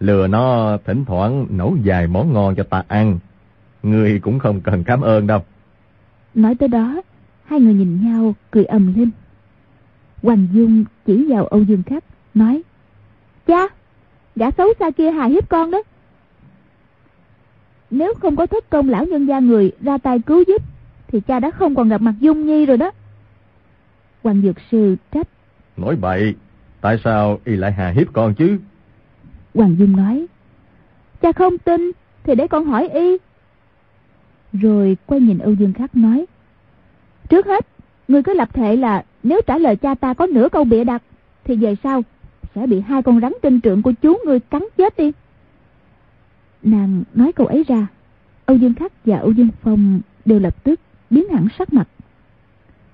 Lừa 0.00 0.26
nó 0.26 0.78
thỉnh 0.84 1.04
thoảng 1.04 1.46
nấu 1.50 1.76
vài 1.84 2.06
món 2.06 2.32
ngon 2.32 2.54
cho 2.54 2.62
ta 2.62 2.84
ăn. 2.88 3.18
Người 3.82 4.18
cũng 4.18 4.38
không 4.38 4.60
cần 4.60 4.84
cảm 4.84 5.00
ơn 5.00 5.26
đâu. 5.26 5.40
Nói 6.34 6.54
tới 6.54 6.68
đó 6.68 7.02
hai 7.44 7.60
người 7.60 7.74
nhìn 7.74 8.04
nhau 8.04 8.34
cười 8.50 8.64
ầm 8.64 8.94
lên. 8.96 9.10
Hoàng 10.22 10.46
dung 10.52 10.84
chỉ 11.06 11.26
vào 11.28 11.46
âu 11.46 11.62
dương 11.62 11.82
khách 11.82 12.04
nói 12.34 12.62
cha 13.46 13.68
gã 14.36 14.50
xấu 14.50 14.68
xa 14.78 14.90
kia 14.90 15.10
hài 15.10 15.30
hiếp 15.30 15.48
con 15.48 15.70
đó. 15.70 15.82
Nếu 17.90 18.14
không 18.14 18.36
có 18.36 18.46
thất 18.46 18.70
công 18.70 18.88
lão 18.88 19.04
nhân 19.04 19.26
gia 19.26 19.38
người 19.38 19.72
ra 19.80 19.98
tay 19.98 20.18
cứu 20.18 20.44
giúp 20.46 20.62
thì 21.08 21.20
cha 21.20 21.40
đã 21.40 21.50
không 21.50 21.74
còn 21.74 21.88
gặp 21.88 22.00
mặt 22.00 22.14
dung 22.20 22.46
nhi 22.46 22.66
rồi 22.66 22.76
đó. 22.76 22.90
Hoàng 24.22 24.42
dược 24.42 24.56
sư 24.70 24.96
trách. 25.12 25.28
Nói 25.76 25.96
bậy 25.96 26.34
tại 26.80 26.98
sao 27.04 27.40
y 27.44 27.56
lại 27.56 27.72
hà 27.72 27.90
hiếp 27.90 28.12
con 28.12 28.34
chứ? 28.34 28.58
Hoàng 29.54 29.76
dung 29.78 29.96
nói 29.96 30.26
cha 31.22 31.32
không 31.32 31.58
tin 31.58 31.92
thì 32.24 32.34
để 32.34 32.48
con 32.48 32.64
hỏi 32.64 32.88
y. 32.88 33.16
Rồi 34.52 34.96
quay 35.06 35.20
nhìn 35.20 35.38
âu 35.38 35.52
dương 35.52 35.72
khắc 35.72 35.96
nói 35.96 36.26
trước 37.32 37.46
hết 37.46 37.66
người 38.08 38.22
cứ 38.22 38.34
lập 38.34 38.54
thệ 38.54 38.76
là 38.76 39.04
nếu 39.22 39.40
trả 39.46 39.58
lời 39.58 39.76
cha 39.76 39.94
ta 39.94 40.14
có 40.14 40.26
nửa 40.26 40.48
câu 40.52 40.64
bịa 40.64 40.84
đặt 40.84 41.02
thì 41.44 41.56
về 41.56 41.76
sau 41.82 42.02
sẽ 42.54 42.66
bị 42.66 42.80
hai 42.80 43.02
con 43.02 43.20
rắn 43.20 43.32
trên 43.42 43.60
trượng 43.60 43.82
của 43.82 43.92
chú 44.02 44.16
ngươi 44.26 44.40
cắn 44.40 44.62
chết 44.76 44.96
đi. 44.96 45.12
Nàng 46.62 47.02
nói 47.14 47.32
câu 47.32 47.46
ấy 47.46 47.64
ra, 47.68 47.86
âu 48.46 48.56
dương 48.56 48.74
khắc 48.74 49.06
và 49.06 49.18
âu 49.18 49.32
dương 49.32 49.48
phong 49.62 50.00
đều 50.24 50.38
lập 50.38 50.64
tức 50.64 50.80
biến 51.10 51.28
hẳn 51.28 51.48
sắc 51.58 51.72
mặt. 51.72 51.88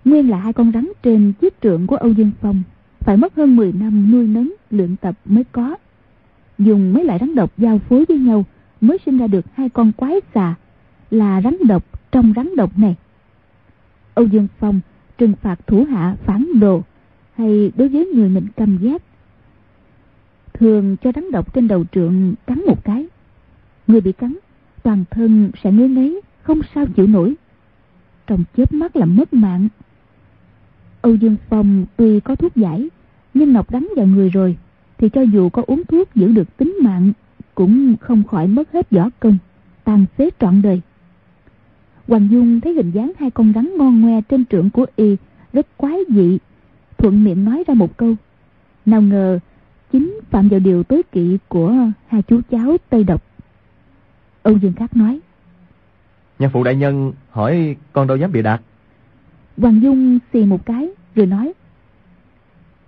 Nguyên 0.04 0.30
là 0.30 0.38
hai 0.38 0.52
con 0.52 0.72
rắn 0.72 0.88
trên 1.02 1.32
chiếc 1.40 1.60
trượng 1.62 1.86
của 1.86 1.96
âu 1.96 2.12
dương 2.12 2.30
phong, 2.40 2.62
phải 3.00 3.16
mất 3.16 3.36
hơn 3.36 3.56
10 3.56 3.72
năm 3.72 4.12
nuôi 4.12 4.26
nấng, 4.26 4.54
luyện 4.70 4.96
tập 4.96 5.14
mới 5.24 5.44
có. 5.52 5.76
Dùng 6.58 6.92
mấy 6.92 7.04
loại 7.04 7.18
rắn 7.20 7.34
độc 7.34 7.52
giao 7.58 7.78
phối 7.78 8.04
với 8.08 8.18
nhau 8.18 8.44
mới 8.80 8.98
sinh 9.06 9.18
ra 9.18 9.26
được 9.26 9.44
hai 9.54 9.68
con 9.68 9.92
quái 9.92 10.20
xà, 10.34 10.54
là 11.10 11.40
rắn 11.42 11.56
độc 11.68 12.10
trong 12.12 12.32
rắn 12.36 12.56
độc 12.56 12.78
này. 12.78 12.96
Âu 14.14 14.26
dương 14.26 14.48
phong 14.58 14.80
trừng 15.18 15.32
phạt 15.42 15.66
thủ 15.66 15.84
hạ 15.90 16.16
phản 16.24 16.46
đồ, 16.60 16.82
hay 17.34 17.72
đối 17.76 17.88
với 17.88 18.06
người 18.06 18.28
mình 18.28 18.46
căm 18.56 18.78
ghét 18.80 19.07
thường 20.58 20.96
cho 20.96 21.12
rắn 21.14 21.30
độc 21.30 21.54
trên 21.54 21.68
đầu 21.68 21.84
trượng 21.92 22.34
cắn 22.46 22.62
một 22.66 22.84
cái. 22.84 23.06
Người 23.86 24.00
bị 24.00 24.12
cắn, 24.12 24.36
toàn 24.82 25.04
thân 25.10 25.50
sẽ 25.62 25.72
ngứa 25.72 25.86
ngáy, 25.88 26.14
không 26.42 26.60
sao 26.74 26.86
chịu 26.86 27.06
nổi. 27.06 27.34
Trong 28.26 28.44
chớp 28.56 28.72
mắt 28.72 28.96
là 28.96 29.06
mất 29.06 29.34
mạng. 29.34 29.68
Âu 31.00 31.14
dương 31.14 31.36
phong 31.48 31.86
tuy 31.96 32.20
có 32.20 32.34
thuốc 32.34 32.56
giải, 32.56 32.88
nhưng 33.34 33.52
nọc 33.52 33.70
đắng 33.70 33.88
vào 33.96 34.06
người 34.06 34.30
rồi, 34.30 34.56
thì 34.98 35.08
cho 35.08 35.22
dù 35.22 35.48
có 35.48 35.62
uống 35.66 35.84
thuốc 35.84 36.14
giữ 36.14 36.32
được 36.32 36.56
tính 36.56 36.76
mạng, 36.82 37.12
cũng 37.54 37.96
không 38.00 38.24
khỏi 38.24 38.46
mất 38.46 38.72
hết 38.72 38.90
võ 38.90 39.10
công, 39.20 39.38
tàn 39.84 40.04
phế 40.16 40.30
trọn 40.40 40.62
đời. 40.62 40.80
Hoàng 42.08 42.28
dung 42.30 42.60
thấy 42.60 42.74
hình 42.74 42.90
dáng 42.90 43.12
hai 43.18 43.30
con 43.30 43.52
rắn 43.54 43.70
ngon 43.76 44.00
ngoe 44.00 44.20
trên 44.20 44.44
trượng 44.44 44.70
của 44.70 44.86
y 44.96 45.16
rất 45.52 45.66
quái 45.76 45.98
dị, 46.08 46.38
thuận 46.98 47.24
miệng 47.24 47.44
nói 47.44 47.64
ra 47.66 47.74
một 47.74 47.96
câu. 47.96 48.14
Nào 48.86 49.02
ngờ 49.02 49.38
chính 49.92 50.20
phạm 50.30 50.48
vào 50.48 50.60
điều 50.60 50.82
tối 50.82 51.02
kỵ 51.12 51.38
của 51.48 51.74
hai 52.06 52.22
chú 52.22 52.40
cháu 52.50 52.76
tây 52.90 53.04
độc. 53.04 53.22
Âu 54.42 54.56
dương 54.56 54.72
khắc 54.72 54.96
nói 54.96 55.20
nhà 56.38 56.48
phụ 56.52 56.64
đại 56.64 56.76
nhân 56.76 57.12
hỏi 57.30 57.76
con 57.92 58.06
đâu 58.06 58.16
dám 58.16 58.32
bị 58.32 58.42
đặt. 58.42 58.62
Hoàng 59.56 59.82
dung 59.82 60.18
xì 60.32 60.44
một 60.44 60.66
cái 60.66 60.88
rồi 61.14 61.26
nói 61.26 61.52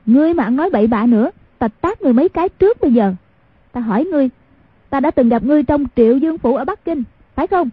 ngươi 0.06 0.34
mà 0.34 0.44
ăn 0.44 0.56
nói 0.56 0.70
bậy 0.70 0.86
bạ 0.86 1.06
nữa 1.06 1.30
ta 1.58 1.68
tát 1.68 2.02
ngươi 2.02 2.12
mấy 2.12 2.28
cái 2.28 2.48
trước 2.48 2.80
bây 2.80 2.92
giờ. 2.92 3.14
Ta 3.72 3.80
hỏi 3.80 4.04
ngươi 4.04 4.28
ta 4.90 5.00
đã 5.00 5.10
từng 5.10 5.28
gặp 5.28 5.42
ngươi 5.42 5.62
trong 5.62 5.84
triệu 5.96 6.16
dương 6.16 6.38
phủ 6.38 6.56
ở 6.56 6.64
bắc 6.64 6.84
kinh 6.84 7.02
phải 7.34 7.46
không? 7.46 7.68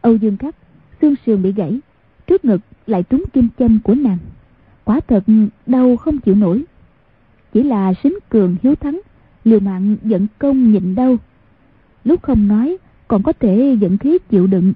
Âu 0.00 0.16
dương 0.16 0.36
khắc 0.36 0.54
xương 1.00 1.14
sườn 1.26 1.42
bị 1.42 1.52
gãy 1.52 1.80
trước 2.26 2.44
ngực 2.44 2.60
lại 2.86 3.02
trúng 3.02 3.24
kim 3.32 3.48
châm 3.58 3.78
của 3.84 3.94
nàng. 3.94 4.18
Quả 4.84 5.00
thật 5.08 5.24
đau 5.66 5.96
không 5.96 6.18
chịu 6.18 6.34
nổi 6.34 6.64
chỉ 7.52 7.62
là 7.62 7.92
xính 8.02 8.18
cường 8.28 8.56
hiếu 8.62 8.74
thắng, 8.74 9.00
liều 9.44 9.60
mạng 9.60 9.96
giận 10.02 10.26
công 10.38 10.72
nhịn 10.72 10.94
đau. 10.94 11.16
Lúc 12.04 12.22
không 12.22 12.48
nói, 12.48 12.76
còn 13.08 13.22
có 13.22 13.32
thể 13.32 13.76
giận 13.80 13.98
khí 13.98 14.18
chịu 14.30 14.46
đựng. 14.46 14.72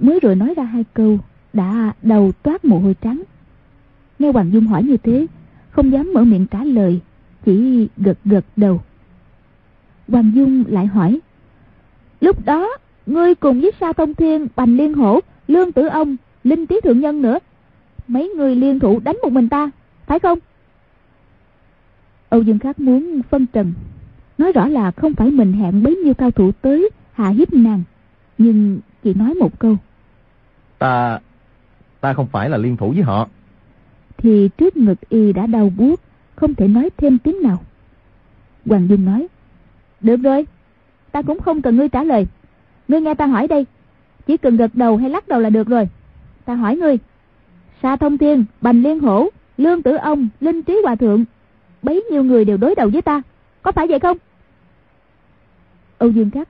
Mới 0.00 0.20
rồi 0.20 0.36
nói 0.36 0.54
ra 0.56 0.64
hai 0.64 0.84
câu, 0.94 1.18
đã 1.52 1.92
đầu 2.02 2.32
toát 2.42 2.64
mồ 2.64 2.78
hôi 2.78 2.94
trắng. 3.00 3.22
Nghe 4.18 4.32
hoàng 4.32 4.52
dung 4.52 4.66
hỏi 4.66 4.82
như 4.82 4.96
thế, 4.96 5.26
không 5.70 5.92
dám 5.92 6.12
mở 6.14 6.24
miệng 6.24 6.46
trả 6.46 6.64
lời, 6.64 7.00
chỉ 7.44 7.88
gật 7.96 8.18
gật 8.24 8.44
đầu. 8.56 8.80
Hoàng 10.08 10.32
dung 10.34 10.64
lại 10.68 10.86
hỏi, 10.86 11.20
lúc 12.20 12.44
đó, 12.44 12.68
ngươi 13.06 13.34
cùng 13.34 13.60
với 13.60 13.72
sa 13.80 13.92
thông 13.92 14.14
thiên, 14.14 14.46
bành 14.56 14.76
liên 14.76 14.94
hổ, 14.94 15.20
lương 15.48 15.72
tử 15.72 15.86
ông, 15.86 16.16
linh 16.44 16.66
tý 16.66 16.80
thượng 16.80 17.00
nhân 17.00 17.22
nữa, 17.22 17.38
mấy 18.08 18.28
người 18.28 18.54
liên 18.54 18.78
thủ 18.78 19.00
đánh 19.04 19.16
một 19.22 19.32
mình 19.32 19.48
ta, 19.48 19.70
phải 20.06 20.18
không? 20.18 20.38
Âu 22.36 22.42
dương 22.42 22.58
khắc 22.58 22.80
muốn 22.80 23.22
phân 23.30 23.46
trần. 23.46 23.72
Nói 24.38 24.52
rõ 24.52 24.66
là 24.66 24.90
không 24.90 25.14
phải 25.14 25.30
mình 25.30 25.52
hẹn 25.52 25.82
bấy 25.82 25.96
nhiêu 25.96 26.14
cao 26.14 26.30
thủ 26.30 26.52
tới 26.52 26.90
hạ 27.12 27.28
hiếp 27.28 27.52
nàng 27.52 27.82
nhưng 28.38 28.80
chỉ 29.02 29.14
nói 29.14 29.34
một 29.34 29.58
câu. 29.58 29.76
Ta 30.78 31.20
ta 32.00 32.12
không 32.12 32.26
phải 32.26 32.50
là 32.50 32.56
liên 32.56 32.76
thủ 32.76 32.90
với 32.90 33.02
họ. 33.02 33.28
Thì 34.16 34.48
trước 34.58 34.76
ngực 34.76 35.08
y 35.08 35.32
đã 35.32 35.46
đau 35.46 35.72
buốt 35.76 36.00
không 36.34 36.54
thể 36.54 36.68
nói 36.68 36.90
thêm 36.96 37.18
tiếng 37.18 37.42
nào. 37.42 37.58
Hoàng 38.66 38.88
dung 38.88 39.04
nói 39.04 39.28
được 40.00 40.16
rồi 40.16 40.46
ta 41.12 41.22
cũng 41.22 41.40
không 41.40 41.62
cần 41.62 41.76
ngươi 41.76 41.88
trả 41.88 42.04
lời. 42.04 42.26
Ngươi 42.88 43.00
nghe 43.00 43.14
ta 43.14 43.26
hỏi 43.26 43.48
đây 43.48 43.66
chỉ 44.26 44.36
cần 44.36 44.56
gật 44.56 44.74
đầu 44.74 44.96
hay 44.96 45.10
lắc 45.10 45.28
đầu 45.28 45.40
là 45.40 45.50
được 45.50 45.68
rồi. 45.68 45.88
Ta 46.44 46.54
hỏi 46.54 46.76
ngươi 46.76 46.98
sa 47.82 47.96
thông 47.96 48.18
thiên 48.18 48.44
bành 48.60 48.82
liên 48.82 49.00
hổ 49.00 49.28
lương 49.58 49.82
tử 49.82 49.96
ông 49.96 50.28
linh 50.40 50.62
trí 50.62 50.80
hòa 50.84 50.94
thượng 50.94 51.24
bấy 51.86 52.04
nhiêu 52.10 52.24
người 52.24 52.44
đều 52.44 52.56
đối 52.56 52.74
đầu 52.74 52.88
với 52.92 53.02
ta. 53.02 53.22
Có 53.62 53.72
phải 53.72 53.86
vậy 53.86 53.98
không? 53.98 54.18
Âu 55.98 56.10
dương 56.10 56.30
cát 56.30 56.48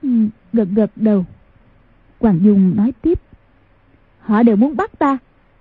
gật 0.53 0.67
gật 0.75 0.91
đầu. 0.95 1.25
Hoàng 2.19 2.39
dung 2.43 2.75
nói 2.75 2.93
tiếp. 3.01 3.19
Họ 4.19 4.43
đều 4.43 4.55
muốn 4.55 4.75
bắt 4.75 4.99
ta, 4.99 5.17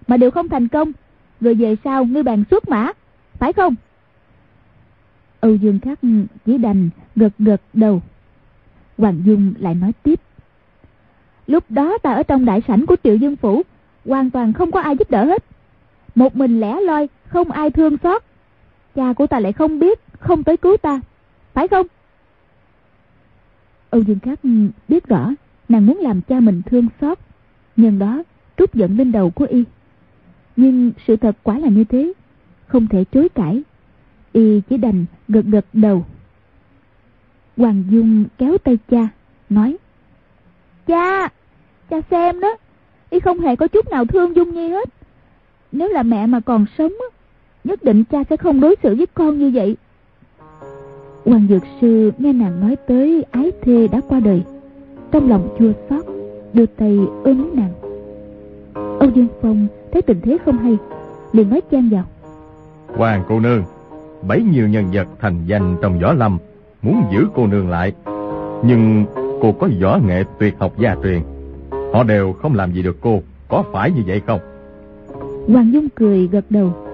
mà 0.07 0.16
đều 0.16 0.31
không 0.31 0.49
thành 0.49 0.68
công. 0.68 0.93
Rồi 1.41 1.55
về 1.55 1.77
sau 1.85 2.05
ngươi 2.05 2.22
bàn 2.22 2.45
xuất 2.51 2.68
mã, 2.68 2.93
Phải 3.39 3.53
không? 3.53 3.74
Âu 5.41 5.55
Dương 5.55 5.81
Khắc 5.81 5.99
chỉ 6.47 6.59
đành 6.59 6.89
gật 7.16 7.33
gật 7.39 7.61
đầu. 7.72 8.03
Hoàng 8.99 9.22
Dung 9.24 9.55
lại 9.59 9.74
nói 9.74 9.93
tiếp. 10.03 10.20
Lúc 11.47 11.64
đó 11.68 11.99
ta 12.03 12.12
ở 12.12 12.22
trong 12.22 12.45
đại 12.45 12.62
sảnh 12.68 12.87
của 12.87 12.97
Triệu 13.05 13.16
Dương 13.16 13.37
Phủ, 13.37 13.62
Hoàn 14.05 14.31
toàn 14.31 14.53
không 14.53 14.72
có 14.72 14.81
ai 14.81 14.97
giúp 14.97 15.11
đỡ 15.11 15.24
hết. 15.24 15.45
Một 16.14 16.37
mình 16.37 16.61
lẻ 16.61 16.81
loi, 16.81 17.09
Không 17.29 17.51
ai 17.51 17.70
thương 17.70 17.97
xót. 18.03 18.22
Cha 18.97 19.13
của 19.13 19.27
ta 19.27 19.41
lại 19.41 19.53
không 19.53 19.79
biết, 19.79 20.01
Không 20.19 20.45
tới 20.45 20.57
cứu 20.57 20.77
ta. 20.77 21.01
Phải 21.53 21.69
không? 21.69 21.87
Âu 23.91 24.03
Dương 24.03 24.19
Khắc 24.19 24.39
biết 24.89 25.07
rõ 25.07 25.31
Nàng 25.69 25.87
muốn 25.87 25.99
làm 25.99 26.21
cha 26.23 26.41
mình 26.41 26.63
thương 26.67 26.89
xót 27.01 27.19
Nhân 27.77 27.99
đó 27.99 28.23
trút 28.57 28.75
giận 28.75 28.97
lên 28.97 29.13
đầu 29.13 29.31
của 29.31 29.47
y. 29.51 29.65
Nhưng 30.57 30.93
sự 31.07 31.17
thật 31.17 31.37
quả 31.43 31.59
là 31.59 31.69
như 31.69 31.85
thế, 31.85 32.13
Không 32.67 32.87
thể 32.87 33.05
chối 33.13 33.29
cãi. 33.29 33.63
Y 34.33 34.61
chỉ 34.61 34.77
đành 34.77 35.05
gật 35.29 35.45
gật 35.45 35.67
đầu. 35.73 36.07
Hoàng 37.57 37.85
Dung 37.91 38.25
kéo 38.39 38.59
tay 38.59 38.79
cha, 38.91 39.09
Nói, 39.51 39.77
Cha 40.87 41.29
Cha 41.91 41.97
xem 42.11 42.41
đó, 42.41 42.57
Y 43.11 43.21
không 43.21 43.41
hề 43.41 43.57
có 43.57 43.69
chút 43.69 43.91
nào 43.91 44.05
thương 44.05 44.37
Dung 44.37 44.55
Nhi 44.55 44.69
hết. 44.69 44.89
Nếu 45.73 45.89
là 45.89 46.03
mẹ 46.03 46.27
mà 46.27 46.41
còn 46.41 46.67
sống 46.79 46.93
Nhất 47.67 47.85
định 47.85 48.05
cha 48.05 48.25
sẽ 48.31 48.37
không 48.37 48.61
đối 48.61 48.77
xử 48.83 48.95
với 48.95 49.07
con 49.14 49.39
như 49.39 49.51
vậy. 49.55 49.77
Hoàng 51.25 51.47
Dược 51.49 51.62
Sư 51.81 52.12
nghe 52.19 52.33
nàng 52.33 52.61
nói 52.61 52.77
tới 52.87 53.25
ái 53.31 53.53
thê 53.62 53.89
đã 53.93 54.01
qua 54.09 54.21
đời 54.21 54.43
Trong 55.12 55.31
lòng 55.31 55.57
chua 55.59 55.73
xót 55.91 56.05
Đưa 56.53 56.67
tay 56.67 56.99
ôm 57.25 57.39
lấy 57.39 57.51
nàng. 57.55 57.73
Âu 59.01 59.11
Dương 59.14 59.27
Phong 59.43 59.67
thấy 59.93 60.03
tình 60.03 60.21
thế 60.21 60.39
không 60.45 60.59
hay 60.59 60.77
liền 61.33 61.51
nói 61.51 61.61
chen 61.71 61.89
vào. 61.91 62.05
Hoàng 62.87 63.25
cô 63.29 63.41
nương 63.41 63.62
Bấy 64.29 64.43
nhiêu 64.43 64.69
nhân 64.69 64.85
vật 64.93 65.09
thành 65.21 65.47
danh 65.47 65.77
trong 65.83 65.99
võ 65.99 66.12
lâm 66.12 66.39
Muốn 66.83 67.03
giữ 67.12 67.27
cô 67.35 67.47
nương 67.47 67.71
lại 67.71 67.93
Nhưng 68.64 69.05
cô 69.43 69.53
có 69.53 69.69
võ 69.83 69.99
nghệ 70.07 70.25
tuyệt 70.39 70.55
học 70.59 70.73
gia 70.79 70.97
truyền 71.03 71.21
Họ 71.93 72.03
đều 72.03 72.33
không 72.33 72.55
làm 72.55 72.73
gì 72.73 72.83
được 72.83 72.97
cô 73.01 73.21
Có 73.49 73.64
phải 73.73 73.91
như 73.91 74.03
vậy 74.07 74.23
không? 74.27 74.41
Hoàng 75.49 75.73
Dung 75.73 75.89
cười 75.89 76.27
gật 76.27 76.45
đầu 76.51 76.86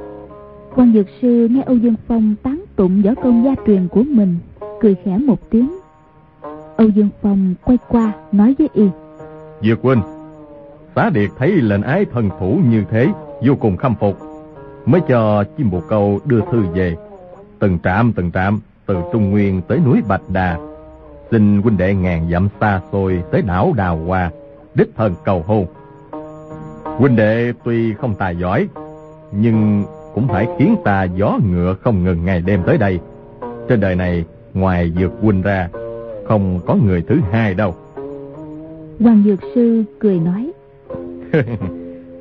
quan 0.76 0.92
dược 0.92 1.06
sư 1.22 1.48
nghe 1.50 1.62
âu 1.62 1.76
dương 1.76 1.94
phong 2.08 2.34
tán 2.42 2.64
tụng 2.76 3.02
võ 3.02 3.14
công 3.22 3.44
gia 3.44 3.54
truyền 3.66 3.88
của 3.88 4.02
mình, 4.02 4.36
cười 4.80 4.96
khẽ 5.04 5.18
một 5.18 5.50
tiếng. 5.50 5.78
Âu 6.76 6.88
dương 6.88 7.08
phong 7.22 7.54
quay 7.64 7.78
qua, 7.88 8.12
nói 8.32 8.54
với 8.58 8.68
y. 8.74 8.88
Dược 9.62 9.82
huynh 9.82 10.02
xá 10.96 11.10
điệt 11.10 11.30
thấy 11.38 11.50
lệnh 11.50 11.82
ái 11.82 12.04
thần 12.04 12.30
thủ 12.40 12.58
như 12.70 12.84
thế, 12.90 13.08
vô 13.46 13.54
cùng 13.60 13.76
khâm 13.76 13.94
phục. 13.94 14.16
Mới 14.86 15.00
cho 15.08 15.44
chim 15.56 15.70
bồ 15.70 15.80
câu 15.88 16.20
đưa 16.24 16.40
thư 16.52 16.60
về. 16.74 16.96
Từng 17.58 17.78
trạm 17.84 18.12
từng 18.12 18.30
trạm, 18.32 18.60
từ 18.86 18.96
trung 19.12 19.30
nguyên 19.30 19.62
tới 19.68 19.78
núi 19.78 20.02
bạch 20.08 20.22
đà. 20.28 20.58
Xin 21.30 21.62
huynh 21.62 21.76
đệ 21.76 21.94
ngàn 21.94 22.30
dặm 22.30 22.48
xa 22.60 22.80
xôi 22.92 23.22
tới 23.32 23.42
đảo 23.42 23.72
đào 23.76 23.96
hoa, 23.96 24.30
đích 24.74 24.96
thần 24.96 25.14
cầu 25.24 25.44
hôn. 25.46 25.66
Huynh 26.84 27.16
đệ 27.16 27.52
tuy 27.64 27.94
không 27.94 28.14
tài 28.14 28.36
giỏi, 28.36 28.68
nhưng 29.32 29.84
cũng 30.14 30.28
phải 30.28 30.48
khiến 30.58 30.76
ta 30.84 31.04
gió 31.04 31.38
ngựa 31.50 31.74
không 31.74 32.04
ngừng 32.04 32.24
ngày 32.24 32.42
đêm 32.46 32.60
tới 32.66 32.78
đây. 32.78 33.00
Trên 33.68 33.80
đời 33.80 33.96
này, 33.96 34.24
ngoài 34.54 34.92
Dược 34.98 35.12
Huynh 35.20 35.42
ra, 35.42 35.68
không 36.24 36.60
có 36.66 36.74
người 36.74 37.02
thứ 37.08 37.16
hai 37.32 37.54
đâu. 37.54 37.74
Hoàng 39.00 39.22
Dược 39.26 39.40
Sư 39.54 39.84
cười 39.98 40.18
nói. 40.18 40.52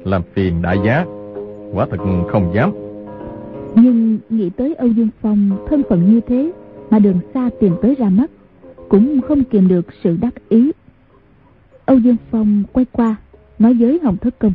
Làm 0.03 0.21
phiền 0.33 0.61
đại 0.61 0.77
giá, 0.85 1.05
quả 1.73 1.87
thật 1.91 1.97
không 2.31 2.51
dám. 2.55 2.71
Nhưng 3.75 4.19
nghĩ 4.29 4.49
tới 4.49 4.75
Âu 4.75 4.87
Dương 4.87 5.09
Phong 5.21 5.65
thân 5.69 5.83
phận 5.89 6.13
như 6.13 6.21
thế 6.27 6.51
mà 6.89 6.99
đường 6.99 7.19
xa 7.33 7.49
tìm 7.59 7.75
tới 7.81 7.95
ra 7.95 8.09
mắt, 8.09 8.31
cũng 8.89 9.21
không 9.21 9.43
kiềm 9.43 9.67
được 9.67 9.85
sự 10.03 10.17
đắc 10.21 10.33
ý. 10.49 10.71
Âu 11.85 11.97
Dương 11.97 12.15
Phong 12.31 12.63
quay 12.73 12.85
qua, 12.91 13.15
nói 13.59 13.73
với 13.73 13.99
Hồng 14.03 14.17
Thất 14.17 14.39
Công. 14.39 14.53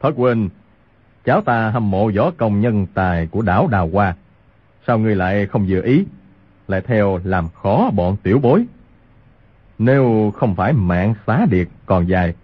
Thất 0.00 0.16
Huynh, 0.16 0.48
Cháu 1.30 1.40
ta 1.40 1.70
hâm 1.70 1.90
mộ 1.90 2.10
võ 2.16 2.30
công 2.30 2.60
nhân 2.60 2.86
tài 2.94 3.26
của 3.26 3.42
đảo 3.42 3.68
Đào 3.70 3.90
Hoa. 3.92 4.14
Sao 4.86 4.98
ngươi 4.98 5.16
lại 5.16 5.46
không 5.46 5.66
vừa 5.68 5.82
ý, 5.82 6.04
lại 6.68 6.80
theo 6.80 7.20
làm 7.24 7.48
khó 7.48 7.90
bọn 7.94 8.16
tiểu 8.22 8.38
bối? 8.38 8.66
Nếu 9.78 10.32
không 10.36 10.54
phải 10.54 10.72
mạng 10.72 11.14
xá 11.26 11.46
điệt 11.50 11.68
còn 11.86 12.08
dài, 12.08 12.34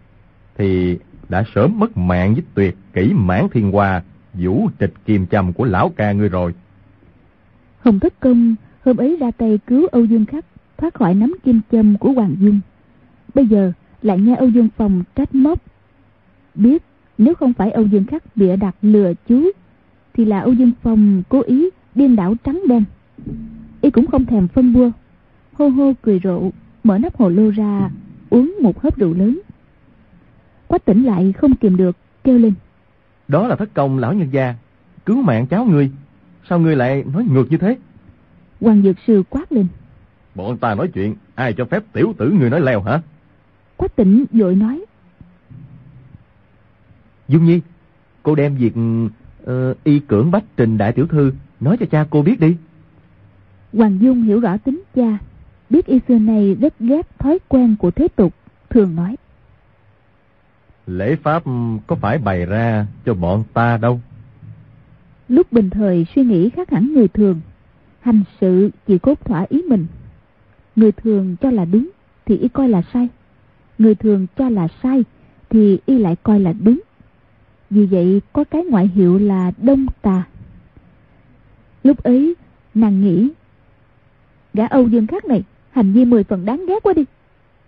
thì 0.59 0.99
đã 1.28 1.45
sớm 1.55 1.78
mất 1.78 1.97
mạng 1.97 2.34
với 2.34 2.43
tuyệt 2.55 2.76
kỹ 2.93 3.12
mãn 3.14 3.49
thiên 3.53 3.72
hoa, 3.72 4.03
vũ 4.34 4.68
trịch 4.80 4.93
kim 5.05 5.26
châm 5.26 5.53
của 5.53 5.64
lão 5.64 5.93
ca 5.97 6.12
ngươi 6.12 6.28
rồi. 6.28 6.55
Hồng 7.80 8.01
Thất 8.01 8.20
Công 8.20 8.55
hôm 8.84 8.97
ấy 8.97 9.16
ra 9.20 9.30
tay 9.30 9.59
cứu 9.66 9.87
Âu 9.93 10.05
Dương 10.05 10.26
Khắc 10.26 10.45
thoát 10.78 10.95
khỏi 10.95 11.14
nắm 11.14 11.34
kim 11.45 11.61
châm 11.72 11.99
của 11.99 12.12
Hoàng 12.12 12.37
Dung. 12.39 12.61
Bây 13.34 13.47
giờ 13.47 13.72
lại 14.03 14.18
nghe 14.18 14.37
Âu 14.37 14.49
Dương 14.49 14.68
Phòng 14.76 15.03
trách 15.16 15.34
móc. 15.34 15.59
Biết 16.55 16.82
nếu 17.19 17.35
không 17.35 17.53
phải 17.53 17.71
Âu 17.71 17.87
Dương 17.87 18.05
Khắc 18.05 18.37
bịa 18.37 18.57
đặt 18.57 18.77
lừa 18.83 19.12
chú 19.29 19.51
Thì 20.14 20.25
là 20.25 20.41
Âu 20.41 20.53
Dương 20.53 20.73
Phong 20.83 21.23
cố 21.29 21.43
ý 21.43 21.71
điên 21.95 22.17
đảo 22.17 22.35
trắng 22.45 22.62
đen. 22.69 22.85
Y 23.81 23.91
cũng 23.91 24.07
không 24.07 24.25
thèm 24.25 24.49
phân 24.49 24.73
bua 24.73 24.91
Hô 25.53 25.69
hô 25.69 25.93
cười 26.03 26.21
rộ 26.25 26.51
Mở 26.85 26.99
nắp 26.99 27.17
hồ 27.17 27.29
lô 27.29 27.51
ra 27.51 27.91
Uống 28.31 28.55
một 28.62 28.83
hớp 28.83 28.97
rượu 28.97 29.14
lớn. 29.14 29.41
Quách 30.67 30.85
tỉnh 30.85 31.05
lại 31.05 31.33
không 31.33 31.55
kìm 31.55 31.77
được 31.77 31.97
Kêu 32.25 32.39
lên. 32.39 32.55
Đó 33.29 33.47
là 33.47 33.57
thất 33.57 33.75
công 33.75 33.99
lão 33.99 34.12
nhân 34.12 34.29
gia 34.31 34.55
Cứu 35.07 35.23
mạng 35.23 35.47
cháu 35.47 35.64
ngươi. 35.64 35.91
Sao 36.49 36.59
ngươi 36.59 36.77
lại 36.77 37.05
nói 37.12 37.25
ngược 37.25 37.51
như 37.51 37.57
thế? 37.57 37.77
Hoàng 38.61 38.83
Dược 38.83 38.97
Sư 39.07 39.23
quát 39.31 39.53
lên. 39.53 39.67
Bọn 40.35 40.59
ta 40.59 40.75
nói 40.75 40.89
chuyện 40.89 41.14
Ai 41.35 41.53
cho 41.53 41.64
phép 41.64 41.83
tiểu 41.93 42.14
tử 42.19 42.31
ngươi 42.31 42.51
nói 42.51 42.61
leo 42.61 42.81
hả? 42.81 43.01
Quách 43.77 43.97
tỉnh 43.97 44.25
vội 44.33 44.55
nói 44.55 44.86
Dung 47.29 47.45
Nhi, 47.45 47.61
cô 48.22 48.35
đem 48.35 48.57
việc 48.57 48.74
uh, 49.51 49.85
y 49.85 49.99
cưỡng 49.99 50.31
bách 50.31 50.45
trình 50.57 50.79
đại 50.79 50.93
tiểu 50.93 51.07
thư 51.07 51.33
nói 51.61 51.77
cho 51.81 51.87
cha 51.87 52.07
cô 52.11 52.22
biết 52.22 52.41
đi. 52.41 52.57
Hoàng 53.72 53.99
Dung 54.01 54.22
hiểu 54.22 54.41
rõ 54.41 54.57
tính 54.57 54.83
cha, 54.95 55.18
biết 55.70 55.87
y 55.87 56.01
xưa 56.09 56.18
này 56.18 56.57
rất 56.61 56.74
ghét 56.81 57.18
thói 57.18 57.39
quen 57.49 57.77
của 57.79 57.91
thế 57.91 58.09
tục, 58.09 58.35
thường 58.70 58.97
nói. 58.97 59.16
Lễ 60.87 61.16
pháp 61.16 61.43
có 61.87 61.97
phải 61.97 62.18
bày 62.18 62.47
ra 62.47 62.87
cho 63.05 63.14
bọn 63.14 63.45
ta 63.53 63.77
đâu. 63.77 64.01
Lúc 65.29 65.53
bình 65.53 65.70
thời 65.70 66.07
suy 66.14 66.24
nghĩ 66.24 66.51
khác 66.51 66.70
hẳn 66.70 66.95
người 66.95 67.09
thường, 67.09 67.41
hành 68.01 68.22
sự 68.41 68.70
chỉ 68.87 68.99
cốt 68.99 69.24
thỏa 69.24 69.47
ý 69.49 69.62
mình. 69.68 69.87
Người 70.77 70.93
thường 70.93 71.37
cho 71.37 71.51
là 71.51 71.64
đúng 71.64 71.91
thì 72.27 72.37
y 72.37 72.49
coi 72.49 72.68
là 72.68 72.83
sai, 72.93 73.09
người 73.79 73.95
thường 73.95 74.27
cho 74.39 74.49
là 74.49 74.68
sai 74.83 75.05
thì 75.51 75.79
y 75.87 75.99
lại 75.99 76.16
coi 76.22 76.41
là 76.41 76.53
đúng. 76.53 76.81
Vì 77.71 77.87
vậy 77.87 78.21
có 78.33 78.45
cái 78.45 78.64
ngoại 78.64 78.91
hiệu 78.95 79.19
là 79.19 79.53
Đông 79.62 79.87
Tà. 80.03 80.23
Lúc 81.85 82.03
ấy 82.03 82.35
nàng 82.75 83.01
nghĩ 83.01 83.29
Gã 84.55 84.67
Âu 84.67 84.89
Dương 84.89 85.07
Khắc 85.07 85.25
này 85.25 85.43
hành 85.71 85.93
vi 85.93 86.05
mười 86.05 86.25
phần 86.25 86.45
đáng 86.45 86.67
ghét 86.67 86.83
quá 86.83 86.93
đi. 86.93 87.05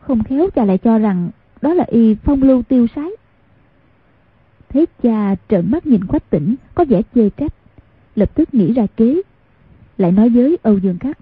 Không 0.01 0.24
khéo 0.24 0.51
cha 0.51 0.64
lại 0.64 0.78
cho 0.78 0.99
rằng 0.99 1.30
đó 1.61 1.74
là 1.74 1.84
y 1.88 2.14
phong 2.14 2.42
lưu 2.42 2.62
tiêu 2.62 2.86
sái. 2.96 3.11
Thế 4.68 4.86
cha 5.03 5.36
trợn 5.49 5.70
mắt 5.70 5.86
nhìn 5.86 6.05
quách 6.05 6.30
tỉnh 6.30 6.55
có 6.74 6.84
vẻ 6.84 7.03
chê 7.14 7.30
trách. 7.30 7.53
Lập 8.14 8.34
tức 8.34 8.55
nghĩ 8.55 8.72
ra 8.72 8.86
kế. 8.96 9.22
Lại 9.99 10.12
nói 10.12 10.28
với 10.28 10.59
Âu 10.62 10.78
Dương 10.78 10.99
Khắc. 10.99 11.18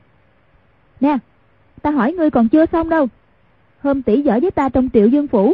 Nè, 1.00 1.18
ta 1.82 1.90
hỏi 1.90 2.12
ngươi 2.12 2.30
còn 2.30 2.48
chưa 2.48 2.66
xong 2.72 2.88
đâu. 2.88 3.08
Hôm 3.80 4.02
tỷ 4.02 4.22
giỏi 4.22 4.40
với 4.40 4.50
ta 4.50 4.68
trong 4.68 4.88
triệu 4.92 5.08
dương 5.08 5.26
phủ. 5.26 5.52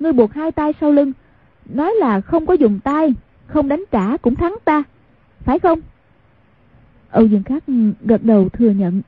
Ngươi 0.00 0.12
buộc 0.12 0.32
hai 0.32 0.52
tay 0.52 0.72
sau 0.80 0.92
lưng 0.92 1.12
Nói 1.68 1.94
là 1.94 2.20
không 2.20 2.46
có 2.46 2.54
dùng 2.54 2.80
tay, 2.84 3.14
Không 3.46 3.68
đánh 3.68 3.84
trả 3.90 4.16
cũng 4.16 4.34
thắng 4.34 4.56
ta, 4.64 4.82
Phải 5.40 5.58
không? 5.58 5.80
Âu 7.10 7.26
Dương 7.26 7.42
Khắc 7.42 7.64
gật 8.04 8.24
đầu 8.24 8.48
thừa 8.48 8.70
nhận. 8.70 9.02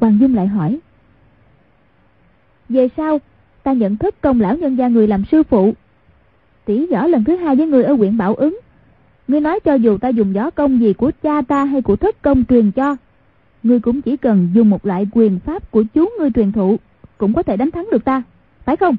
Hoàng 0.00 0.18
Dung 0.20 0.34
lại 0.34 0.46
hỏi, 0.46 0.80
Về 2.68 2.88
sau, 2.96 3.18
Ta 3.62 3.72
nhận 3.72 3.96
thức 3.96 4.14
công 4.20 4.40
lão 4.40 4.56
nhân 4.56 4.76
gia 4.76 4.88
người 4.88 5.08
làm 5.08 5.24
sư 5.30 5.42
phụ. 5.42 5.74
Tỷ 6.64 6.86
võ 6.86 7.06
lần 7.06 7.24
thứ 7.24 7.36
hai 7.36 7.56
với 7.56 7.66
người 7.66 7.84
ở 7.84 7.94
huyện 7.94 8.16
Bảo 8.16 8.34
Ứng. 8.34 8.60
Ngươi 9.28 9.40
nói 9.40 9.60
cho 9.60 9.74
dù 9.74 9.98
ta 9.98 10.08
dùng 10.08 10.34
gió 10.34 10.50
công 10.50 10.80
gì 10.80 10.92
của 10.92 11.10
cha 11.22 11.42
ta 11.42 11.64
hay 11.64 11.82
của 11.82 11.96
thất 11.96 12.22
công 12.22 12.44
truyền 12.44 12.70
cho, 12.70 12.96
Ngươi 13.62 13.80
cũng 13.80 14.02
chỉ 14.02 14.16
cần 14.16 14.48
dùng 14.54 14.70
một 14.70 14.86
loại 14.86 15.06
quyền 15.12 15.38
pháp 15.38 15.70
của 15.70 15.84
chú 15.94 16.08
ngươi 16.18 16.30
truyền 16.34 16.52
thụ 16.52 16.76
Cũng 17.18 17.32
có 17.32 17.42
thể 17.42 17.56
đánh 17.56 17.70
thắng 17.70 17.88
được 17.92 18.04
ta, 18.04 18.22
Phải 18.64 18.76
không? 18.76 18.96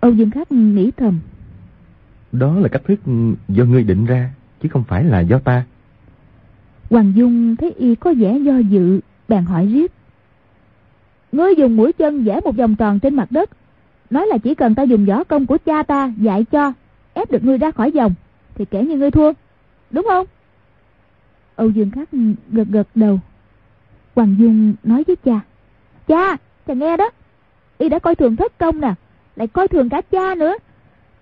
Âu 0.00 0.12
Dương 0.12 0.30
Khắc 0.30 0.52
nghĩ 0.52 0.90
thầm 0.90 1.20
đó 2.34 2.54
là 2.58 2.68
cách 2.68 2.82
thức 2.84 3.00
do 3.48 3.64
ngươi 3.64 3.84
định 3.84 4.04
ra, 4.06 4.30
chứ 4.62 4.68
không 4.68 4.84
phải 4.84 5.04
là 5.04 5.20
do 5.20 5.38
ta. 5.38 5.64
Hoàng 6.90 7.12
Dung 7.16 7.56
thấy 7.56 7.72
y 7.78 7.94
có 7.94 8.14
vẻ 8.16 8.38
do 8.38 8.58
dự, 8.58 9.00
bèn 9.28 9.44
hỏi 9.44 9.66
riết. 9.66 9.92
Ngươi 11.32 11.54
dùng 11.56 11.76
mũi 11.76 11.92
chân 11.92 12.24
vẽ 12.24 12.40
một 12.44 12.56
vòng 12.56 12.76
tròn 12.76 13.00
trên 13.00 13.14
mặt 13.14 13.30
đất, 13.30 13.50
nói 14.10 14.26
là 14.26 14.38
chỉ 14.38 14.54
cần 14.54 14.74
ta 14.74 14.82
dùng 14.82 15.06
võ 15.06 15.24
công 15.24 15.46
của 15.46 15.58
cha 15.64 15.82
ta 15.82 16.12
dạy 16.18 16.44
cho, 16.44 16.72
ép 17.14 17.30
được 17.30 17.44
ngươi 17.44 17.58
ra 17.58 17.70
khỏi 17.70 17.90
vòng, 17.90 18.14
thì 18.54 18.64
kể 18.64 18.84
như 18.84 18.96
ngươi 18.96 19.10
thua. 19.10 19.32
Đúng 19.90 20.06
không? 20.08 20.26
Âu 21.56 21.70
Dương 21.70 21.90
Khắc 21.90 22.08
gật 22.48 22.68
gật 22.70 22.88
đầu. 22.94 23.20
Hoàng 24.14 24.36
Dung 24.38 24.74
nói 24.84 25.04
với 25.06 25.16
cha. 25.16 25.40
Cha, 26.06 26.36
cha 26.66 26.74
nghe 26.74 26.96
đó. 26.96 27.10
Y 27.78 27.88
đã 27.88 27.98
coi 27.98 28.14
thường 28.14 28.36
thất 28.36 28.58
công 28.58 28.80
nè. 28.80 28.94
Lại 29.36 29.48
coi 29.48 29.68
thường 29.68 29.88
cả 29.88 30.00
cha 30.10 30.34
nữa. 30.34 30.54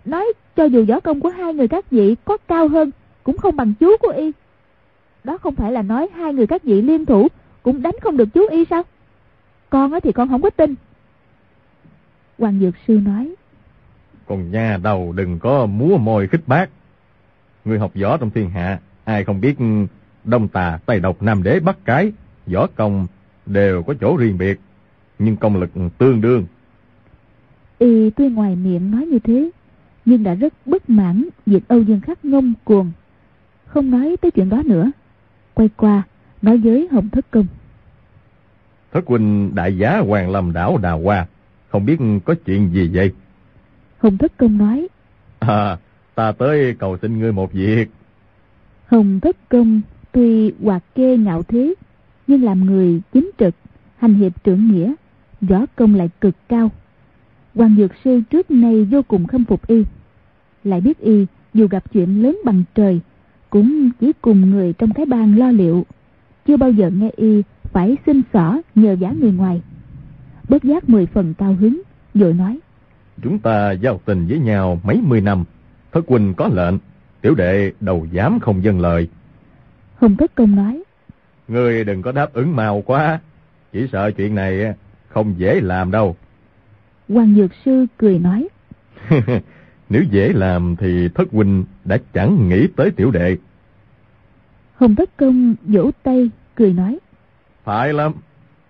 Nói 0.05 0.33
cho 0.57 0.65
dù 0.65 0.85
võ 0.85 1.01
công 1.01 1.21
của 1.21 1.29
hai 1.29 1.55
người 1.55 1.69
các 1.69 1.91
vị 1.91 2.17
có 2.25 2.37
cao 2.49 2.69
hơn 2.69 2.91
cũng 3.23 3.39
không 3.39 3.57
bằng 3.57 3.75
chú 3.81 3.97
của 4.01 4.13
y. 4.17 4.33
Đó 5.25 5.39
không 5.39 5.55
phải 5.55 5.73
là 5.73 5.83
nói 5.83 6.09
hai 6.15 6.35
người 6.35 6.47
các 6.47 6.63
vị 6.63 6.83
liên 6.83 7.07
thủ 7.07 7.29
cũng 7.63 7.83
đánh 7.83 7.95
không 8.03 8.17
được 8.17 8.29
chú 8.35 8.47
y 8.51 8.65
sao? 8.71 8.83
Con 9.71 9.93
thì 10.03 10.13
con 10.13 10.29
không 10.29 10.43
có 10.43 10.51
tin. 10.51 10.75
Hoàng 12.39 12.61
Dược 12.61 12.75
Sư 12.87 13.01
nói. 13.05 13.35
Còn 14.27 14.51
nhà 14.51 14.79
đầu 14.83 15.13
đừng 15.13 15.39
có 15.39 15.67
múa 15.67 15.97
môi 15.97 16.29
khích 16.29 16.41
bác. 16.47 16.71
Người 17.65 17.79
học 17.79 17.93
võ 18.03 18.17
trong 18.17 18.31
thiên 18.31 18.51
hạ, 18.51 18.81
ai 19.05 19.25
không 19.25 19.41
biết 19.41 19.55
đông 20.25 20.49
tà, 20.49 20.79
tây 20.87 21.01
độc, 21.01 21.23
nam 21.23 21.43
đế, 21.43 21.61
bắc 21.61 21.85
cái, 21.85 22.13
võ 22.47 22.67
công 22.67 23.07
đều 23.47 23.83
có 23.83 23.95
chỗ 24.01 24.17
riêng 24.17 24.39
biệt, 24.39 24.61
nhưng 25.19 25.37
công 25.37 25.57
lực 25.57 25.71
tương 25.99 26.21
đương. 26.21 26.47
Y 27.79 28.11
tuy 28.11 28.29
ngoài 28.29 28.57
miệng 28.57 28.91
nói 28.91 29.07
như 29.07 29.19
thế, 29.19 29.51
nhưng 30.05 30.23
đã 30.23 30.35
rất 30.35 30.55
bất 30.67 30.91
mãn 30.91 31.29
việc 31.47 31.69
Âu 31.69 31.83
Dương 31.83 32.01
Khắc 32.01 32.25
ngông 32.25 32.53
cuồng. 32.65 32.93
Không 33.67 33.91
nói 33.91 34.17
tới 34.21 34.31
chuyện 34.31 34.49
đó 34.49 34.63
nữa. 34.65 34.91
Quay 35.55 35.69
qua, 35.77 36.03
nói 36.43 36.59
với 36.59 36.89
Hồng 36.93 37.09
Thất 37.09 37.31
Công. 37.31 37.47
Thất 38.93 39.07
huynh 39.07 39.55
đại 39.55 39.79
giá 39.79 39.99
Hoàng 39.99 40.31
Lâm 40.31 40.53
đảo 40.53 40.79
Đào 40.79 41.01
Hoa, 41.01 41.27
không 41.69 41.87
biết 41.87 41.97
có 42.25 42.35
chuyện 42.47 42.71
gì 42.73 42.91
vậy? 42.95 43.13
Hồng 43.99 44.19
Thất 44.19 44.37
Công 44.37 44.59
nói. 44.59 44.89
À, 45.39 45.79
ta 46.15 46.33
tới 46.33 46.75
cầu 46.79 46.99
xin 47.03 47.19
ngươi 47.19 47.33
một 47.33 47.53
việc. 47.53 47.87
Hồng 48.87 49.21
Thất 49.21 49.37
Công 49.49 49.81
tuy 50.13 50.53
hoạt 50.63 50.83
kê 50.95 51.17
ngạo 51.17 51.43
thế, 51.43 51.75
nhưng 52.27 52.43
làm 52.43 52.65
người 52.65 53.01
chính 53.13 53.31
trực, 53.39 53.55
hành 53.99 54.15
hiệp 54.15 54.45
trưởng 54.45 54.73
nghĩa, 54.73 54.95
võ 55.41 55.67
công 55.77 55.95
lại 55.95 56.11
cực 56.21 56.35
cao. 56.49 56.71
Hoàng 57.55 57.75
Dược 57.79 57.91
Sư 58.05 58.21
trước 58.31 58.51
nay 58.51 58.85
vô 58.85 59.03
cùng 59.03 59.27
khâm 59.27 59.45
phục 59.45 59.67
y. 59.67 59.85
Lại 60.65 60.81
biết 60.81 60.99
y 60.99 61.27
dù 61.55 61.69
gặp 61.69 61.93
chuyện 61.93 62.23
lớn 62.23 62.39
bằng 62.45 62.63
trời, 62.75 63.01
cũng 63.51 63.91
chỉ 64.01 64.13
cùng 64.21 64.51
người 64.51 64.73
trong 64.73 64.93
cái 64.93 65.07
bang 65.07 65.39
lo 65.39 65.51
liệu. 65.51 65.87
Chưa 66.47 66.57
bao 66.57 66.71
giờ 66.71 66.91
nghe 66.91 67.11
y 67.17 67.43
phải 67.63 67.97
xin 68.07 68.23
xỏ 68.33 68.61
nhờ 68.75 68.93
giả 68.93 69.13
người 69.21 69.33
ngoài. 69.33 69.63
Bất 70.49 70.65
giác 70.65 70.89
mười 70.89 71.07
phần 71.07 71.35
cao 71.39 71.57
hứng, 71.61 71.83
rồi 72.15 72.33
nói. 72.33 72.59
Chúng 73.23 73.39
ta 73.39 73.73
giao 73.73 74.01
tình 74.05 74.27
với 74.27 74.39
nhau 74.39 74.81
mấy 74.85 75.01
mươi 75.03 75.21
năm. 75.21 75.45
Thất 75.93 76.05
huynh 76.09 76.35
có 76.35 76.49
lệnh, 76.53 76.75
tiểu 77.21 77.35
đệ 77.35 77.73
đầu 77.81 78.07
dám 78.13 78.41
không 78.41 78.65
dâng 78.65 78.81
lời. 78.81 79.09
Hồng 79.97 80.17
Thất 80.17 80.35
Công 80.35 80.57
nói. 80.57 80.83
Ngươi 81.49 81.85
đừng 81.85 82.03
có 82.03 82.13
đáp 82.13 82.33
ứng 82.33 82.57
màu 82.57 82.83
quá. 82.83 83.21
Chỉ 83.73 83.87
sợ 83.93 84.11
chuyện 84.11 84.35
này 84.35 84.75
không 85.09 85.35
dễ 85.39 85.61
làm 85.61 85.91
đâu. 85.91 86.17
Hoàng 87.13 87.35
Dược 87.35 87.51
Sư 87.65 87.87
cười 87.97 88.19
nói. 88.19 88.49
Nếu 89.89 90.03
dễ 90.11 90.33
làm 90.33 90.77
thì 90.77 91.09
thất 91.09 91.29
huynh 91.33 91.65
đã 91.85 91.99
chẳng 92.13 92.49
nghĩ 92.49 92.67
tới 92.77 92.91
tiểu 92.91 93.11
đệ. 93.11 93.37
Hồng 94.75 94.95
Thất 94.95 95.17
Công 95.17 95.55
vỗ 95.63 95.91
tay, 96.03 96.31
cười 96.55 96.73
nói. 96.73 96.99
Phải 97.65 97.93
lắm, 97.93 98.13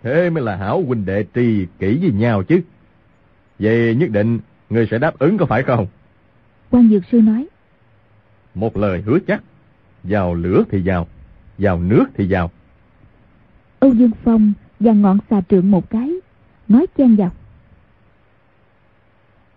thế 0.02 0.30
mới 0.30 0.42
là 0.42 0.56
hảo 0.56 0.82
huynh 0.82 1.04
đệ 1.04 1.24
trì 1.34 1.66
kỹ 1.78 1.98
với 2.02 2.12
nhau 2.12 2.42
chứ. 2.42 2.60
Vậy 3.58 3.94
nhất 3.94 4.10
định 4.10 4.38
người 4.70 4.88
sẽ 4.90 4.98
đáp 4.98 5.18
ứng 5.18 5.38
có 5.38 5.46
phải 5.46 5.62
không? 5.62 5.86
Quan 6.70 6.88
Dược 6.88 7.02
Sư 7.12 7.20
nói. 7.20 7.46
Một 8.54 8.76
lời 8.76 9.02
hứa 9.06 9.18
chắc, 9.26 9.42
vào 10.02 10.34
lửa 10.34 10.64
thì 10.70 10.82
vào, 10.84 11.06
vào 11.58 11.80
nước 11.80 12.04
thì 12.14 12.26
vào. 12.30 12.50
Âu 13.80 13.94
Dương 13.94 14.10
Phong 14.24 14.52
và 14.80 14.92
ngọn 14.92 15.18
xà 15.30 15.40
trượng 15.50 15.70
một 15.70 15.90
cái, 15.90 16.10
nói 16.68 16.86
chen 16.96 17.16
vào. 17.16 17.30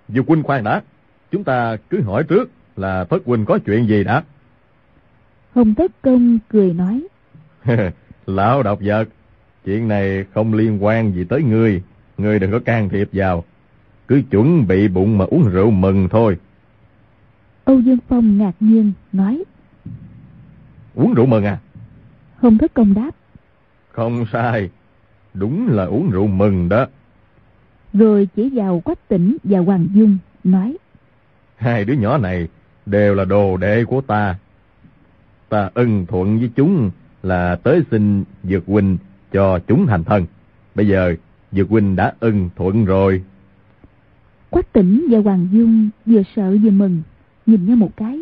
Dược 0.10 0.28
huynh 0.28 0.44
khoan 0.44 0.64
đã, 0.64 0.82
chúng 1.32 1.44
ta 1.44 1.78
cứ 1.90 2.02
hỏi 2.02 2.24
trước 2.24 2.52
là 2.76 3.04
thất 3.04 3.26
huynh 3.26 3.46
có 3.46 3.60
chuyện 3.66 3.88
gì 3.88 4.04
đã. 4.04 4.24
Hồng 5.56 5.76
Thất 5.76 5.92
Công 6.02 6.40
cười 6.50 6.74
nói. 6.74 7.08
Lão 8.26 8.64
độc 8.64 8.80
vật, 8.82 9.06
chuyện 9.66 9.88
này 9.88 10.26
không 10.34 10.54
liên 10.54 10.84
quan 10.84 11.14
gì 11.14 11.24
tới 11.24 11.44
ngươi, 11.44 11.82
ngươi 12.18 12.40
đừng 12.40 12.52
có 12.52 12.60
can 12.60 12.90
thiệp 12.90 13.10
vào. 13.14 13.44
Cứ 14.08 14.22
chuẩn 14.32 14.68
bị 14.68 14.88
bụng 14.88 15.18
mà 15.18 15.26
uống 15.26 15.50
rượu 15.50 15.72
mừng 15.72 16.10
thôi. 16.10 16.38
Âu 17.66 17.80
Dương 17.80 17.98
Phong 18.08 18.38
ngạc 18.38 18.54
nhiên 18.60 18.94
nói. 19.14 19.44
Uống 20.96 21.14
rượu 21.14 21.26
mừng 21.26 21.46
à? 21.46 21.60
Hồng 22.38 22.58
Thất 22.58 22.74
Công 22.74 22.94
đáp. 22.94 23.12
Không 23.92 24.26
sai, 24.34 24.70
đúng 25.34 25.68
là 25.68 25.86
uống 25.86 26.10
rượu 26.10 26.28
mừng 26.28 26.70
đó. 26.70 26.86
Rồi 28.00 28.28
chỉ 28.36 28.50
vào 28.54 28.80
Quách 28.80 29.08
Tỉnh 29.08 29.38
và 29.44 29.60
Hoàng 29.60 29.88
Dung, 29.94 30.18
nói. 30.44 30.78
Hai 31.56 31.86
đứa 31.86 31.94
nhỏ 31.94 32.18
này 32.18 32.48
đều 32.86 33.16
là 33.16 33.26
đồ 33.26 33.58
đệ 33.58 33.86
của 33.86 34.02
ta. 34.02 34.36
Ta 35.50 35.70
ân 35.74 36.06
thuận 36.06 36.40
với 36.40 36.50
chúng 36.56 36.92
là 37.24 37.56
tới 37.56 37.82
xin 37.92 38.24
Dược 38.44 38.64
Huynh 38.68 38.98
cho 39.32 39.60
chúng 39.68 39.88
thành 39.88 40.04
thân. 40.04 40.26
Bây 40.76 40.88
giờ 40.88 41.16
Dược 41.52 41.70
Huynh 41.70 41.96
đã 41.96 42.14
ân 42.20 42.50
thuận 42.56 42.86
rồi. 42.86 43.24
Quách 44.50 44.74
Tỉnh 44.74 45.06
và 45.10 45.20
Hoàng 45.20 45.48
Dung 45.52 45.90
vừa 46.06 46.22
sợ 46.36 46.58
vừa 46.64 46.70
mừng, 46.70 47.02
nhìn 47.46 47.66
nhau 47.66 47.76
một 47.76 47.98
cái. 47.98 48.20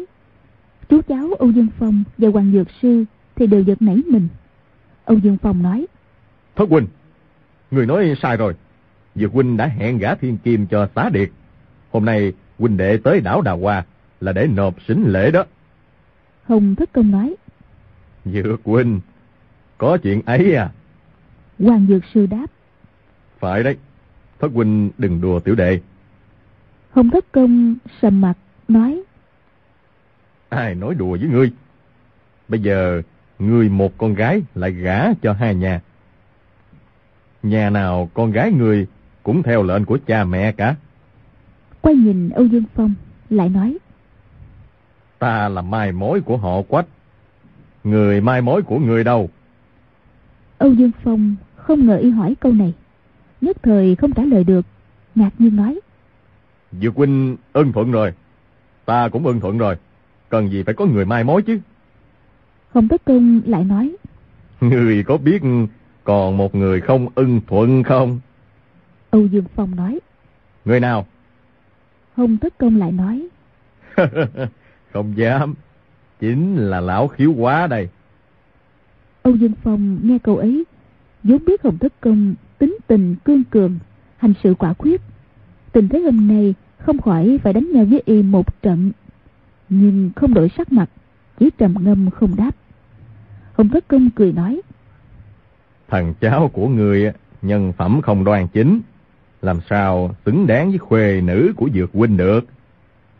Chú 0.90 1.02
cháu 1.08 1.30
Âu 1.40 1.52
Dương 1.52 1.70
Phong 1.80 2.04
và 2.18 2.30
Hoàng 2.30 2.52
Dược 2.52 2.68
Sư 2.82 3.06
thì 3.36 3.48
đều 3.48 3.62
giật 3.62 3.82
nảy 3.82 4.02
mình. 4.08 4.28
Âu 5.06 5.18
Dương 5.18 5.38
Phong 5.42 5.64
nói. 5.64 5.86
Thất 6.56 6.70
Huynh, 6.70 6.88
người 7.72 7.86
nói 7.86 8.16
sai 8.22 8.38
rồi. 8.38 8.54
Dược 9.16 9.32
huynh 9.32 9.58
đã 9.58 9.68
hẹn 9.68 9.98
gã 9.98 10.16
thiên 10.16 10.38
kim 10.38 10.68
cho 10.68 10.88
xá 10.96 11.10
điệt. 11.10 11.30
Hôm 11.92 12.06
nay 12.06 12.34
huynh 12.60 12.78
đệ 12.78 12.98
tới 12.98 13.22
đảo 13.22 13.42
Đào 13.42 13.58
Hoa 13.58 13.86
là 14.20 14.32
để 14.32 14.48
nộp 14.48 14.76
sính 14.88 15.04
lễ 15.08 15.32
đó. 15.32 15.44
Hồng 16.44 16.76
Thất 16.76 16.94
Công 16.94 17.12
nói. 17.12 17.36
Dược 18.26 18.62
huynh, 18.64 19.00
có 19.78 19.98
chuyện 20.04 20.22
ấy 20.26 20.56
à? 20.56 20.72
Hoàng 21.60 21.86
Dược 21.90 22.04
Sư 22.14 22.26
đáp. 22.26 22.46
Phải 23.40 23.64
đấy, 23.64 23.78
Thất 24.40 24.52
huynh 24.54 24.92
đừng 24.98 25.22
đùa 25.22 25.40
tiểu 25.40 25.56
đệ. 25.56 25.80
Hồng 26.92 27.10
Thất 27.10 27.32
Công 27.32 27.76
sầm 28.02 28.22
mặt, 28.22 28.34
nói. 28.68 29.04
Ai 30.50 30.76
nói 30.76 30.96
đùa 30.96 31.18
với 31.22 31.30
ngươi? 31.30 31.52
Bây 32.48 32.60
giờ, 32.60 33.02
ngươi 33.40 33.70
một 33.70 33.98
con 33.98 34.14
gái 34.14 34.42
lại 34.56 34.72
gả 34.72 35.14
cho 35.22 35.34
hai 35.34 35.56
nhà. 35.56 35.82
Nhà 37.44 37.70
nào 37.70 38.10
con 38.14 38.32
gái 38.32 38.52
ngươi 38.52 38.88
cũng 39.24 39.44
theo 39.44 39.64
lệnh 39.64 39.86
của 39.86 39.98
cha 40.08 40.24
mẹ 40.24 40.52
cả. 40.52 40.76
Quay 41.82 41.96
nhìn 41.96 42.30
Âu 42.30 42.46
Dương 42.46 42.64
Phong, 42.76 42.94
lại 43.30 43.50
nói. 43.50 43.78
Ta 45.20 45.50
là 45.50 45.62
mai 45.62 45.92
mối 45.92 46.22
của 46.22 46.38
họ 46.38 46.62
quách. 46.62 46.86
Người 47.84 48.22
mai 48.22 48.42
mối 48.42 48.62
của 48.62 48.80
người 48.80 49.04
đâu? 49.04 49.30
Âu 50.58 50.74
Dương 50.74 50.92
Phong 51.04 51.36
không 51.56 51.86
ngờ 51.86 51.98
y 51.98 52.10
hỏi 52.10 52.36
câu 52.40 52.54
này. 52.54 52.74
Nhất 53.42 53.58
thời 53.64 53.96
không 53.96 54.12
trả 54.14 54.24
lời 54.24 54.44
được. 54.44 54.66
Ngạc 55.16 55.32
nhiên 55.40 55.56
nói. 55.56 55.80
Dược 56.82 56.96
huynh 56.96 57.38
ân 57.54 57.72
thuận 57.72 57.92
rồi. 57.92 58.14
Ta 58.86 59.10
cũng 59.10 59.28
ân 59.28 59.40
thuận 59.40 59.58
rồi. 59.58 59.76
Cần 60.30 60.52
gì 60.52 60.64
phải 60.64 60.74
có 60.74 60.86
người 60.86 61.06
mai 61.06 61.24
mối 61.24 61.42
chứ? 61.42 61.60
Hồng 62.72 62.88
Tất 62.88 63.06
Công 63.06 63.42
lại 63.46 63.64
nói. 63.64 63.96
Người 64.62 65.04
có 65.04 65.18
biết 65.18 65.42
còn 66.04 66.38
một 66.38 66.56
người 66.56 66.82
không 66.82 67.08
ưng 67.16 67.42
thuận 67.48 67.84
không? 67.84 68.20
Âu 69.14 69.28
Dương 69.28 69.46
Phong 69.56 69.76
nói. 69.76 70.00
Người 70.66 70.80
nào? 70.80 71.06
Hồng 72.16 72.38
Tất 72.38 72.58
Công 72.58 72.80
lại 72.80 72.92
nói. 72.92 73.28
không 74.94 75.18
dám. 75.18 75.54
Chính 76.20 76.56
là 76.56 76.82
lão 76.82 77.08
khiếu 77.08 77.34
quá 77.38 77.68
đây. 77.68 77.90
Âu 79.24 79.36
Dương 79.36 79.54
Phong 79.64 80.00
nghe 80.04 80.18
câu 80.24 80.38
ấy, 80.38 80.64
vốn 81.24 81.46
biết 81.46 81.64
Hồng 81.64 81.78
Tất 81.80 81.94
Công 82.02 82.36
tính 82.58 82.78
tình 82.88 83.16
cương 83.26 83.44
cường, 83.44 83.80
hành 84.18 84.34
sự 84.44 84.54
quả 84.54 84.74
quyết. 84.74 85.02
Tình 85.72 85.90
thế 85.90 86.00
hôm 86.00 86.28
nay 86.28 86.54
không 86.78 87.02
khỏi 87.02 87.40
phải 87.44 87.54
đánh 87.54 87.72
nhau 87.72 87.86
với 87.86 88.02
y 88.06 88.22
một 88.22 88.62
trận. 88.62 88.92
Nhưng 89.70 90.12
không 90.16 90.34
đổi 90.34 90.50
sắc 90.58 90.72
mặt, 90.72 90.90
chỉ 91.40 91.50
trầm 91.58 91.76
ngâm 91.80 92.10
không 92.10 92.36
đáp. 92.36 92.52
Hồng 93.54 93.70
Tất 93.70 93.88
Công 93.88 94.10
cười 94.10 94.34
nói. 94.34 94.62
Thằng 95.88 96.14
cháu 96.22 96.50
của 96.54 96.68
người 96.68 97.12
nhân 97.42 97.74
phẩm 97.78 98.02
không 98.02 98.24
đoan 98.24 98.48
chính, 98.48 98.82
làm 99.44 99.60
sao 99.70 100.16
xứng 100.26 100.48
đáng 100.48 100.70
với 100.70 100.78
khuê 100.78 101.22
nữ 101.22 101.54
của 101.56 101.70
Dược 101.74 101.94
huynh 101.94 102.18
được. 102.18 102.46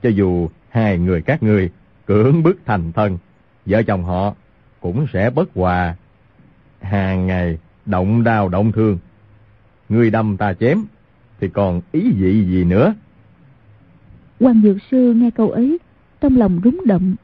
Cho 0.04 0.10
dù 0.10 0.50
hai 0.70 0.98
người 0.98 1.22
các 1.22 1.44
ngươi 1.44 1.70
cưỡng 2.06 2.44
bức 2.44 2.60
thành 2.66 2.92
thân, 2.92 3.18
vợ 3.66 3.84
chồng 3.84 4.04
họ 4.04 4.34
cũng 4.80 5.08
sẽ 5.14 5.30
bất 5.30 5.50
hòa. 5.56 5.96
Hàng 6.82 7.28
ngày 7.28 7.58
động 7.86 8.24
đau 8.24 8.50
động 8.50 8.72
thương, 8.72 8.98
người 9.90 10.10
đâm 10.10 10.38
ta 10.38 10.54
chém, 10.54 10.86
thì 11.40 11.48
còn 11.48 11.82
ý 11.92 12.12
vị 12.12 12.46
gì 12.46 12.64
nữa? 12.64 12.94
Hoàng 14.40 14.62
Dược 14.64 14.78
Sư 14.92 15.14
nghe 15.14 15.32
câu 15.32 15.52
ấy, 15.52 15.78
trong 16.22 16.38
lòng 16.38 16.62
rúng 16.64 16.82
động, 16.86 17.16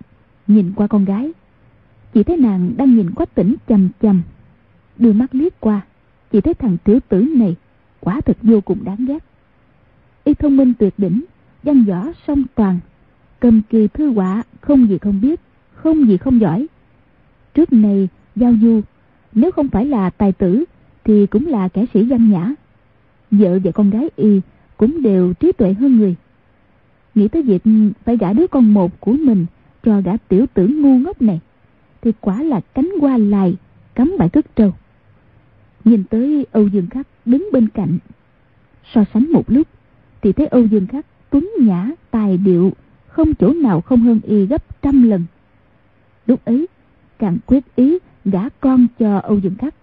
nhìn 0.47 0.73
qua 0.75 0.87
con 0.87 1.05
gái 1.05 1.31
chỉ 2.13 2.23
thấy 2.23 2.37
nàng 2.37 2.73
đang 2.77 2.95
nhìn 2.95 3.11
quách 3.11 3.35
tỉnh 3.35 3.55
chầm 3.67 3.89
chầm 4.01 4.21
đưa 4.97 5.13
mắt 5.13 5.35
liếc 5.35 5.59
qua 5.59 5.81
chỉ 6.31 6.41
thấy 6.41 6.53
thằng 6.53 6.77
tiểu 6.83 6.99
tử 7.09 7.25
này 7.35 7.55
quả 8.01 8.21
thật 8.21 8.37
vô 8.41 8.61
cùng 8.61 8.83
đáng 8.83 9.05
ghét. 9.05 9.23
Y 10.23 10.33
thông 10.33 10.57
minh 10.57 10.73
tuyệt 10.79 10.93
đỉnh, 10.97 11.23
văn 11.63 11.83
võ 11.83 12.07
song 12.27 12.43
toàn. 12.55 12.79
Cầm 13.39 13.61
kỳ 13.69 13.87
thư 13.87 14.11
họa 14.11 14.43
không 14.61 14.89
gì 14.89 14.97
không 14.97 15.21
biết, 15.21 15.39
không 15.73 16.07
gì 16.07 16.17
không 16.17 16.41
giỏi. 16.41 16.67
Trước 17.53 17.73
này, 17.73 18.09
giao 18.35 18.53
du, 18.61 18.81
nếu 19.33 19.51
không 19.51 19.67
phải 19.67 19.85
là 19.85 20.09
tài 20.09 20.31
tử, 20.31 20.63
thì 21.03 21.25
cũng 21.25 21.47
là 21.47 21.67
kẻ 21.67 21.85
sĩ 21.93 22.03
văn 22.03 22.31
nhã. 22.31 22.53
Vợ 23.31 23.59
và 23.63 23.71
con 23.71 23.89
gái 23.89 24.09
y 24.15 24.41
cũng 24.77 25.01
đều 25.01 25.33
trí 25.33 25.51
tuệ 25.51 25.73
hơn 25.73 25.97
người. 25.97 26.15
Nghĩ 27.15 27.27
tới 27.27 27.43
việc 27.43 27.63
phải 28.05 28.17
gả 28.17 28.33
đứa 28.33 28.47
con 28.47 28.73
một 28.73 28.99
của 28.99 29.13
mình 29.13 29.45
cho 29.83 30.01
gã 30.01 30.17
tiểu 30.17 30.45
tử 30.53 30.67
ngu 30.67 30.97
ngốc 30.97 31.21
này, 31.21 31.39
thì 32.01 32.11
quả 32.21 32.43
là 32.43 32.61
cánh 32.73 32.89
hoa 33.01 33.17
lại 33.17 33.55
cắm 33.95 34.15
bãi 34.19 34.29
cất 34.29 34.55
trâu 34.55 34.73
nhìn 35.83 36.03
tới 36.03 36.45
âu 36.51 36.67
dương 36.67 36.87
khắc 36.87 37.07
đứng 37.25 37.49
bên 37.53 37.67
cạnh, 37.67 37.97
so 38.93 39.03
sánh 39.13 39.31
một 39.31 39.43
lúc, 39.47 39.67
thì 40.21 40.31
thấy 40.31 40.47
âu 40.47 40.65
dương 40.65 40.87
khắc 40.87 41.05
tuấn 41.29 41.49
nhã, 41.61 41.89
tài 42.11 42.37
điệu, 42.37 42.73
không 43.07 43.35
chỗ 43.35 43.53
nào 43.53 43.81
không 43.81 44.01
hơn 44.01 44.19
y 44.23 44.45
gấp 44.45 44.81
trăm 44.81 45.03
lần. 45.03 45.25
Lúc 46.25 46.45
ấy, 46.45 46.67
càng 47.19 47.37
quyết 47.45 47.75
ý 47.75 47.97
gả 48.25 48.49
con 48.59 48.87
cho 48.99 49.17
âu 49.17 49.39
dương 49.39 49.55
khắc. 49.55 49.75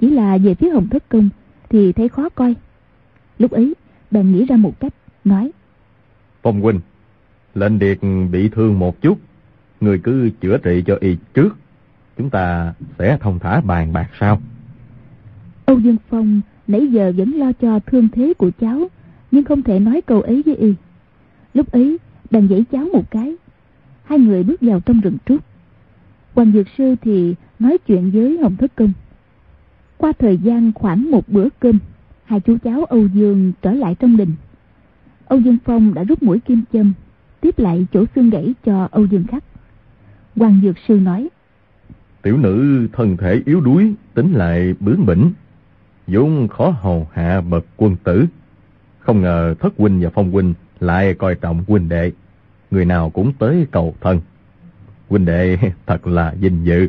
Chỉ 0.00 0.10
là 0.10 0.38
về 0.38 0.54
phía 0.54 0.70
hồng 0.70 0.88
thất 0.88 1.08
công 1.08 1.28
thì 1.68 1.92
thấy 1.92 2.08
khó 2.08 2.28
coi. 2.28 2.54
Lúc 3.38 3.50
ấy, 3.50 3.74
bèn 4.10 4.32
nghĩ 4.32 4.44
ra 4.44 4.56
một 4.56 4.80
cách, 4.80 4.94
nói, 5.24 5.52
phong 6.42 6.60
huynh 6.60 6.80
lệnh 7.54 7.78
điệt 7.78 7.98
bị 8.30 8.48
thương 8.48 8.78
một 8.78 9.02
chút, 9.02 9.18
người 9.80 9.98
cứ 9.98 10.30
chữa 10.40 10.58
trị 10.58 10.82
cho 10.86 10.96
y 11.00 11.16
trước, 11.34 11.56
chúng 12.16 12.30
ta 12.30 12.74
sẽ 12.98 13.18
thông 13.20 13.38
thả 13.38 13.60
bàn 13.60 13.92
bạc 13.92 14.10
sau 14.20 14.40
âu 15.64 15.78
dương 15.78 15.96
phong 16.08 16.40
nãy 16.66 16.86
giờ 16.86 17.12
vẫn 17.16 17.32
lo 17.34 17.52
cho 17.52 17.80
thương 17.86 18.08
thế 18.12 18.34
của 18.34 18.50
cháu, 18.60 18.88
nhưng 19.30 19.44
không 19.44 19.62
thể 19.62 19.78
nói 19.78 20.00
câu 20.00 20.20
ấy 20.20 20.42
với 20.46 20.56
y. 20.56 20.74
Lúc 21.54 21.72
ấy 21.72 21.98
đang 22.30 22.48
dãy 22.48 22.64
cháu 22.72 22.84
một 22.92 23.10
cái. 23.10 23.36
Hai 24.04 24.18
người 24.18 24.42
bước 24.42 24.60
vào 24.60 24.80
trong 24.80 25.00
rừng 25.00 25.16
trúc 25.26 25.40
hoàng 26.34 26.52
dược 26.52 26.66
sư 26.78 26.96
thì 27.02 27.34
nói 27.58 27.78
chuyện 27.86 28.10
với 28.10 28.38
hồng 28.38 28.56
thất 28.56 28.76
công. 28.76 28.92
Qua 29.96 30.12
thời 30.18 30.38
gian 30.38 30.72
khoảng 30.74 31.10
một 31.10 31.28
bữa 31.28 31.48
cơm, 31.60 31.78
hai 32.24 32.40
chú 32.40 32.56
cháu 32.64 32.84
âu 32.84 33.06
dương 33.06 33.52
trở 33.62 33.72
lại 33.72 33.94
trong 33.94 34.16
đình. 34.16 34.32
Âu 35.26 35.40
dương 35.40 35.58
phong 35.64 35.94
đã 35.94 36.04
rút 36.04 36.22
mũi 36.22 36.40
kim 36.40 36.62
châm, 36.72 36.92
tiếp 37.40 37.58
lại 37.58 37.86
chỗ 37.92 38.04
xương 38.14 38.30
gãy 38.30 38.54
cho 38.64 38.88
âu 38.90 39.06
dương 39.06 39.24
khắc. 39.26 39.44
Hoàng 40.36 40.60
dược 40.62 40.76
sư 40.88 41.00
nói, 41.00 41.28
tiểu 42.22 42.36
nữ 42.36 42.88
thân 42.92 43.16
thể 43.16 43.42
yếu 43.46 43.60
đuối, 43.60 43.94
tính 44.14 44.32
lại 44.32 44.74
bướng 44.80 45.06
bỉnh 45.06 45.32
vốn 46.06 46.48
khó 46.48 46.70
hầu 46.70 47.08
hạ 47.12 47.40
bậc 47.40 47.64
quân 47.76 47.96
tử. 48.04 48.26
Không 48.98 49.20
ngờ 49.22 49.54
thất 49.60 49.72
huynh 49.78 50.00
và 50.00 50.10
phong 50.14 50.32
huynh 50.32 50.54
lại 50.80 51.14
coi 51.14 51.34
trọng 51.34 51.64
huynh 51.68 51.88
đệ. 51.88 52.12
Người 52.70 52.84
nào 52.84 53.10
cũng 53.10 53.32
tới 53.38 53.66
cầu 53.70 53.94
thân. 54.00 54.20
Huynh 55.08 55.24
đệ 55.24 55.58
thật 55.86 56.06
là 56.06 56.34
vinh 56.40 56.66
dự. 56.66 56.88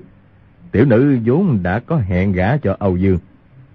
Tiểu 0.71 0.85
nữ 0.85 1.17
vốn 1.25 1.63
đã 1.63 1.79
có 1.79 1.97
hẹn 1.97 2.31
gả 2.31 2.57
cho 2.57 2.75
âu 2.79 2.97
dương 2.97 3.17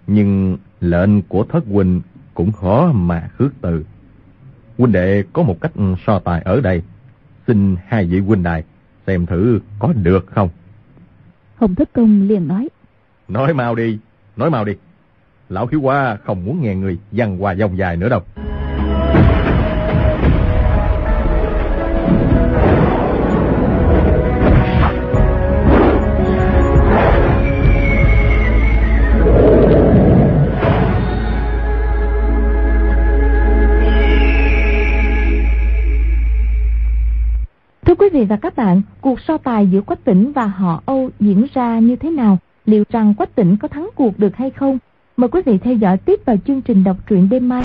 nhưng 0.06 0.58
lệnh 0.80 1.22
của 1.22 1.44
thất 1.44 1.64
huynh 1.66 2.00
cũng 2.34 2.52
khó 2.52 2.92
mà 2.92 3.30
khước 3.38 3.52
từ. 3.60 3.84
Huynh 4.78 4.92
đệ 4.92 5.24
có 5.32 5.42
một 5.42 5.60
cách 5.60 5.72
so 6.06 6.18
tài 6.18 6.42
ở 6.42 6.60
đây. 6.60 6.82
Xin 7.46 7.76
hai 7.86 8.04
vị 8.04 8.18
huynh 8.18 8.42
đài 8.42 8.64
xem 9.06 9.26
thử 9.26 9.60
có 9.78 9.92
được 9.92 10.26
không? 10.26 10.48
Hồng 11.56 11.74
thất 11.74 11.92
công 11.92 12.28
liền 12.28 12.48
nói. 12.48 12.68
Nói 13.28 13.54
mau 13.54 13.74
đi 13.74 13.98
nói 14.36 14.50
mau 14.50 14.64
đi 14.64 14.72
lão 15.50 15.66
thiếu 15.66 15.80
hoa 15.80 16.18
không 16.24 16.44
muốn 16.44 16.62
nghe 16.62 16.74
người 16.74 16.98
dằn 17.12 17.42
qua 17.42 17.52
dòng 17.52 17.78
dài 17.78 17.96
nữa 17.96 18.08
đâu 18.08 18.20
quý 38.00 38.08
vị 38.12 38.24
và 38.24 38.36
các 38.36 38.56
bạn, 38.56 38.82
cuộc 39.00 39.20
so 39.20 39.38
tài 39.38 39.66
giữa 39.66 39.80
Quách 39.80 40.04
Tỉnh 40.04 40.32
và 40.32 40.46
họ 40.46 40.82
Âu 40.86 41.10
diễn 41.20 41.46
ra 41.54 41.78
như 41.78 41.96
thế 41.96 42.10
nào? 42.10 42.38
Liệu 42.64 42.84
rằng 42.90 43.14
Quách 43.14 43.34
Tỉnh 43.34 43.56
có 43.56 43.68
thắng 43.68 43.90
cuộc 43.94 44.18
được 44.18 44.36
hay 44.36 44.50
không? 44.50 44.78
Mời 45.16 45.28
quý 45.28 45.40
vị 45.46 45.58
theo 45.58 45.74
dõi 45.74 45.96
tiếp 45.98 46.20
vào 46.26 46.36
chương 46.46 46.62
trình 46.62 46.84
đọc 46.84 46.96
truyện 47.08 47.28
đêm 47.28 47.48
mai. 47.48 47.58